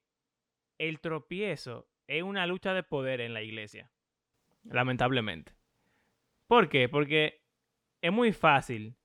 el 0.77 0.99
tropiezo 0.99 1.87
es 2.07 2.23
una 2.23 2.47
lucha 2.47 2.73
de 2.73 2.83
poder 2.83 3.21
en 3.21 3.33
la 3.33 3.41
iglesia, 3.41 3.91
lamentablemente. 4.63 5.53
¿Por 6.47 6.69
qué? 6.69 6.87
Porque 6.87 7.43
es 8.01 8.11
muy 8.11 8.31
fácil 8.31 8.95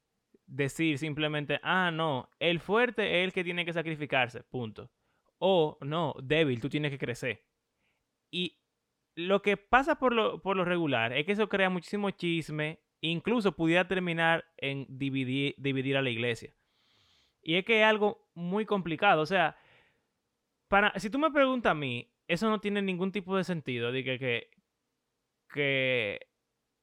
decir 0.46 0.98
simplemente, 0.98 1.60
ah, 1.62 1.90
no, 1.92 2.30
el 2.38 2.60
fuerte 2.60 3.20
es 3.20 3.24
el 3.24 3.32
que 3.32 3.44
tiene 3.44 3.64
que 3.64 3.72
sacrificarse, 3.72 4.42
punto. 4.44 4.90
O 5.38 5.78
no, 5.80 6.14
débil, 6.22 6.60
tú 6.60 6.68
tienes 6.68 6.90
que 6.90 6.98
crecer. 6.98 7.44
Y 8.30 8.58
lo 9.16 9.42
que 9.42 9.56
pasa 9.56 9.98
por 9.98 10.14
lo, 10.14 10.40
por 10.40 10.56
lo 10.56 10.64
regular 10.64 11.12
es 11.12 11.26
que 11.26 11.32
eso 11.32 11.48
crea 11.48 11.68
muchísimo 11.68 12.10
chisme, 12.10 12.80
incluso 13.00 13.56
pudiera 13.56 13.88
terminar 13.88 14.44
en 14.56 14.86
dividir, 14.88 15.54
dividir 15.58 15.96
a 15.96 16.02
la 16.02 16.10
iglesia. 16.10 16.54
Y 17.42 17.56
es 17.56 17.64
que 17.64 17.80
es 17.80 17.86
algo 17.86 18.28
muy 18.34 18.64
complicado. 18.64 19.22
O 19.22 19.26
sea, 19.26 19.56
para, 20.68 20.98
si 20.98 21.10
tú 21.10 21.18
me 21.18 21.30
preguntas 21.30 21.72
a 21.72 21.74
mí, 21.74 22.10
eso 22.28 22.48
no 22.48 22.60
tiene 22.60 22.82
ningún 22.82 23.12
tipo 23.12 23.36
de 23.36 23.44
sentido 23.44 23.92
de 23.92 24.04
que, 24.04 24.18
que, 24.18 24.50
que 25.48 26.20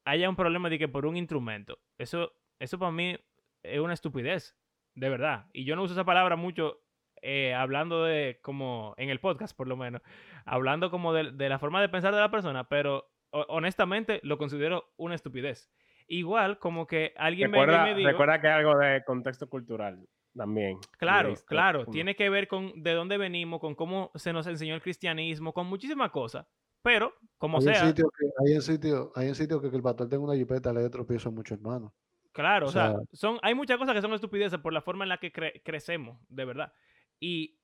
haya 0.05 0.29
un 0.29 0.35
problema 0.35 0.69
de 0.69 0.77
que 0.77 0.87
por 0.87 1.05
un 1.05 1.17
instrumento. 1.17 1.79
Eso, 1.97 2.33
eso 2.59 2.77
para 2.77 2.91
mí 2.91 3.17
es 3.63 3.79
una 3.79 3.93
estupidez, 3.93 4.57
de 4.95 5.09
verdad. 5.09 5.47
Y 5.53 5.63
yo 5.63 5.75
no 5.75 5.83
uso 5.83 5.93
esa 5.93 6.05
palabra 6.05 6.35
mucho 6.35 6.81
eh, 7.21 7.53
hablando 7.53 8.03
de 8.03 8.39
como 8.41 8.93
en 8.97 9.09
el 9.09 9.19
podcast 9.19 9.55
por 9.55 9.67
lo 9.67 9.75
menos, 9.75 10.01
hablando 10.45 10.91
como 10.91 11.13
de, 11.13 11.31
de 11.31 11.49
la 11.49 11.59
forma 11.59 11.81
de 11.81 11.89
pensar 11.89 12.13
de 12.13 12.21
la 12.21 12.31
persona, 12.31 12.69
pero 12.69 13.09
honestamente 13.31 14.19
lo 14.23 14.37
considero 14.37 14.91
una 14.97 15.15
estupidez. 15.15 15.71
Igual 16.07 16.57
como 16.57 16.87
que 16.87 17.13
alguien 17.17 17.51
recuerda, 17.51 17.83
me, 17.83 17.95
dijo, 17.95 18.09
Recuerda 18.09 18.41
que 18.41 18.47
es 18.47 18.53
algo 18.53 18.77
de 18.77 19.03
contexto 19.03 19.47
cultural 19.49 20.07
también. 20.39 20.79
Claro, 20.97 21.33
claro. 21.45 21.85
Tiene 21.85 22.15
que 22.15 22.29
ver 22.29 22.47
con 22.47 22.81
de 22.81 22.93
dónde 22.93 23.17
venimos, 23.17 23.59
con 23.59 23.75
cómo 23.75 24.09
se 24.15 24.31
nos 24.31 24.47
enseñó 24.47 24.73
el 24.73 24.81
cristianismo, 24.81 25.53
con 25.53 25.67
muchísimas 25.67 26.11
cosas. 26.11 26.47
Pero, 26.81 27.13
como 27.37 27.59
sea... 27.59 27.85
Sitio 27.85 28.09
que, 28.17 28.25
hay 28.41 28.53
en 28.55 28.61
sitio, 28.61 29.11
hay 29.15 29.27
en 29.27 29.35
sitio 29.35 29.59
que, 29.59 29.67
el 29.67 29.83
pastor 29.83 30.07
tenga 30.07 30.23
una 30.23 30.35
jipeta 30.37 30.71
le 30.71 30.81
dé 30.81 30.89
tropiezo 30.89 31.27
a 31.27 31.33
muchos 31.33 31.57
hermanos. 31.57 31.91
Claro, 32.31 32.67
o, 32.67 32.71
sea, 32.71 32.95
son, 33.11 33.37
hay 33.41 33.53
muchas 33.53 33.77
cosas 33.77 33.93
que 33.93 34.01
son 34.01 34.13
estupideces 34.13 34.59
por 34.59 34.71
la 34.71 34.81
forma 34.81 35.03
en 35.03 35.09
la 35.09 35.17
que 35.17 35.33
crecemos, 35.61 36.17
de 36.29 36.45
verdad. 36.45 36.71
Y, 37.19 37.59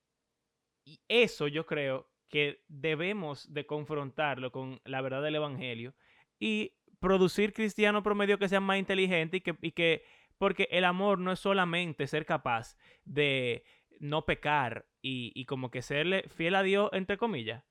y 0.83 0.99
eso 1.07 1.47
yo 1.47 1.65
creo 1.65 2.09
que 2.27 2.61
debemos 2.67 3.53
de 3.53 3.65
confrontarlo 3.65 4.51
con 4.51 4.81
la 4.83 4.99
verdad 4.99 5.21
del 5.21 5.35
Evangelio 5.35 5.93
y 6.39 6.73
producir 6.99 7.53
cristianos 7.53 8.03
promedio 8.03 8.38
que 8.38 8.49
sean 8.49 8.63
más 8.63 8.79
inteligentes 8.79 9.38
y 9.38 9.41
que, 9.41 9.55
y 9.61 9.71
que, 9.71 10.03
porque 10.37 10.67
el 10.71 10.85
amor 10.85 11.19
no 11.19 11.31
es 11.31 11.39
solamente 11.39 12.07
ser 12.07 12.25
capaz 12.25 12.77
de 13.03 13.63
no 13.99 14.25
pecar 14.25 14.87
y, 15.01 15.31
y 15.35 15.45
como 15.45 15.71
que 15.71 15.81
serle 15.81 16.23
fiel 16.29 16.55
a 16.55 16.63
Dios, 16.63 16.89
entre 16.93 17.17
comillas. 17.17 17.63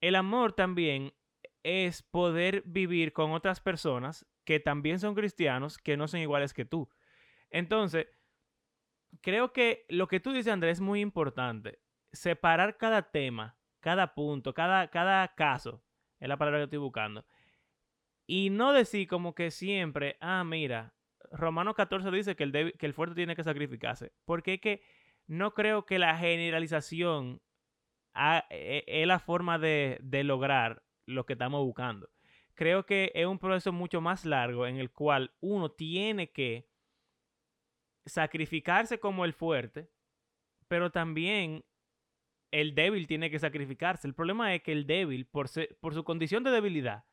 El 0.00 0.14
amor 0.14 0.52
también 0.52 1.14
es 1.62 2.02
poder 2.02 2.62
vivir 2.66 3.12
con 3.12 3.32
otras 3.32 3.60
personas 3.60 4.26
que 4.44 4.60
también 4.60 5.00
son 5.00 5.14
cristianos, 5.14 5.78
que 5.78 5.96
no 5.96 6.06
son 6.06 6.20
iguales 6.20 6.54
que 6.54 6.64
tú. 6.64 6.88
Entonces, 7.50 8.06
creo 9.20 9.52
que 9.52 9.84
lo 9.88 10.08
que 10.08 10.20
tú 10.20 10.32
dices, 10.32 10.52
Andrés, 10.52 10.78
es 10.78 10.80
muy 10.80 11.00
importante. 11.00 11.80
Separar 12.12 12.76
cada 12.76 13.10
tema, 13.10 13.58
cada 13.80 14.14
punto, 14.14 14.54
cada, 14.54 14.88
cada 14.88 15.34
caso, 15.34 15.82
es 16.20 16.28
la 16.28 16.36
palabra 16.36 16.60
que 16.60 16.64
estoy 16.64 16.78
buscando, 16.78 17.26
y 18.26 18.50
no 18.50 18.72
decir 18.72 19.06
como 19.06 19.34
que 19.34 19.50
siempre, 19.50 20.16
ah, 20.20 20.44
mira, 20.44 20.94
Romano 21.32 21.74
14 21.74 22.10
dice 22.10 22.36
que 22.36 22.44
el, 22.44 22.74
que 22.78 22.86
el 22.86 22.94
fuerte 22.94 23.14
tiene 23.14 23.36
que 23.36 23.44
sacrificarse. 23.44 24.12
Porque 24.24 24.54
es 24.54 24.60
que 24.60 24.82
no 25.26 25.54
creo 25.54 25.86
que 25.86 25.98
la 25.98 26.16
generalización 26.16 27.40
e, 28.14 28.84
es 28.86 29.06
la 29.06 29.18
forma 29.18 29.58
de, 29.58 29.98
de 30.02 30.24
lograr 30.24 30.82
lo 31.06 31.26
que 31.26 31.34
estamos 31.34 31.64
buscando. 31.64 32.08
Creo 32.54 32.86
que 32.86 33.12
es 33.14 33.26
un 33.26 33.38
proceso 33.38 33.72
mucho 33.72 34.00
más 34.00 34.24
largo 34.24 34.66
en 34.66 34.78
el 34.78 34.90
cual 34.90 35.34
uno 35.40 35.70
tiene 35.70 36.32
que 36.32 36.68
sacrificarse 38.06 38.98
como 38.98 39.24
el 39.24 39.34
fuerte, 39.34 39.90
pero 40.68 40.90
también 40.90 41.64
el 42.50 42.74
débil 42.74 43.06
tiene 43.06 43.30
que 43.30 43.38
sacrificarse. 43.38 44.06
El 44.06 44.14
problema 44.14 44.54
es 44.54 44.62
que 44.62 44.72
el 44.72 44.86
débil, 44.86 45.26
por, 45.26 45.48
por 45.80 45.94
su 45.94 46.04
condición 46.04 46.44
de 46.44 46.50
debilidad, 46.50 47.04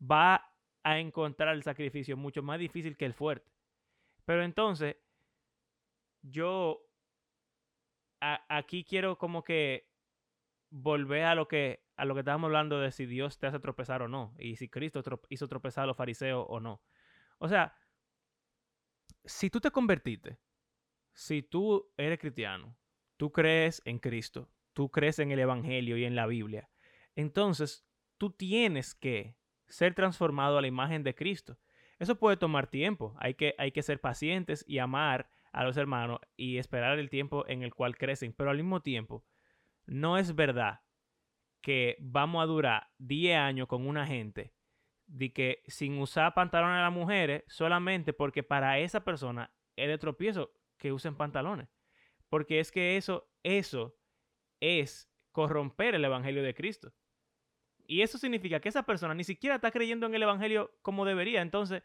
va 0.00 0.55
a 0.86 1.00
encontrar 1.00 1.52
el 1.56 1.64
sacrificio 1.64 2.16
mucho 2.16 2.44
más 2.44 2.60
difícil 2.60 2.96
que 2.96 3.06
el 3.06 3.12
fuerte. 3.12 3.50
Pero 4.24 4.44
entonces, 4.44 4.94
yo 6.22 6.80
aquí 8.20 8.84
quiero 8.84 9.18
como 9.18 9.42
que 9.42 9.90
volver 10.70 11.24
a 11.24 11.34
lo 11.34 11.48
que 11.48 11.84
a 11.96 12.04
lo 12.04 12.14
que 12.14 12.20
estábamos 12.20 12.46
hablando 12.46 12.80
de 12.80 12.92
si 12.92 13.04
Dios 13.06 13.36
te 13.38 13.48
hace 13.48 13.58
tropezar 13.58 14.02
o 14.02 14.06
no 14.06 14.32
y 14.38 14.56
si 14.56 14.68
Cristo 14.68 15.02
hizo 15.28 15.48
tropezar 15.48 15.84
a 15.84 15.86
los 15.88 15.96
fariseos 15.96 16.46
o 16.48 16.60
no. 16.60 16.80
O 17.38 17.48
sea, 17.48 17.74
si 19.24 19.50
tú 19.50 19.60
te 19.60 19.72
convertiste, 19.72 20.38
si 21.14 21.42
tú 21.42 21.90
eres 21.96 22.20
cristiano, 22.20 22.76
tú 23.16 23.32
crees 23.32 23.82
en 23.84 23.98
Cristo, 23.98 24.48
tú 24.72 24.88
crees 24.90 25.18
en 25.18 25.32
el 25.32 25.40
Evangelio 25.40 25.96
y 25.96 26.04
en 26.04 26.14
la 26.14 26.26
Biblia, 26.26 26.70
entonces 27.16 27.84
tú 28.18 28.30
tienes 28.30 28.94
que 28.94 29.36
ser 29.68 29.94
transformado 29.94 30.58
a 30.58 30.60
la 30.60 30.66
imagen 30.66 31.02
de 31.02 31.14
Cristo. 31.14 31.58
Eso 31.98 32.18
puede 32.18 32.36
tomar 32.36 32.66
tiempo, 32.66 33.14
hay 33.18 33.34
que, 33.34 33.54
hay 33.58 33.72
que 33.72 33.82
ser 33.82 34.00
pacientes 34.00 34.64
y 34.68 34.78
amar 34.78 35.28
a 35.52 35.64
los 35.64 35.76
hermanos 35.76 36.20
y 36.36 36.58
esperar 36.58 36.98
el 36.98 37.08
tiempo 37.08 37.44
en 37.48 37.62
el 37.62 37.74
cual 37.74 37.96
crecen, 37.96 38.34
pero 38.34 38.50
al 38.50 38.58
mismo 38.58 38.82
tiempo, 38.82 39.24
no 39.86 40.18
es 40.18 40.34
verdad 40.34 40.80
que 41.62 41.96
vamos 41.98 42.42
a 42.42 42.46
durar 42.46 42.88
10 42.98 43.38
años 43.38 43.66
con 43.66 43.86
una 43.86 44.06
gente 44.06 44.52
de 45.06 45.32
que 45.32 45.62
sin 45.66 45.98
usar 45.98 46.34
pantalones 46.34 46.78
a 46.78 46.82
las 46.82 46.92
mujeres 46.92 47.44
solamente 47.46 48.12
porque 48.12 48.42
para 48.42 48.78
esa 48.78 49.04
persona 49.04 49.52
es 49.76 49.88
de 49.88 49.98
tropiezo 49.98 50.52
que 50.76 50.92
usen 50.92 51.16
pantalones. 51.16 51.68
Porque 52.28 52.60
es 52.60 52.72
que 52.72 52.96
eso, 52.96 53.30
eso 53.42 53.96
es 54.60 55.10
corromper 55.32 55.94
el 55.94 56.04
Evangelio 56.04 56.42
de 56.42 56.54
Cristo. 56.54 56.92
Y 57.88 58.02
eso 58.02 58.18
significa 58.18 58.60
que 58.60 58.68
esa 58.68 58.84
persona 58.84 59.14
ni 59.14 59.24
siquiera 59.24 59.56
está 59.56 59.70
creyendo 59.70 60.06
en 60.06 60.14
el 60.14 60.22
Evangelio 60.22 60.72
como 60.82 61.04
debería. 61.04 61.42
Entonces, 61.42 61.82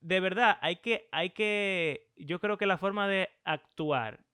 de 0.00 0.20
verdad, 0.20 0.58
hay 0.60 0.76
que, 0.76 1.08
hay 1.12 1.30
que, 1.30 2.10
yo 2.16 2.40
creo 2.40 2.58
que 2.58 2.66
la 2.66 2.78
forma 2.78 3.08
de 3.08 3.30
actuar 3.44 4.24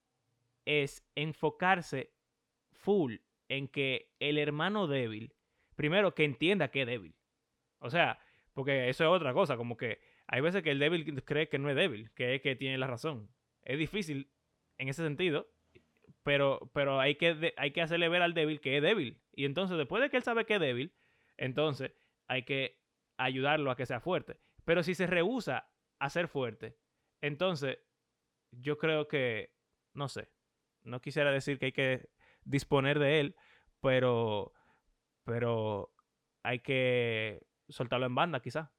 es 0.64 1.07
enfocarse 1.14 2.12
full 2.72 3.16
en 3.48 3.68
que 3.68 4.14
el 4.20 4.38
hermano 4.38 4.87
débil, 4.87 5.35
primero 5.77 6.14
que 6.14 6.24
entienda 6.24 6.70
que 6.70 6.83
es 6.83 6.87
débil. 6.87 7.14
O 7.81 7.90
sea, 7.90 8.18
porque 8.55 8.88
eso 8.88 9.05
es 9.05 9.11
otra 9.11 9.33
cosa, 9.33 9.57
como 9.57 9.77
que 9.77 10.01
hay 10.27 10.40
veces 10.40 10.62
que 10.62 10.70
el 10.70 10.79
débil 10.79 11.22
cree 11.24 11.48
que 11.48 11.59
no 11.59 11.70
es 11.70 11.77
débil, 11.77 12.11
que 12.12 12.35
es 12.35 12.42
que 12.42 12.57
tiene 12.57 12.79
la 12.79 12.87
razón. 12.87 13.31
Es 13.62 13.79
difícil 13.79 14.31
en 14.79 14.88
ese 14.88 15.03
sentido, 15.03 15.48
pero, 16.28 16.70
pero 16.74 17.00
hay, 17.00 17.14
que, 17.14 17.54
hay 17.56 17.70
que 17.70 17.80
hacerle 17.80 18.10
ver 18.10 18.20
al 18.20 18.34
débil 18.34 18.60
que 18.60 18.76
es 18.76 18.82
débil. 18.82 19.18
Y 19.32 19.46
entonces, 19.46 19.78
después 19.78 20.02
de 20.02 20.10
que 20.10 20.18
él 20.18 20.22
sabe 20.22 20.44
que 20.44 20.56
es 20.56 20.60
débil, 20.60 20.94
entonces 21.38 21.92
hay 22.26 22.42
que 22.42 22.82
ayudarlo 23.16 23.70
a 23.70 23.76
que 23.76 23.86
sea 23.86 24.00
fuerte. 24.00 24.38
Pero 24.66 24.82
si 24.82 24.94
se 24.94 25.06
rehúsa 25.06 25.70
a 25.98 26.10
ser 26.10 26.28
fuerte, 26.28 26.76
entonces 27.22 27.78
yo 28.50 28.76
creo 28.76 29.08
que, 29.08 29.54
no 29.94 30.10
sé, 30.10 30.28
no 30.82 31.00
quisiera 31.00 31.32
decir 31.32 31.58
que 31.58 31.64
hay 31.64 31.72
que 31.72 32.10
disponer 32.44 32.98
de 32.98 33.20
él, 33.20 33.36
pero, 33.80 34.52
pero 35.24 35.94
hay 36.42 36.58
que 36.58 37.40
soltarlo 37.70 38.04
en 38.04 38.14
banda 38.14 38.40
quizá. 38.40 38.70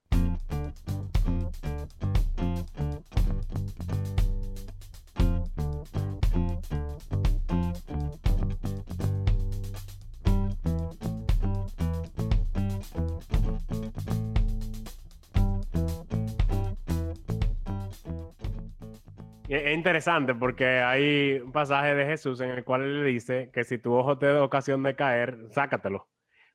Es 19.70 19.76
interesante 19.76 20.34
porque 20.34 20.66
hay 20.66 21.40
un 21.42 21.52
pasaje 21.52 21.94
de 21.94 22.04
Jesús 22.04 22.42
en 22.42 22.50
el 22.50 22.64
cual 22.64 23.04
le 23.04 23.08
dice 23.08 23.52
que 23.54 23.64
si 23.64 23.78
tu 23.78 23.94
ojo 23.94 24.18
te 24.18 24.26
da 24.26 24.44
ocasión 24.44 24.82
de 24.82 24.96
caer, 24.96 25.38
sácatelo. 25.52 26.08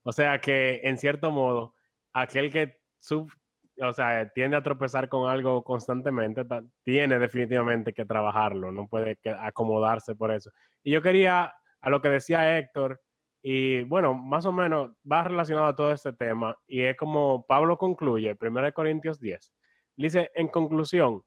O 0.02 0.10
sea 0.10 0.40
que, 0.40 0.80
en 0.82 0.98
cierto 0.98 1.30
modo, 1.30 1.76
aquel 2.12 2.50
que 2.50 2.80
sub, 2.98 3.32
o 3.80 3.92
sea, 3.92 4.28
tiende 4.30 4.56
a 4.56 4.64
tropezar 4.64 5.08
con 5.08 5.30
algo 5.30 5.62
constantemente, 5.62 6.44
tiene 6.82 7.20
definitivamente 7.20 7.92
que 7.92 8.04
trabajarlo, 8.04 8.72
no 8.72 8.88
puede 8.88 9.16
acomodarse 9.38 10.16
por 10.16 10.32
eso. 10.32 10.50
Y 10.82 10.90
yo 10.90 11.00
quería, 11.00 11.54
a 11.82 11.90
lo 11.90 12.02
que 12.02 12.08
decía 12.08 12.58
Héctor, 12.58 13.00
y 13.40 13.84
bueno, 13.84 14.14
más 14.14 14.44
o 14.44 14.52
menos 14.52 14.90
va 15.08 15.22
relacionado 15.22 15.68
a 15.68 15.76
todo 15.76 15.92
este 15.92 16.14
tema, 16.14 16.58
y 16.66 16.80
es 16.82 16.96
como 16.96 17.46
Pablo 17.46 17.78
concluye, 17.78 18.36
1 18.40 18.72
Corintios 18.72 19.20
10, 19.20 19.52
dice, 19.98 20.32
en 20.34 20.48
conclusión, 20.48 21.22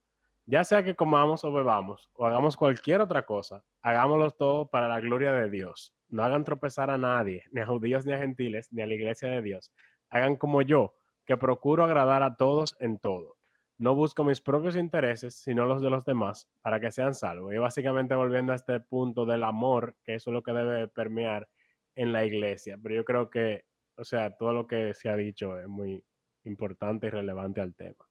ya 0.47 0.63
sea 0.63 0.81
que 0.81 0.95
comamos 0.95 1.43
o 1.43 1.51
bebamos 1.51 2.09
o 2.13 2.25
hagamos 2.25 2.55
cualquier 2.55 3.01
otra 3.01 3.25
cosa, 3.25 3.63
hagámoslo 3.81 4.31
todo 4.31 4.69
para 4.69 4.87
la 4.87 5.01
gloria 5.01 5.33
de 5.33 5.49
Dios. 5.49 5.93
No 6.07 6.23
hagan 6.23 6.45
tropezar 6.45 6.89
a 6.89 6.97
nadie, 6.97 7.43
ni 7.51 7.59
a 7.59 7.65
judíos 7.65 8.05
ni 8.05 8.13
a 8.13 8.17
gentiles, 8.17 8.71
ni 8.71 8.81
a 8.81 8.87
la 8.87 8.93
iglesia 8.93 9.27
de 9.29 9.41
Dios. 9.41 9.73
Hagan 10.09 10.37
como 10.37 10.61
yo, 10.61 10.95
que 11.25 11.35
procuro 11.35 11.83
agradar 11.83 12.23
a 12.23 12.37
todos 12.37 12.77
en 12.79 12.97
todo. 12.97 13.35
No 13.77 13.93
busco 13.93 14.23
mis 14.23 14.39
propios 14.39 14.77
intereses, 14.77 15.35
sino 15.35 15.65
los 15.65 15.81
de 15.81 15.89
los 15.89 16.05
demás, 16.05 16.47
para 16.61 16.79
que 16.79 16.93
sean 16.93 17.13
salvos. 17.13 17.53
Y 17.53 17.57
básicamente 17.57 18.15
volviendo 18.15 18.53
a 18.53 18.55
este 18.55 18.79
punto 18.79 19.25
del 19.25 19.43
amor, 19.43 19.97
que 20.05 20.15
eso 20.15 20.29
es 20.29 20.33
lo 20.33 20.43
que 20.43 20.53
debe 20.53 20.87
permear 20.87 21.49
en 21.95 22.13
la 22.13 22.23
iglesia. 22.23 22.79
Pero 22.81 22.95
yo 22.95 23.03
creo 23.03 23.29
que, 23.29 23.65
o 23.97 24.05
sea, 24.05 24.31
todo 24.31 24.53
lo 24.53 24.65
que 24.65 24.93
se 24.93 25.09
ha 25.09 25.17
dicho 25.17 25.59
es 25.59 25.67
muy 25.67 26.01
importante 26.45 27.07
y 27.07 27.09
relevante 27.09 27.59
al 27.59 27.75
tema. 27.75 28.05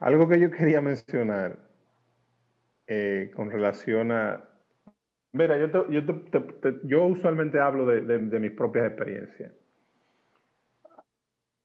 Algo 0.00 0.26
que 0.28 0.40
yo 0.40 0.50
quería 0.50 0.80
mencionar 0.80 1.58
eh, 2.86 3.30
con 3.36 3.50
relación 3.50 4.10
a... 4.12 4.42
Mira, 5.32 5.58
yo, 5.58 5.86
yo, 6.82 7.06
usualmente 7.06 7.60
hablo 7.60 7.86
de, 7.86 8.40
mis 8.40 8.50
propias 8.52 8.86
experiencias. 8.86 9.52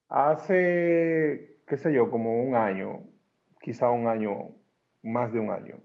Hace, 0.10 1.58
qué 1.66 1.78
sé 1.78 1.94
yo, 1.94 2.12
como 2.12 2.44
un 2.44 2.56
año, 2.56 3.04
quizá 3.62 3.90
un 3.90 4.08
año, 4.08 4.50
más 5.02 5.32
de 5.34 5.40
un 5.40 5.50
año, 5.50 5.80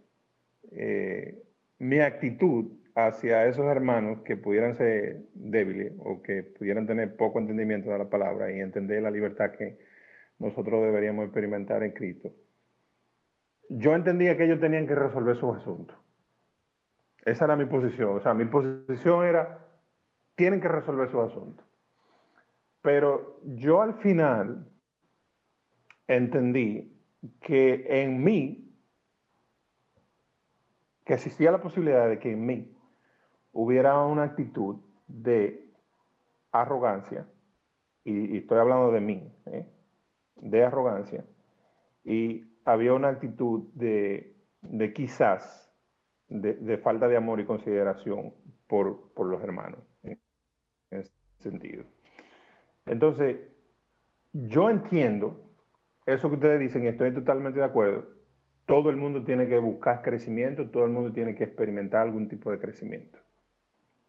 eh, 0.72 1.42
mi 1.78 2.00
actitud 2.00 2.66
hacia 2.96 3.46
esos 3.46 3.64
hermanos 3.66 4.22
que 4.22 4.36
pudieran 4.36 4.76
ser 4.76 5.22
débiles 5.34 5.92
o 6.00 6.20
que 6.20 6.42
pudieran 6.42 6.86
tener 6.86 7.16
poco 7.16 7.38
entendimiento 7.38 7.90
de 7.90 7.98
la 7.98 8.10
palabra 8.10 8.52
y 8.52 8.60
entender 8.60 9.02
la 9.02 9.10
libertad 9.10 9.52
que, 9.52 9.78
nosotros 10.40 10.82
deberíamos 10.82 11.26
experimentar 11.26 11.82
en 11.82 11.92
Cristo. 11.92 12.30
Yo 13.68 13.94
entendía 13.94 14.36
que 14.36 14.44
ellos 14.44 14.58
tenían 14.58 14.86
que 14.86 14.94
resolver 14.94 15.36
sus 15.36 15.56
asuntos. 15.58 15.96
Esa 17.24 17.44
era 17.44 17.56
mi 17.56 17.66
posición. 17.66 18.16
O 18.16 18.20
sea, 18.20 18.34
mi 18.34 18.46
posición 18.46 19.24
era, 19.24 19.66
tienen 20.34 20.60
que 20.60 20.68
resolver 20.68 21.10
sus 21.10 21.20
asuntos. 21.20 21.64
Pero 22.82 23.38
yo 23.44 23.82
al 23.82 23.94
final 24.00 24.66
entendí 26.08 26.98
que 27.40 28.02
en 28.02 28.24
mí, 28.24 28.74
que 31.04 31.14
existía 31.14 31.52
la 31.52 31.62
posibilidad 31.62 32.08
de 32.08 32.18
que 32.18 32.32
en 32.32 32.46
mí 32.46 32.76
hubiera 33.52 33.98
una 34.06 34.22
actitud 34.22 34.76
de 35.06 35.68
arrogancia, 36.50 37.26
y, 38.04 38.38
estoy 38.38 38.58
hablando 38.58 38.90
de 38.90 39.00
mí, 39.00 39.30
¿eh? 39.46 39.66
De 40.40 40.64
arrogancia 40.64 41.24
y 42.04 42.50
había 42.64 42.94
una 42.94 43.08
actitud 43.08 43.68
de, 43.74 44.34
quizás 44.94 45.72
de, 46.28 46.78
falta 46.78 47.08
de 47.08 47.16
amor 47.16 47.40
y 47.40 47.44
consideración 47.44 48.34
por, 48.66 49.10
los 49.16 49.42
hermanos 49.42 49.80
en 50.02 50.18
ese 50.90 51.12
sentido. 51.38 51.84
Entonces, 52.86 53.38
yo 54.32 54.70
entiendo 54.70 55.50
eso 56.06 56.28
que 56.28 56.36
ustedes 56.36 56.60
dicen 56.60 56.84
y 56.84 56.88
estoy 56.88 57.12
totalmente 57.12 57.58
de 57.58 57.64
acuerdo. 57.64 58.06
Todo 58.66 58.90
el 58.90 58.96
mundo 58.96 59.24
tiene 59.24 59.48
que 59.48 59.58
buscar 59.58 60.02
crecimiento, 60.02 60.70
todo 60.70 60.84
el 60.84 60.90
mundo 60.90 61.12
tiene 61.12 61.34
que 61.34 61.44
experimentar 61.44 62.02
algún 62.02 62.28
tipo 62.28 62.50
de 62.50 62.58
crecimiento. 62.58 63.18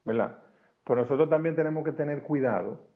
¿Verdad? 0.06 0.40
Pero 0.84 1.02
nosotros 1.02 1.30
también 1.30 1.56
tenemos 1.56 1.84
que 1.84 1.92
tener 1.92 2.22
cuidado 2.22 2.88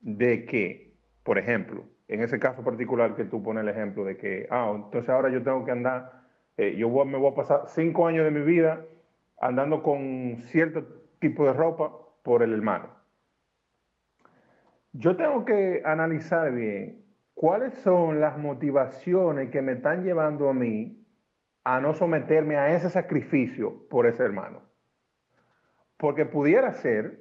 de 0.00 0.44
que, 0.44 0.94
por 1.22 1.38
ejemplo, 1.38 1.84
en 2.08 2.22
ese 2.22 2.38
caso 2.38 2.64
particular 2.64 3.14
que 3.14 3.24
tú 3.24 3.42
pones 3.42 3.62
el 3.62 3.68
ejemplo 3.68 4.04
de 4.04 4.16
que, 4.16 4.48
ah, 4.50 4.72
entonces 4.74 5.08
ahora 5.10 5.28
yo 5.28 5.42
tengo 5.42 5.64
que 5.64 5.72
andar, 5.72 6.22
eh, 6.56 6.74
yo 6.76 6.88
me 7.04 7.18
voy 7.18 7.32
a 7.32 7.34
pasar 7.34 7.62
cinco 7.68 8.06
años 8.06 8.24
de 8.24 8.30
mi 8.30 8.40
vida 8.40 8.84
andando 9.40 9.82
con 9.82 10.42
cierto 10.46 10.84
tipo 11.20 11.44
de 11.44 11.52
ropa 11.52 11.92
por 12.22 12.42
el 12.42 12.52
hermano. 12.52 12.88
Yo 14.92 15.16
tengo 15.16 15.44
que 15.44 15.82
analizar 15.84 16.50
bien 16.52 17.04
cuáles 17.34 17.74
son 17.84 18.20
las 18.20 18.38
motivaciones 18.38 19.50
que 19.50 19.62
me 19.62 19.72
están 19.72 20.02
llevando 20.02 20.48
a 20.48 20.54
mí 20.54 21.06
a 21.64 21.80
no 21.80 21.94
someterme 21.94 22.56
a 22.56 22.74
ese 22.74 22.88
sacrificio 22.88 23.86
por 23.88 24.06
ese 24.06 24.24
hermano. 24.24 24.62
Porque 25.98 26.24
pudiera 26.24 26.72
ser 26.72 27.20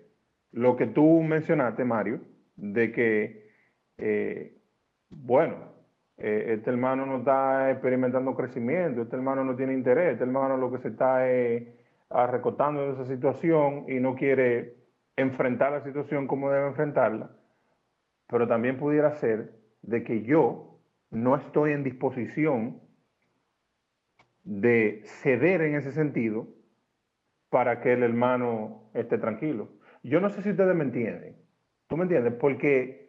lo 0.52 0.78
que 0.78 0.88
tú 0.88 1.22
mencionaste, 1.22 1.84
Mario, 1.84 2.22
de 2.56 2.92
que, 2.92 3.50
eh, 3.98 4.57
bueno, 5.10 5.56
eh, 6.18 6.54
este 6.58 6.70
hermano 6.70 7.06
no 7.06 7.18
está 7.20 7.72
experimentando 7.72 8.36
crecimiento, 8.36 9.04
este 9.04 9.16
hermano 9.16 9.44
no 9.44 9.56
tiene 9.56 9.74
interés, 9.74 10.14
este 10.14 10.24
hermano 10.24 10.58
lo 10.58 10.72
que 10.72 10.80
se 10.80 10.90
está 10.90 11.30
es 11.30 11.64
arrecotando 12.10 12.82
de 12.82 12.94
esa 12.94 13.06
situación 13.06 13.86
y 13.88 14.00
no 14.00 14.16
quiere 14.16 14.76
enfrentar 15.16 15.72
la 15.72 15.84
situación 15.84 16.28
como 16.28 16.50
debe 16.50 16.68
enfrentarla. 16.68 17.32
Pero 18.28 18.48
también 18.48 18.78
pudiera 18.78 19.12
ser 19.14 19.54
de 19.82 20.04
que 20.04 20.24
yo 20.24 20.80
no 21.12 21.36
estoy 21.36 21.74
en 21.74 21.84
disposición 21.84 22.82
de 24.44 25.02
ceder 25.04 25.62
en 25.62 25.76
ese 25.76 25.92
sentido 25.92 26.48
para 27.50 27.82
que 27.82 27.94
el 27.94 28.04
hermano 28.04 28.90
esté 28.94 29.18
tranquilo. 29.18 29.70
Yo 30.04 30.20
no 30.20 30.30
sé 30.30 30.42
si 30.42 30.52
ustedes 30.52 30.76
me 30.76 30.84
entienden. 30.84 31.36
¿Tú 31.88 31.98
me 31.98 32.04
entiendes? 32.04 32.34
Porque 32.34 33.07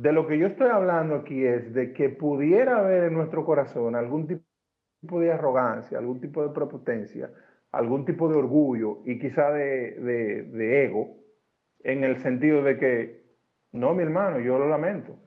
de 0.00 0.12
lo 0.12 0.26
que 0.26 0.38
yo 0.38 0.46
estoy 0.46 0.68
hablando 0.68 1.14
aquí 1.14 1.44
es 1.44 1.74
de 1.74 1.92
que 1.92 2.08
pudiera 2.08 2.78
haber 2.78 3.04
en 3.04 3.12
nuestro 3.12 3.44
corazón 3.44 3.94
algún 3.94 4.26
tipo 4.26 5.20
de 5.20 5.30
arrogancia, 5.30 5.98
algún 5.98 6.22
tipo 6.22 6.42
de 6.42 6.54
prepotencia, 6.54 7.30
algún 7.70 8.06
tipo 8.06 8.26
de 8.30 8.38
orgullo 8.38 9.00
y 9.04 9.18
quizá 9.18 9.50
de, 9.50 10.84
ego, 10.86 11.18
en 11.80 12.02
el 12.02 12.16
sentido 12.22 12.62
de 12.62 12.78
que, 12.78 13.22
no, 13.72 13.92
mi 13.92 14.02
hermano, 14.02 14.40
yo 14.40 14.58
lo 14.58 14.70
lamento. 14.70 15.18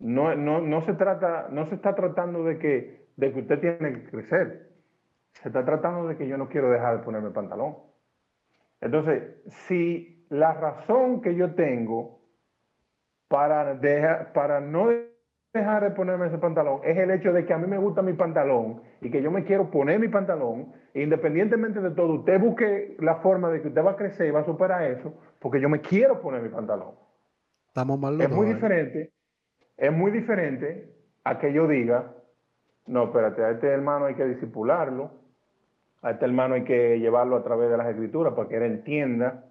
No, 0.00 0.82
se, 0.82 0.92
trata, 0.92 1.48
no 1.50 1.64
se 1.70 1.76
está 1.76 1.94
tratando 1.94 2.44
de 2.44 2.58
que, 2.58 3.06
de 3.16 3.32
que 3.32 3.40
usted 3.40 3.58
tiene 3.58 4.02
que 4.02 4.10
crecer. 4.10 4.68
Se 5.32 5.48
está 5.48 5.64
tratando 5.64 6.08
de 6.08 6.18
que 6.18 6.28
yo 6.28 6.36
no 6.36 6.50
quiero 6.50 6.68
dejar 6.70 6.98
de 6.98 7.04
ponerme 7.04 7.30
pantalón. 7.30 7.76
Entonces, 8.82 9.40
si 9.66 10.26
la 10.28 10.52
razón 10.52 11.22
que 11.22 11.34
yo 11.34 11.54
tengo 11.54 12.23
para, 13.28 13.78
para 14.32 14.60
no 14.60 14.90
dejar 15.54 15.84
de 15.84 15.90
ponerme 15.92 16.26
ese 16.26 16.38
pantalón 16.38 16.80
es 16.82 16.96
el 16.98 17.12
hecho 17.12 17.32
de 17.32 17.46
que 17.46 17.54
a 17.54 17.58
mí 17.58 17.68
me 17.68 17.78
gusta 17.78 18.02
mi 18.02 18.12
pantalón 18.12 18.82
y 19.00 19.10
que 19.10 19.22
yo 19.22 19.30
me 19.30 19.44
quiero 19.44 19.70
poner 19.70 20.00
mi 20.00 20.08
pantalón, 20.08 20.72
independientemente 20.94 21.80
de 21.80 21.92
todo, 21.92 22.14
usted 22.14 22.40
busque 22.40 22.96
la 22.98 23.16
forma 23.16 23.50
de 23.50 23.62
que 23.62 23.68
usted 23.68 23.84
va 23.84 23.92
a 23.92 23.96
crecer 23.96 24.26
y 24.26 24.30
va 24.32 24.40
a 24.40 24.44
superar 24.44 24.82
eso, 24.82 25.14
porque 25.38 25.60
yo 25.60 25.68
me 25.68 25.80
quiero 25.80 26.20
poner 26.20 26.42
mi 26.42 26.48
pantalón. 26.48 26.96
Estamos 27.68 27.98
mal 27.98 28.20
Es 28.20 28.30
muy 28.30 28.48
diferente, 28.48 29.12
es 29.76 29.92
muy 29.92 30.10
diferente 30.10 30.92
a 31.22 31.38
que 31.38 31.52
yo 31.52 31.68
diga, 31.68 32.12
no, 32.86 33.04
espérate, 33.04 33.44
a 33.44 33.50
este 33.52 33.68
hermano 33.68 34.06
hay 34.06 34.14
que 34.16 34.24
disipularlo, 34.24 35.12
a 36.02 36.10
este 36.10 36.24
hermano 36.24 36.54
hay 36.54 36.64
que 36.64 36.98
llevarlo 36.98 37.36
a 37.36 37.44
través 37.44 37.70
de 37.70 37.76
las 37.76 37.86
escrituras 37.86 38.34
para 38.34 38.48
que 38.48 38.56
él 38.56 38.64
entienda 38.64 39.44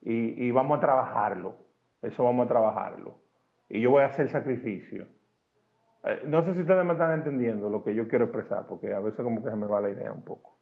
y, 0.00 0.46
y 0.46 0.50
vamos 0.50 0.78
a 0.78 0.80
trabajarlo. 0.80 1.56
Eso 2.02 2.24
vamos 2.24 2.46
a 2.46 2.48
trabajarlo. 2.48 3.20
Y 3.68 3.80
yo 3.80 3.90
voy 3.90 4.02
a 4.02 4.06
hacer 4.06 4.28
sacrificio. 4.28 5.06
Eh, 6.04 6.22
no 6.26 6.44
sé 6.44 6.52
si 6.54 6.60
ustedes 6.60 6.84
me 6.84 6.92
están 6.92 7.12
entendiendo 7.12 7.70
lo 7.70 7.82
que 7.82 7.94
yo 7.94 8.08
quiero 8.08 8.24
expresar, 8.24 8.66
porque 8.66 8.92
a 8.92 9.00
veces 9.00 9.20
como 9.22 9.42
que 9.42 9.50
se 9.50 9.56
me 9.56 9.66
va 9.66 9.80
la 9.80 9.90
idea 9.90 10.12
un 10.12 10.24
poco. 10.24 10.58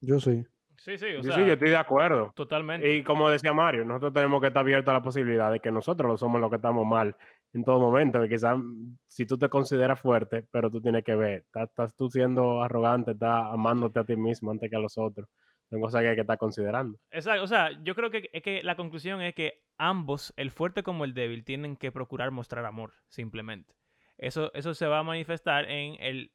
Yo 0.00 0.20
sí. 0.20 0.46
Sí, 0.76 0.98
sí, 0.98 1.06
o 1.14 1.22
sí, 1.22 1.30
yo 1.30 1.52
estoy 1.54 1.70
de 1.70 1.76
acuerdo. 1.76 2.32
Totalmente. 2.34 2.94
Y 2.94 3.02
como 3.02 3.30
decía 3.30 3.54
Mario, 3.54 3.86
nosotros 3.86 4.12
tenemos 4.12 4.40
que 4.40 4.48
estar 4.48 4.60
abiertos 4.60 4.90
a 4.90 4.98
la 4.98 5.02
posibilidad 5.02 5.50
de 5.50 5.60
que 5.60 5.70
nosotros 5.70 6.10
no 6.10 6.16
somos 6.18 6.40
los 6.40 6.50
que 6.50 6.56
estamos 6.56 6.86
mal 6.86 7.16
en 7.54 7.64
todo 7.64 7.80
momento. 7.80 8.20
Que 8.20 8.28
quizás 8.28 8.58
si 9.06 9.24
tú 9.24 9.38
te 9.38 9.48
consideras 9.48 9.98
fuerte, 9.98 10.44
pero 10.50 10.70
tú 10.70 10.82
tienes 10.82 11.02
que 11.02 11.14
ver, 11.14 11.44
estás, 11.46 11.70
estás 11.70 11.94
tú 11.94 12.10
siendo 12.10 12.62
arrogante, 12.62 13.12
estás 13.12 13.46
amándote 13.50 14.00
a 14.00 14.04
ti 14.04 14.14
mismo 14.14 14.50
antes 14.50 14.68
que 14.68 14.76
a 14.76 14.80
los 14.80 14.98
otros 14.98 15.26
son 15.70 15.80
cosas 15.80 16.02
que 16.02 16.08
hay 16.08 16.14
que 16.14 16.20
estar 16.20 16.38
considerando. 16.38 16.98
Exacto, 17.10 17.42
o 17.42 17.46
sea, 17.46 17.70
yo 17.82 17.94
creo 17.94 18.10
que, 18.10 18.30
es 18.32 18.42
que 18.42 18.62
la 18.62 18.76
conclusión 18.76 19.20
es 19.22 19.34
que 19.34 19.64
ambos, 19.78 20.32
el 20.36 20.50
fuerte 20.50 20.82
como 20.82 21.04
el 21.04 21.14
débil, 21.14 21.44
tienen 21.44 21.76
que 21.76 21.92
procurar 21.92 22.30
mostrar 22.30 22.64
amor, 22.64 22.94
simplemente. 23.08 23.74
Eso, 24.18 24.52
eso 24.54 24.74
se 24.74 24.86
va 24.86 25.00
a 25.00 25.02
manifestar 25.02 25.68
en 25.70 25.96
el 26.00 26.32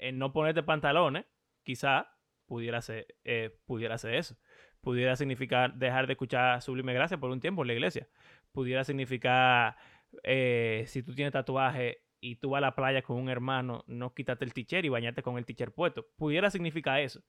en 0.00 0.18
no 0.18 0.32
ponerte 0.32 0.62
pantalones, 0.62 1.26
quizá 1.62 2.16
pudiera 2.46 2.82
ser, 2.82 3.06
eh, 3.24 3.56
pudiera 3.66 3.94
eso. 3.94 4.36
Pudiera 4.80 5.14
significar 5.14 5.74
dejar 5.74 6.06
de 6.06 6.14
escuchar 6.14 6.60
Sublime 6.62 6.94
Gracia 6.94 7.18
por 7.18 7.30
un 7.30 7.40
tiempo 7.40 7.62
en 7.62 7.68
la 7.68 7.74
iglesia. 7.74 8.08
Pudiera 8.50 8.82
significar, 8.82 9.76
eh, 10.22 10.84
si 10.86 11.02
tú 11.02 11.14
tienes 11.14 11.32
tatuaje 11.32 12.02
y 12.18 12.36
tú 12.36 12.50
vas 12.50 12.58
a 12.58 12.62
la 12.62 12.74
playa 12.74 13.02
con 13.02 13.18
un 13.18 13.28
hermano, 13.28 13.84
no 13.86 14.14
quítate 14.14 14.44
el 14.44 14.54
teacher 14.54 14.84
y 14.84 14.88
bañarte 14.88 15.22
con 15.22 15.36
el 15.36 15.44
teacher 15.44 15.72
puesto. 15.72 16.06
Pudiera 16.16 16.50
significar 16.50 17.00
eso. 17.00 17.22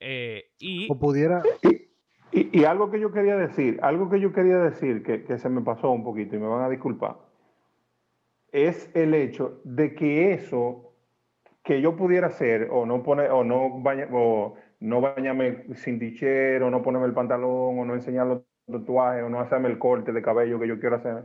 Eh, 0.00 0.50
y, 0.58 0.90
o 0.90 0.98
pudiera... 0.98 1.42
Y, 2.32 2.64
algo 2.64 2.90
que 2.90 3.00
yo 3.00 3.10
quería 3.10 3.36
decir, 3.36 3.80
algo 3.82 4.08
que 4.08 4.20
yo 4.20 4.32
quería 4.32 4.58
decir 4.58 5.02
que, 5.02 5.38
se 5.38 5.48
me 5.48 5.62
pasó 5.62 5.90
un 5.90 6.04
poquito 6.04 6.36
y 6.36 6.38
me 6.38 6.46
van 6.46 6.62
a 6.62 6.68
disculpar, 6.68 7.16
es 8.52 8.88
el 8.94 9.14
hecho 9.14 9.60
de 9.64 9.94
que 9.94 10.32
eso 10.32 10.94
que 11.64 11.80
yo 11.80 11.96
pudiera 11.96 12.28
hacer, 12.28 12.68
o 12.70 12.86
no 12.86 13.02
poner, 13.02 13.32
o 13.32 13.42
no 13.42 13.82
o 14.12 14.56
no 14.78 15.00
bañarme 15.00 15.74
sin 15.74 15.98
tichero, 15.98 16.68
o 16.68 16.70
no 16.70 16.82
ponerme 16.82 17.08
el 17.08 17.14
pantalón, 17.14 17.78
o 17.80 17.84
no 17.84 17.94
enseñar 17.94 18.28
los 18.28 18.42
tatuajes, 18.70 19.24
o 19.24 19.28
no 19.28 19.40
hacerme 19.40 19.68
el 19.68 19.78
corte 19.78 20.12
de 20.12 20.22
cabello 20.22 20.60
que 20.60 20.68
yo 20.68 20.78
quiero 20.78 20.96
hacer, 20.96 21.24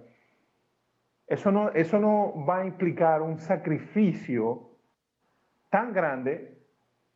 eso 1.27 1.51
no, 1.51 1.69
eso 1.69 1.99
no 1.99 2.45
va 2.45 2.61
a 2.61 2.65
implicar 2.65 3.21
un 3.21 3.37
sacrificio 3.37 4.71
tan 5.69 5.93
grande 5.93 6.54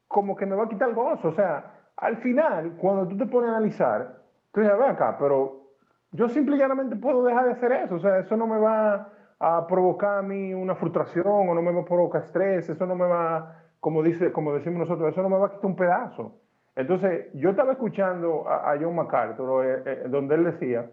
como 0.09 0.35
que 0.35 0.45
me 0.45 0.55
va 0.55 0.65
a 0.65 0.69
quitar 0.69 0.89
el 0.89 0.95
gozo. 0.95 1.29
O 1.29 1.33
sea, 1.33 1.71
al 1.95 2.17
final, 2.17 2.73
cuando 2.77 3.07
tú 3.07 3.15
te 3.15 3.27
pones 3.27 3.49
a 3.49 3.57
analizar, 3.57 4.17
tú 4.51 4.59
dices, 4.59 4.77
ve 4.77 4.85
acá, 4.85 5.15
pero 5.17 5.69
yo 6.11 6.27
simple 6.27 6.55
y 6.55 6.59
llanamente 6.59 6.95
puedo 6.97 7.23
dejar 7.23 7.45
de 7.45 7.51
hacer 7.51 7.71
eso. 7.71 7.95
O 7.95 7.99
sea, 7.99 8.19
eso 8.19 8.35
no 8.35 8.47
me 8.47 8.57
va 8.57 9.13
a 9.39 9.67
provocar 9.67 10.17
a 10.17 10.21
mí 10.21 10.53
una 10.53 10.75
frustración 10.75 11.25
o 11.27 11.53
no 11.53 11.61
me 11.61 11.71
va 11.71 11.81
a 11.81 11.85
provocar 11.85 12.23
estrés, 12.23 12.67
eso 12.69 12.85
no 12.85 12.95
me 12.95 13.07
va, 13.07 13.55
como, 13.79 14.03
dice, 14.03 14.31
como 14.33 14.53
decimos 14.53 14.79
nosotros, 14.79 15.11
eso 15.11 15.21
no 15.21 15.29
me 15.29 15.37
va 15.37 15.47
a 15.47 15.51
quitar 15.51 15.65
un 15.67 15.75
pedazo. 15.75 16.35
Entonces, 16.75 17.27
yo 17.33 17.51
estaba 17.51 17.73
escuchando 17.73 18.49
a, 18.49 18.75
John 18.79 18.95
MacArthur, 18.95 19.65
eh, 19.65 19.83
eh, 19.85 20.03
donde 20.09 20.35
él 20.35 20.43
decía, 20.43 20.89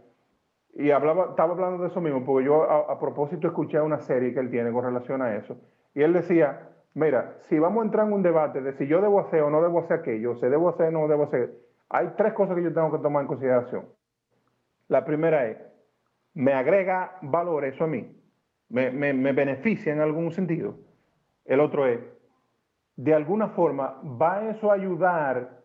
y 0.74 0.90
hablaba, 0.90 1.31
estaba 1.31 1.55
hablando 1.55 1.83
de 1.83 1.88
eso 1.88 2.00
mismo, 2.00 2.24
porque 2.24 2.44
yo 2.44 2.70
a, 2.70 2.92
a 2.92 2.98
propósito 2.98 3.48
escuché 3.48 3.81
una 3.81 3.98
serie 3.98 4.35
que 4.35 4.40
él 4.40 4.50
tiene 4.50 4.70
con 4.70 4.85
relación 4.85 5.22
a 5.22 5.35
eso, 5.35 5.57
y 5.94 6.02
él 6.02 6.12
decía, 6.12 6.68
Mira, 6.97 7.37
si 7.51 7.59
vamos 7.59 7.83
a 7.83 7.85
entrar 7.85 8.07
en 8.07 8.15
un 8.15 8.23
debate 8.23 8.63
de 8.63 8.73
si 8.79 8.87
yo 8.87 9.03
debo 9.03 9.21
hacer 9.21 9.43
o 9.43 9.51
no 9.51 9.61
debo 9.61 9.81
hacer 9.81 9.99
aquello, 9.99 10.35
si 10.37 10.47
debo 10.47 10.71
hacer 10.71 10.87
o 10.87 10.91
no 10.93 11.09
debo 11.09 11.25
hacer, 11.25 11.53
hay 11.91 12.15
tres 12.17 12.33
cosas 12.33 12.57
que 12.57 12.63
yo 12.63 12.73
tengo 12.73 12.91
que 12.91 13.03
tomar 13.03 13.21
en 13.21 13.29
consideración. 13.29 13.85
La 14.89 15.05
primera 15.05 15.47
es, 15.47 15.59
¿me 16.33 16.55
agrega 16.55 17.19
valor 17.21 17.67
eso 17.67 17.85
a 17.85 17.87
mí? 17.87 18.19
¿Me, 18.71 19.13
beneficia 19.35 19.93
en 19.93 20.01
algún 20.01 20.33
sentido? 20.33 20.79
El 21.45 21.61
otro 21.61 21.87
es, 21.87 22.01
de 22.97 23.13
alguna 23.13 23.49
forma, 23.49 24.01
¿va 24.03 24.49
eso 24.49 24.71
a 24.71 24.75
ayudar 24.77 25.65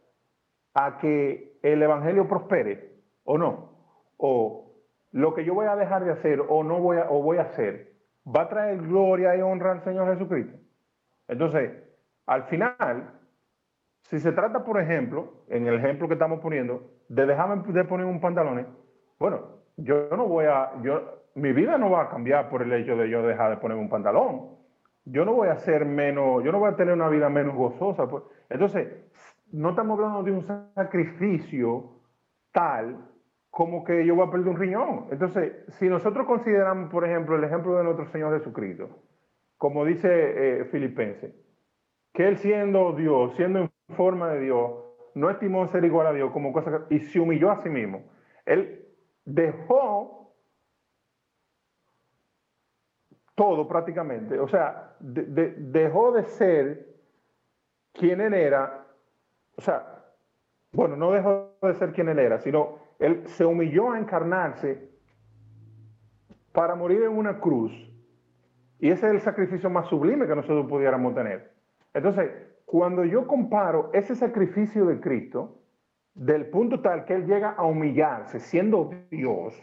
a 0.73 0.97
que 0.97 1.57
el 1.63 1.81
Evangelio 1.81 2.27
prospere 2.27 2.91
o 3.23 3.37
no? 3.37 3.69
O 4.17 4.73
lo 5.13 5.33
que 5.33 5.45
yo 5.45 5.53
voy 5.53 5.67
a 5.67 5.77
dejar 5.77 6.03
de 6.03 6.11
hacer 6.11 6.43
o 6.45 6.61
no 6.61 6.81
voy 6.81 6.97
a, 6.97 7.09
o 7.09 7.23
voy 7.23 7.37
a 7.37 7.43
hacer, 7.43 7.93
¿va 8.27 8.41
a 8.41 8.49
traer 8.49 8.81
gloria 8.81 9.33
y 9.37 9.41
honra 9.41 9.71
al 9.71 9.83
Señor 9.85 10.13
Jesucristo? 10.13 10.60
Entonces, 11.31 11.71
al 12.27 12.43
final, 12.43 13.09
si 14.01 14.19
se 14.19 14.33
trata, 14.33 14.65
por 14.65 14.79
ejemplo, 14.81 15.45
en 15.47 15.65
el 15.65 15.75
ejemplo 15.75 16.09
que 16.09 16.15
estamos 16.15 16.41
poniendo, 16.41 16.91
de 17.07 17.25
dejarme 17.25 17.63
de 17.71 17.85
poner 17.85 18.05
un 18.05 18.19
pantalón, 18.19 18.67
bueno, 19.17 19.39
yo 19.77 20.09
no 20.09 20.27
voy 20.27 20.45
a, 20.45 20.71
yo, 20.81 21.23
mi 21.35 21.53
vida 21.53 21.77
no 21.77 21.89
va 21.89 22.03
a 22.03 22.09
cambiar 22.09 22.49
por 22.49 22.61
el 22.61 22.73
hecho 22.73 22.97
de 22.97 23.09
yo 23.09 23.23
dejar 23.23 23.51
de 23.51 23.57
poner 23.57 23.77
un 23.77 23.87
pantalón. 23.87 24.57
Yo 25.05 25.23
no 25.23 25.33
voy 25.33 25.47
a 25.47 25.55
ser 25.55 25.85
menos, 25.85 26.43
yo 26.43 26.51
no 26.51 26.59
voy 26.59 26.69
a 26.69 26.75
tener 26.75 26.93
una 26.93 27.07
vida 27.07 27.29
menos 27.29 27.55
gozosa. 27.55 28.07
Pues. 28.09 28.25
Entonces, 28.49 28.89
no 29.53 29.69
estamos 29.69 29.97
hablando 29.97 30.23
de 30.23 30.31
un 30.31 30.41
sacrificio 30.75 31.93
tal 32.51 32.97
como 33.49 33.85
que 33.85 34.05
yo 34.05 34.15
voy 34.15 34.27
a 34.27 34.31
perder 34.31 34.49
un 34.49 34.57
riñón. 34.57 35.05
Entonces, 35.11 35.53
si 35.79 35.87
nosotros 35.87 36.27
consideramos, 36.27 36.91
por 36.91 37.05
ejemplo, 37.05 37.37
el 37.37 37.43
ejemplo 37.45 37.77
de 37.77 37.85
nuestro 37.85 38.05
Señor 38.07 38.37
Jesucristo, 38.37 38.89
como 39.61 39.85
dice 39.85 40.09
eh, 40.09 40.65
Filipense, 40.65 41.35
que 42.11 42.27
él 42.27 42.39
siendo 42.39 42.93
Dios, 42.93 43.35
siendo 43.35 43.59
en 43.59 43.71
forma 43.95 44.31
de 44.31 44.39
Dios, 44.39 44.71
no 45.13 45.29
estimó 45.29 45.67
ser 45.67 45.85
igual 45.85 46.07
a 46.07 46.13
Dios 46.13 46.31
como 46.31 46.51
cosa 46.51 46.87
y 46.89 46.97
se 46.97 47.19
humilló 47.19 47.51
a 47.51 47.61
sí 47.61 47.69
mismo. 47.69 48.01
Él 48.43 48.87
dejó 49.23 50.33
todo 53.35 53.67
prácticamente, 53.67 54.39
o 54.39 54.47
sea, 54.47 54.95
dejó 54.99 56.11
de 56.13 56.23
ser 56.23 56.95
quien 57.93 58.19
él 58.19 58.33
era 58.33 58.81
o 59.55 59.61
sea, 59.61 60.05
bueno, 60.71 60.95
no 60.95 61.11
dejó 61.11 61.53
de 61.61 61.75
ser 61.75 61.93
quien 61.93 62.09
él 62.09 62.17
era, 62.17 62.39
sino 62.39 62.79
él 62.97 63.27
se 63.27 63.45
humilló 63.45 63.91
a 63.91 63.99
encarnarse 63.99 64.89
para 66.51 66.73
morir 66.73 67.03
en 67.03 67.15
una 67.15 67.39
cruz. 67.39 67.90
Y 68.81 68.89
ese 68.89 69.05
es 69.05 69.13
el 69.13 69.21
sacrificio 69.21 69.69
más 69.69 69.87
sublime 69.87 70.25
que 70.27 70.35
nosotros 70.35 70.65
pudiéramos 70.67 71.13
tener. 71.13 71.51
Entonces, 71.93 72.31
cuando 72.65 73.05
yo 73.05 73.27
comparo 73.27 73.91
ese 73.93 74.15
sacrificio 74.15 74.85
de 74.87 74.99
Cristo, 74.99 75.59
del 76.15 76.47
punto 76.47 76.81
tal 76.81 77.05
que 77.05 77.13
Él 77.13 77.27
llega 77.27 77.51
a 77.51 77.63
humillarse, 77.63 78.39
siendo 78.39 78.91
Dios, 79.11 79.55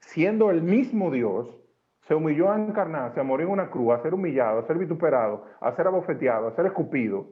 siendo 0.00 0.50
el 0.50 0.60
mismo 0.60 1.12
Dios, 1.12 1.56
se 2.00 2.16
humilló 2.16 2.50
a 2.50 2.58
encarnarse, 2.58 3.20
a 3.20 3.22
morir 3.22 3.46
en 3.46 3.52
una 3.52 3.70
cruz, 3.70 3.92
a 3.92 4.02
ser 4.02 4.12
humillado, 4.12 4.58
a 4.58 4.66
ser 4.66 4.76
vituperado, 4.76 5.46
a 5.60 5.70
ser 5.76 5.86
abofeteado, 5.86 6.48
a 6.48 6.56
ser 6.56 6.66
escupido. 6.66 7.28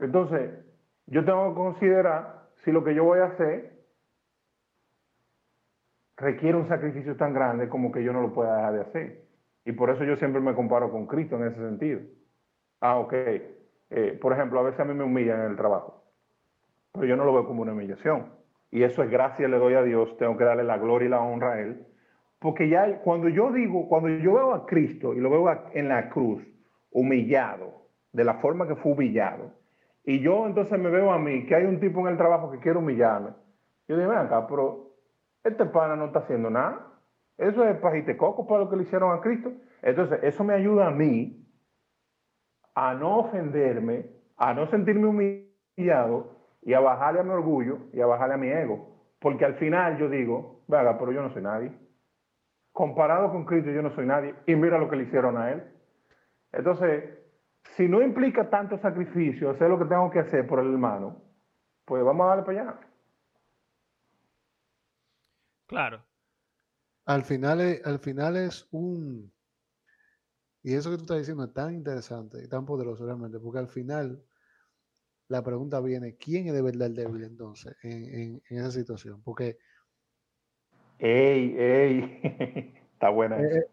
Entonces, 0.00 0.50
yo 1.06 1.24
tengo 1.24 1.50
que 1.50 1.54
considerar 1.54 2.48
si 2.64 2.72
lo 2.72 2.82
que 2.82 2.96
yo 2.96 3.04
voy 3.04 3.20
a 3.20 3.26
hacer 3.26 3.76
requiere 6.16 6.58
un 6.58 6.66
sacrificio 6.66 7.16
tan 7.16 7.32
grande 7.32 7.68
como 7.68 7.92
que 7.92 8.02
yo 8.02 8.12
no 8.12 8.22
lo 8.22 8.34
pueda 8.34 8.56
dejar 8.56 8.72
de 8.72 8.80
hacer. 8.80 9.25
Y 9.66 9.72
por 9.72 9.90
eso 9.90 10.04
yo 10.04 10.16
siempre 10.16 10.40
me 10.40 10.54
comparo 10.54 10.90
con 10.90 11.06
Cristo 11.06 11.36
en 11.36 11.48
ese 11.48 11.56
sentido. 11.56 12.00
Ah, 12.80 12.98
ok. 12.98 13.12
Eh, 13.90 14.18
por 14.20 14.32
ejemplo, 14.32 14.60
a 14.60 14.62
veces 14.62 14.78
a 14.78 14.84
mí 14.84 14.94
me 14.94 15.02
humillan 15.02 15.40
en 15.40 15.50
el 15.50 15.56
trabajo, 15.56 16.04
pero 16.92 17.04
yo 17.04 17.16
no 17.16 17.24
lo 17.24 17.34
veo 17.34 17.46
como 17.46 17.62
una 17.62 17.72
humillación. 17.72 18.32
Y 18.70 18.84
eso 18.84 19.02
es 19.02 19.10
gracias, 19.10 19.50
le 19.50 19.58
doy 19.58 19.74
a 19.74 19.82
Dios, 19.82 20.16
tengo 20.18 20.36
que 20.36 20.44
darle 20.44 20.62
la 20.62 20.78
gloria 20.78 21.06
y 21.06 21.10
la 21.10 21.20
honra 21.20 21.52
a 21.52 21.60
Él. 21.60 21.84
Porque 22.38 22.68
ya 22.68 23.00
cuando 23.00 23.28
yo 23.28 23.50
digo, 23.50 23.88
cuando 23.88 24.08
yo 24.08 24.34
veo 24.34 24.54
a 24.54 24.66
Cristo 24.66 25.14
y 25.14 25.20
lo 25.20 25.30
veo 25.30 25.70
en 25.72 25.88
la 25.88 26.10
cruz, 26.10 26.46
humillado, 26.92 27.88
de 28.12 28.24
la 28.24 28.34
forma 28.34 28.68
que 28.68 28.76
fue 28.76 28.92
humillado, 28.92 29.52
y 30.04 30.20
yo 30.20 30.46
entonces 30.46 30.78
me 30.78 30.90
veo 30.90 31.10
a 31.10 31.18
mí, 31.18 31.44
que 31.46 31.56
hay 31.56 31.64
un 31.64 31.80
tipo 31.80 32.00
en 32.00 32.08
el 32.08 32.16
trabajo 32.16 32.52
que 32.52 32.60
quiere 32.60 32.78
humillarme, 32.78 33.30
yo 33.88 33.96
digo, 33.96 34.10
ven 34.10 34.18
acá, 34.18 34.46
pero 34.46 34.92
este 35.42 35.64
pana 35.66 35.96
no 35.96 36.06
está 36.06 36.20
haciendo 36.20 36.50
nada. 36.50 36.86
Eso 37.38 37.64
es 37.64 37.76
pajite 37.78 38.16
coco 38.16 38.46
para 38.46 38.64
lo 38.64 38.70
que 38.70 38.76
le 38.76 38.84
hicieron 38.84 39.16
a 39.16 39.20
Cristo. 39.20 39.52
Entonces, 39.82 40.20
eso 40.22 40.42
me 40.42 40.54
ayuda 40.54 40.88
a 40.88 40.90
mí 40.90 41.46
a 42.74 42.94
no 42.94 43.18
ofenderme, 43.18 44.06
a 44.36 44.54
no 44.54 44.66
sentirme 44.66 45.06
humillado 45.06 46.36
y 46.62 46.72
a 46.72 46.80
bajarle 46.80 47.20
a 47.20 47.22
mi 47.22 47.30
orgullo 47.30 47.78
y 47.92 48.00
a 48.00 48.06
bajarle 48.06 48.34
a 48.34 48.38
mi 48.38 48.48
ego. 48.48 48.96
Porque 49.18 49.44
al 49.44 49.54
final 49.54 49.98
yo 49.98 50.08
digo, 50.08 50.62
venga, 50.66 50.98
pero 50.98 51.12
yo 51.12 51.22
no 51.22 51.30
soy 51.30 51.42
nadie. 51.42 51.72
Comparado 52.72 53.30
con 53.30 53.44
Cristo, 53.44 53.70
yo 53.70 53.82
no 53.82 53.94
soy 53.94 54.06
nadie. 54.06 54.34
Y 54.46 54.54
mira 54.56 54.78
lo 54.78 54.88
que 54.88 54.96
le 54.96 55.04
hicieron 55.04 55.38
a 55.38 55.52
él. 55.52 55.62
Entonces, 56.52 57.18
si 57.76 57.88
no 57.88 58.02
implica 58.02 58.48
tanto 58.50 58.78
sacrificio, 58.78 59.50
hacer 59.50 59.68
lo 59.68 59.78
que 59.78 59.86
tengo 59.86 60.10
que 60.10 60.20
hacer 60.20 60.46
por 60.46 60.60
el 60.60 60.72
hermano, 60.72 61.22
pues 61.84 62.04
vamos 62.04 62.24
a 62.24 62.28
darle 62.28 62.44
para 62.44 62.60
allá. 62.60 62.80
Claro. 65.66 66.02
Al 67.06 67.24
final, 67.24 67.60
es, 67.60 67.86
al 67.86 68.00
final 68.00 68.36
es 68.36 68.66
un... 68.72 69.32
Y 70.62 70.74
eso 70.74 70.90
que 70.90 70.96
tú 70.96 71.02
estás 71.04 71.18
diciendo 71.18 71.44
es 71.44 71.52
tan 71.52 71.72
interesante 71.72 72.42
y 72.42 72.48
tan 72.48 72.66
poderoso 72.66 73.06
realmente, 73.06 73.38
porque 73.38 73.60
al 73.60 73.68
final 73.68 74.20
la 75.28 75.42
pregunta 75.44 75.80
viene, 75.80 76.16
¿quién 76.16 76.48
es 76.48 76.54
de 76.54 76.62
verdad 76.62 76.88
el 76.88 76.94
débil 76.96 77.22
entonces 77.22 77.76
en, 77.82 78.42
esa 78.50 78.72
situación? 78.72 79.22
Porque... 79.22 79.58
¡Ey, 80.98 81.54
ey! 81.56 82.20
Está 82.94 83.10
buena 83.10 83.40
eh, 83.40 83.66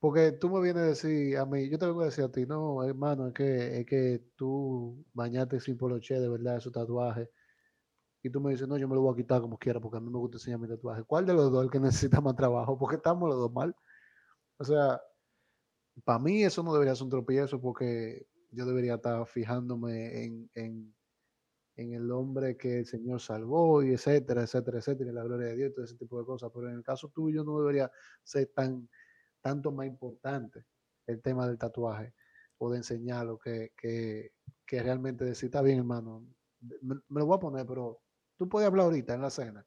porque 0.00 0.32
tú 0.32 0.50
me 0.50 0.60
vienes 0.60 0.82
a 0.82 0.86
decir 0.86 1.38
a 1.38 1.46
mí, 1.46 1.70
yo 1.70 1.78
te 1.78 1.86
voy 1.86 2.02
a 2.02 2.06
decir 2.06 2.24
a 2.24 2.30
ti, 2.30 2.44
no, 2.44 2.82
hermano, 2.82 3.28
es 3.28 3.32
que, 3.32 3.78
es 3.78 3.86
que 3.86 4.20
tú 4.36 5.02
bañaste 5.14 5.60
sin 5.60 5.78
poloche 5.78 6.20
de 6.20 6.28
verdad, 6.28 6.60
su 6.60 6.70
tatuaje 6.70 7.30
y 8.24 8.30
tú 8.30 8.40
me 8.40 8.52
dices, 8.52 8.66
no, 8.66 8.78
yo 8.78 8.88
me 8.88 8.94
lo 8.94 9.02
voy 9.02 9.12
a 9.12 9.16
quitar 9.16 9.42
como 9.42 9.58
quiera 9.58 9.78
porque 9.80 9.98
a 9.98 10.00
mí 10.00 10.10
me 10.10 10.18
gusta 10.18 10.38
enseñar 10.38 10.58
mi 10.58 10.66
tatuaje. 10.66 11.04
¿Cuál 11.04 11.26
de 11.26 11.34
los 11.34 11.52
dos 11.52 11.60
es 11.60 11.64
el 11.66 11.70
que 11.70 11.78
necesita 12.18 12.22
más 12.22 12.34
trabajo? 12.34 12.78
Porque 12.78 12.96
estamos 12.96 13.28
los 13.28 13.38
dos 13.38 13.52
mal. 13.52 13.76
O 14.56 14.64
sea, 14.64 14.98
para 16.04 16.18
mí 16.18 16.42
eso 16.42 16.62
no 16.62 16.72
debería 16.72 16.94
ser 16.94 17.04
un 17.04 17.10
tropiezo 17.10 17.60
porque 17.60 18.26
yo 18.50 18.64
debería 18.64 18.94
estar 18.94 19.26
fijándome 19.26 20.24
en, 20.24 20.50
en, 20.54 20.94
en, 21.76 21.92
el 21.92 22.10
hombre 22.10 22.56
que 22.56 22.78
el 22.78 22.86
Señor 22.86 23.20
salvó 23.20 23.82
y 23.82 23.92
etcétera, 23.92 24.44
etcétera, 24.44 24.78
etcétera, 24.78 25.10
y 25.10 25.12
la 25.12 25.24
gloria 25.24 25.48
de 25.48 25.56
Dios 25.56 25.70
y 25.70 25.74
todo 25.74 25.84
ese 25.84 25.96
tipo 25.96 26.18
de 26.18 26.24
cosas. 26.24 26.50
Pero 26.54 26.70
en 26.70 26.76
el 26.76 26.82
caso 26.82 27.10
tuyo 27.10 27.44
no 27.44 27.58
debería 27.60 27.92
ser 28.22 28.50
tan, 28.54 28.88
tanto 29.42 29.70
más 29.70 29.86
importante 29.86 30.64
el 31.06 31.20
tema 31.20 31.46
del 31.46 31.58
tatuaje 31.58 32.14
o 32.56 32.70
de 32.70 32.78
enseñarlo 32.78 33.38
que, 33.38 33.72
que, 33.76 34.32
que 34.66 34.82
realmente 34.82 35.26
decir, 35.26 35.48
está 35.48 35.60
bien, 35.60 35.80
hermano, 35.80 36.26
me, 36.80 36.96
lo 37.08 37.26
voy 37.26 37.36
a 37.36 37.40
poner, 37.40 37.66
pero 37.66 38.00
tú 38.36 38.48
puedes 38.48 38.68
hablar 38.68 38.86
ahorita 38.86 39.14
en 39.14 39.22
la 39.22 39.30
cena. 39.30 39.64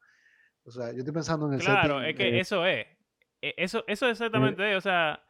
O 0.68 0.72
sea, 0.72 0.92
yo 0.92 1.00
estoy 1.00 1.14
pensando 1.14 1.48
en 1.48 1.54
el 1.54 1.60
Claro, 1.62 2.02
es 2.02 2.16
que 2.16 2.40
eso 2.40 2.66
es. 2.66 2.86
E, 3.42 3.54
eso, 3.58 3.84
eso 3.88 4.08
exactamente 4.10 4.70
es. 4.70 4.78
O 4.78 4.82
sea, 4.82 5.24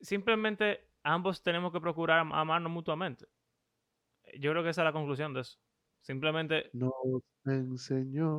simplemente 0.00 0.90
ambos 1.02 1.42
tenemos 1.42 1.72
que 1.72 1.80
procurar 1.80 2.18
amarnos 2.18 2.70
mutuamente. 2.70 3.26
Yo 4.38 4.50
creo 4.50 4.62
que 4.62 4.70
esa 4.70 4.82
es 4.82 4.84
la 4.84 4.92
conclusión 4.92 5.32
de 5.32 5.40
eso. 5.40 5.58
Simplemente. 6.02 6.68
Nos 6.74 6.92
enseñó. 7.46 8.36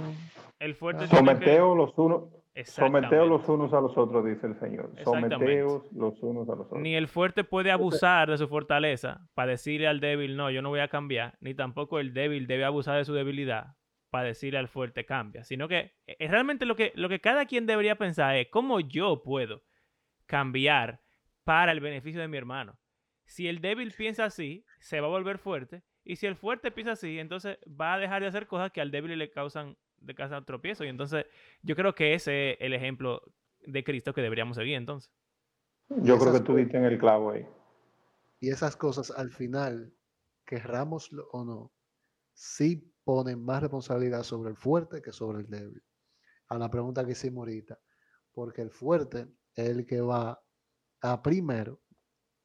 El 0.60 0.76
fuerte. 0.76 1.08
Someteos 1.08 1.76
los 1.76 1.98
unos. 1.98 2.24
Someteos 2.64 3.28
los 3.28 3.48
unos 3.50 3.74
a 3.74 3.82
los 3.82 3.96
otros, 3.98 4.26
dice 4.26 4.48
el 4.48 4.60
Señor. 4.60 4.92
Someteos 5.04 5.92
los 5.94 6.22
unos 6.22 6.48
a 6.50 6.56
los 6.56 6.68
otros. 6.68 6.82
Ni 6.82 6.96
el 6.96 7.08
fuerte 7.08 7.44
puede 7.44 7.72
abusar 7.72 8.30
de 8.30 8.38
su 8.38 8.48
fortaleza 8.48 9.28
para 9.34 9.52
decirle 9.52 9.88
al 9.88 10.00
débil, 10.00 10.36
no, 10.36 10.50
yo 10.50 10.62
no 10.62 10.70
voy 10.70 10.80
a 10.80 10.88
cambiar. 10.88 11.38
Ni 11.40 11.54
tampoco 11.54 12.00
el 12.00 12.14
débil 12.14 12.48
debe 12.48 12.66
abusar 12.66 12.98
de 12.98 13.06
su 13.06 13.14
debilidad 13.14 13.76
para 14.10 14.28
decirle 14.28 14.60
al 14.60 14.68
fuerte 14.68 15.06
cambia, 15.06 15.44
sino 15.44 15.68
que 15.68 15.94
es 16.06 16.16
eh, 16.20 16.28
realmente 16.28 16.66
lo 16.66 16.76
que, 16.76 16.94
lo 16.96 17.10
que 17.10 17.20
cada 17.20 17.46
quien 17.46 17.66
debería 17.66 17.96
pensar 17.96 18.36
es 18.36 18.48
cómo 18.50 18.80
yo 18.80 19.24
puedo 19.24 19.64
cambiar 20.26 21.02
para 21.44 21.72
el 21.72 21.80
beneficio 21.80 22.22
de 22.22 22.28
mi 22.28 22.38
hermano. 22.38 22.80
Si 23.26 23.48
el 23.48 23.60
débil 23.60 23.92
piensa 23.92 24.26
así, 24.26 24.66
se 24.80 25.02
va 25.02 25.08
a 25.08 25.12
volver 25.12 25.38
fuerte, 25.38 25.84
y 26.08 26.16
si 26.16 26.26
el 26.26 26.38
fuerte 26.38 26.72
piensa 26.72 26.94
así, 26.94 27.20
entonces 27.20 27.58
va 27.70 27.96
a 27.96 28.00
dejar 28.00 28.22
de 28.22 28.30
hacer 28.30 28.48
cosas 28.48 28.72
que 28.72 28.80
al 28.80 28.92
débil 28.92 29.18
le 29.18 29.30
causan, 29.30 29.78
de 29.98 30.16
causan 30.16 30.46
tropiezo. 30.46 30.86
Y 30.86 30.88
entonces 30.88 31.26
yo 31.62 31.76
creo 31.76 31.94
que 31.96 32.14
ese 32.14 32.52
es 32.52 32.58
el 32.62 32.74
ejemplo 32.74 33.22
de 33.66 33.84
Cristo 33.84 34.14
que 34.14 34.22
deberíamos 34.22 34.56
seguir 34.56 34.76
entonces. 34.76 35.12
Yo 35.90 36.18
creo 36.18 36.32
que 36.32 36.40
tú 36.40 36.56
diste 36.56 36.78
en 36.78 36.86
el 36.86 36.98
clavo 36.98 37.32
ahí. 37.32 37.46
Y 38.40 38.52
esas 38.52 38.78
cosas 38.78 39.12
al 39.12 39.32
final, 39.32 39.94
querrámoslo 40.46 41.28
o 41.34 41.44
no, 41.44 41.74
sí 42.34 42.90
ponen 43.08 43.42
más 43.42 43.62
responsabilidad 43.62 44.22
sobre 44.24 44.50
el 44.50 44.58
fuerte 44.58 45.02
que 45.02 45.14
sobre 45.14 45.40
el 45.40 45.50
débil. 45.50 45.82
A 46.50 46.58
la 46.58 46.70
pregunta 46.70 47.06
que 47.06 47.14
hicimos 47.14 47.44
ahorita, 47.44 47.80
porque 48.34 48.62
el 48.62 48.70
fuerte 48.70 49.30
es 49.56 49.70
el 49.70 49.86
que 49.86 50.02
va 50.02 50.38
a 51.04 51.22
primero 51.22 51.80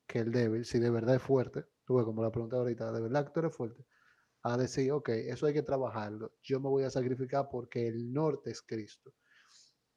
que 0.06 0.20
el 0.20 0.30
débil, 0.30 0.64
si 0.64 0.78
de 0.78 0.88
verdad 0.88 1.16
es 1.16 1.22
fuerte, 1.22 1.64
tuve 1.84 2.04
como 2.04 2.22
la 2.22 2.30
pregunta 2.30 2.58
ahorita, 2.58 2.92
¿de 2.92 3.00
verdad 3.00 3.26
que 3.26 3.32
tú 3.32 3.40
eres 3.40 3.56
fuerte? 3.56 3.84
A 4.44 4.56
decir, 4.56 4.92
ok, 4.92 5.08
eso 5.08 5.46
hay 5.46 5.52
que 5.52 5.64
trabajarlo. 5.64 6.34
Yo 6.44 6.60
me 6.60 6.68
voy 6.68 6.84
a 6.84 6.90
sacrificar 6.90 7.48
porque 7.50 7.88
el 7.88 8.12
norte 8.12 8.52
es 8.52 8.62
Cristo. 8.62 9.14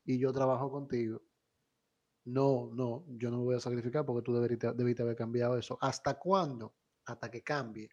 Y 0.03 0.17
yo 0.17 0.33
trabajo 0.33 0.71
contigo. 0.71 1.21
No, 2.23 2.71
no, 2.73 3.05
yo 3.19 3.29
no 3.29 3.37
me 3.37 3.43
voy 3.43 3.55
a 3.55 3.59
sacrificar 3.59 4.03
porque 4.03 4.23
tú 4.23 4.33
debiste 4.33 5.03
haber 5.03 5.15
cambiado 5.15 5.59
eso. 5.59 5.77
¿Hasta 5.79 6.17
cuándo? 6.17 6.75
Hasta 7.05 7.29
que 7.29 7.43
cambie. 7.43 7.87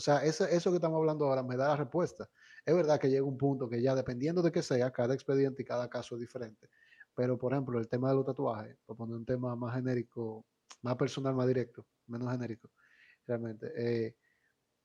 O 0.00 0.02
sea, 0.02 0.24
eso, 0.24 0.46
que 0.46 0.76
estamos 0.76 0.96
hablando 0.96 1.26
ahora 1.26 1.42
me 1.42 1.58
da 1.58 1.68
la 1.68 1.76
respuesta. 1.76 2.26
Es 2.64 2.74
verdad 2.74 2.98
que 2.98 3.10
llega 3.10 3.22
un 3.22 3.36
punto 3.36 3.68
que 3.68 3.82
ya 3.82 3.94
dependiendo 3.94 4.40
de 4.40 4.50
qué 4.50 4.62
sea, 4.62 4.90
cada 4.90 5.12
expediente 5.12 5.60
y 5.60 5.66
cada 5.66 5.90
caso 5.90 6.14
es 6.14 6.22
diferente. 6.22 6.70
Pero, 7.14 7.36
por 7.36 7.52
ejemplo, 7.52 7.78
el 7.78 7.86
tema 7.86 8.08
de 8.08 8.14
los 8.14 8.24
tatuajes, 8.24 8.78
por 8.86 8.96
poner 8.96 9.14
un 9.14 9.26
tema 9.26 9.54
más 9.56 9.74
genérico, 9.74 10.46
más 10.80 10.96
personal, 10.96 11.34
más 11.34 11.46
directo, 11.46 11.86
menos 12.06 12.32
genérico, 12.32 12.70
realmente. 13.26 13.70
Eh, 13.76 14.16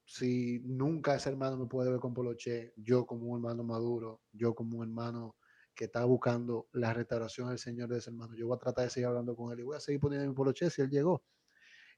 si 0.04 0.60
nunca 0.66 1.16
ese 1.16 1.30
hermano 1.30 1.56
me 1.56 1.68
puede 1.68 1.92
ver 1.92 2.02
con 2.02 2.14
Poloche, 2.14 2.74
yo 2.76 3.06
como 3.06 3.28
un 3.28 3.38
hermano 3.38 3.64
maduro, 3.64 4.20
yo 4.34 4.54
como 4.54 4.80
un 4.80 4.90
hermano 4.90 5.38
que 5.74 5.86
está 5.86 6.04
buscando 6.04 6.68
la 6.74 6.94
restauración 6.94 7.48
del 7.48 7.60
Señor 7.60 7.88
de 7.88 8.00
ese 8.00 8.10
hermano, 8.10 8.36
yo 8.36 8.48
voy 8.48 8.58
a 8.58 8.60
tratar 8.60 8.84
de 8.84 8.90
seguir 8.90 9.08
hablando 9.08 9.34
con 9.34 9.54
él 9.54 9.62
y 9.62 9.64
voy 9.64 9.78
a 9.78 9.80
seguir 9.80 10.02
poniendo 10.02 10.28
mi 10.28 10.36
Poloche 10.36 10.70
si 10.70 10.82
él 10.82 10.90
llegó 10.90 11.24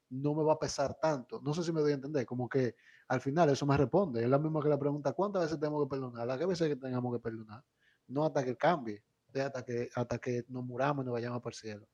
no 0.09 0.33
me 0.33 0.43
va 0.43 0.53
a 0.53 0.59
pesar 0.59 0.97
tanto. 0.99 1.41
No 1.41 1.53
sé 1.53 1.63
si 1.63 1.71
me 1.71 1.81
doy 1.81 1.91
a 1.91 1.95
entender, 1.95 2.25
como 2.25 2.47
que 2.47 2.75
al 3.07 3.21
final 3.21 3.49
eso 3.49 3.65
me 3.65 3.77
responde. 3.77 4.23
Es 4.23 4.29
la 4.29 4.39
misma 4.39 4.61
que 4.61 4.69
la 4.69 4.79
pregunta, 4.79 5.13
¿cuántas 5.13 5.43
veces 5.43 5.59
tenemos 5.59 5.83
que 5.83 5.89
perdonar? 5.89 6.27
Las 6.27 6.39
veces 6.45 6.67
que 6.67 6.75
tengamos 6.75 7.13
que 7.13 7.19
perdonar. 7.19 7.63
No 8.07 8.25
hasta 8.25 8.43
que 8.43 8.55
cambie, 8.55 9.03
hasta 9.33 9.63
que, 9.63 9.89
hasta 9.95 10.17
que 10.17 10.45
nos 10.47 10.63
muramos 10.63 11.03
y 11.03 11.05
nos 11.05 11.13
vayamos 11.13 11.41
el 11.45 11.53
cielo. 11.53 11.87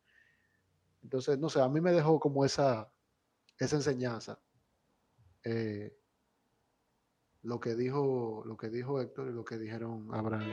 Entonces, 1.01 1.38
no 1.38 1.49
sé, 1.49 1.61
a 1.61 1.68
mí 1.68 1.82
me 1.82 1.91
dejó 1.91 2.20
como 2.20 2.45
esa, 2.45 2.91
esa 3.57 3.76
enseñanza. 3.76 4.39
Eh, 5.43 5.97
lo 7.41 7.59
que 7.59 7.76
dijo, 7.76 8.43
lo 8.45 8.55
que 8.55 8.70
dijo 8.70 9.01
Héctor 9.01 9.30
y 9.30 9.34
lo 9.34 9.43
que 9.43 9.57
dijeron 9.57 10.07
Abraham 10.14 10.47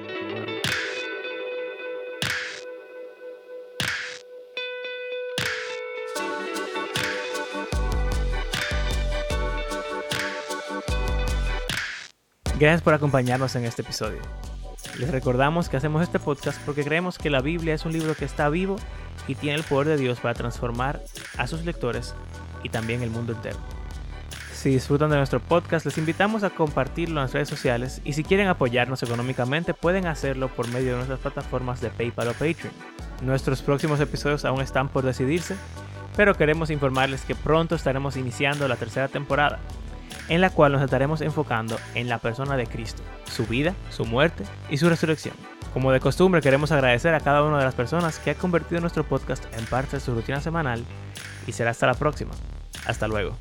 Gracias 12.60 12.82
por 12.82 12.92
acompañarnos 12.92 13.56
en 13.56 13.64
este 13.64 13.80
episodio. 13.80 14.18
Les 14.98 15.10
recordamos 15.10 15.70
que 15.70 15.78
hacemos 15.78 16.02
este 16.02 16.18
podcast 16.18 16.60
porque 16.66 16.84
creemos 16.84 17.16
que 17.16 17.30
la 17.30 17.40
Biblia 17.40 17.72
es 17.72 17.86
un 17.86 17.92
libro 17.94 18.14
que 18.14 18.26
está 18.26 18.50
vivo 18.50 18.76
y 19.26 19.34
tiene 19.34 19.56
el 19.56 19.64
poder 19.64 19.88
de 19.88 19.96
Dios 19.96 20.20
para 20.20 20.34
transformar 20.34 21.00
a 21.38 21.46
sus 21.46 21.64
lectores 21.64 22.14
y 22.62 22.68
también 22.68 23.02
el 23.02 23.08
mundo 23.08 23.32
entero. 23.32 23.56
Si 24.52 24.68
disfrutan 24.68 25.08
de 25.08 25.16
nuestro 25.16 25.40
podcast, 25.40 25.86
les 25.86 25.96
invitamos 25.96 26.42
a 26.42 26.50
compartirlo 26.50 27.20
en 27.20 27.22
las 27.22 27.32
redes 27.32 27.48
sociales 27.48 28.02
y 28.04 28.12
si 28.12 28.24
quieren 28.24 28.48
apoyarnos 28.48 29.02
económicamente 29.02 29.72
pueden 29.72 30.06
hacerlo 30.06 30.48
por 30.48 30.68
medio 30.68 30.90
de 30.90 30.96
nuestras 30.96 31.20
plataformas 31.20 31.80
de 31.80 31.88
PayPal 31.88 32.28
o 32.28 32.32
Patreon. 32.32 32.74
Nuestros 33.22 33.62
próximos 33.62 34.00
episodios 34.00 34.44
aún 34.44 34.60
están 34.60 34.90
por 34.90 35.02
decidirse, 35.02 35.56
pero 36.14 36.34
queremos 36.34 36.68
informarles 36.68 37.22
que 37.22 37.34
pronto 37.34 37.74
estaremos 37.74 38.18
iniciando 38.18 38.68
la 38.68 38.76
tercera 38.76 39.08
temporada, 39.08 39.60
en 40.28 40.40
la 40.40 40.50
cual 40.50 40.72
nos 40.72 40.82
estaremos 40.82 41.20
enfocando 41.20 41.78
en 41.94 42.08
la 42.08 42.18
persona 42.18 42.56
de 42.56 42.66
Cristo, 42.66 43.02
su 43.30 43.46
vida, 43.46 43.74
su 43.90 44.04
muerte 44.04 44.44
y 44.68 44.78
su 44.78 44.88
resurrección. 44.88 45.34
Como 45.72 45.92
de 45.92 46.00
costumbre, 46.00 46.40
queremos 46.40 46.72
agradecer 46.72 47.14
a 47.14 47.20
cada 47.20 47.42
una 47.42 47.58
de 47.58 47.64
las 47.64 47.74
personas 47.74 48.18
que 48.18 48.30
ha 48.30 48.34
convertido 48.34 48.80
nuestro 48.80 49.04
podcast 49.04 49.44
en 49.56 49.64
parte 49.66 49.96
de 49.96 50.00
su 50.00 50.14
rutina 50.14 50.40
semanal 50.40 50.84
y 51.46 51.52
será 51.52 51.70
hasta 51.70 51.86
la 51.86 51.94
próxima. 51.94 52.32
Hasta 52.86 53.06
luego. 53.06 53.36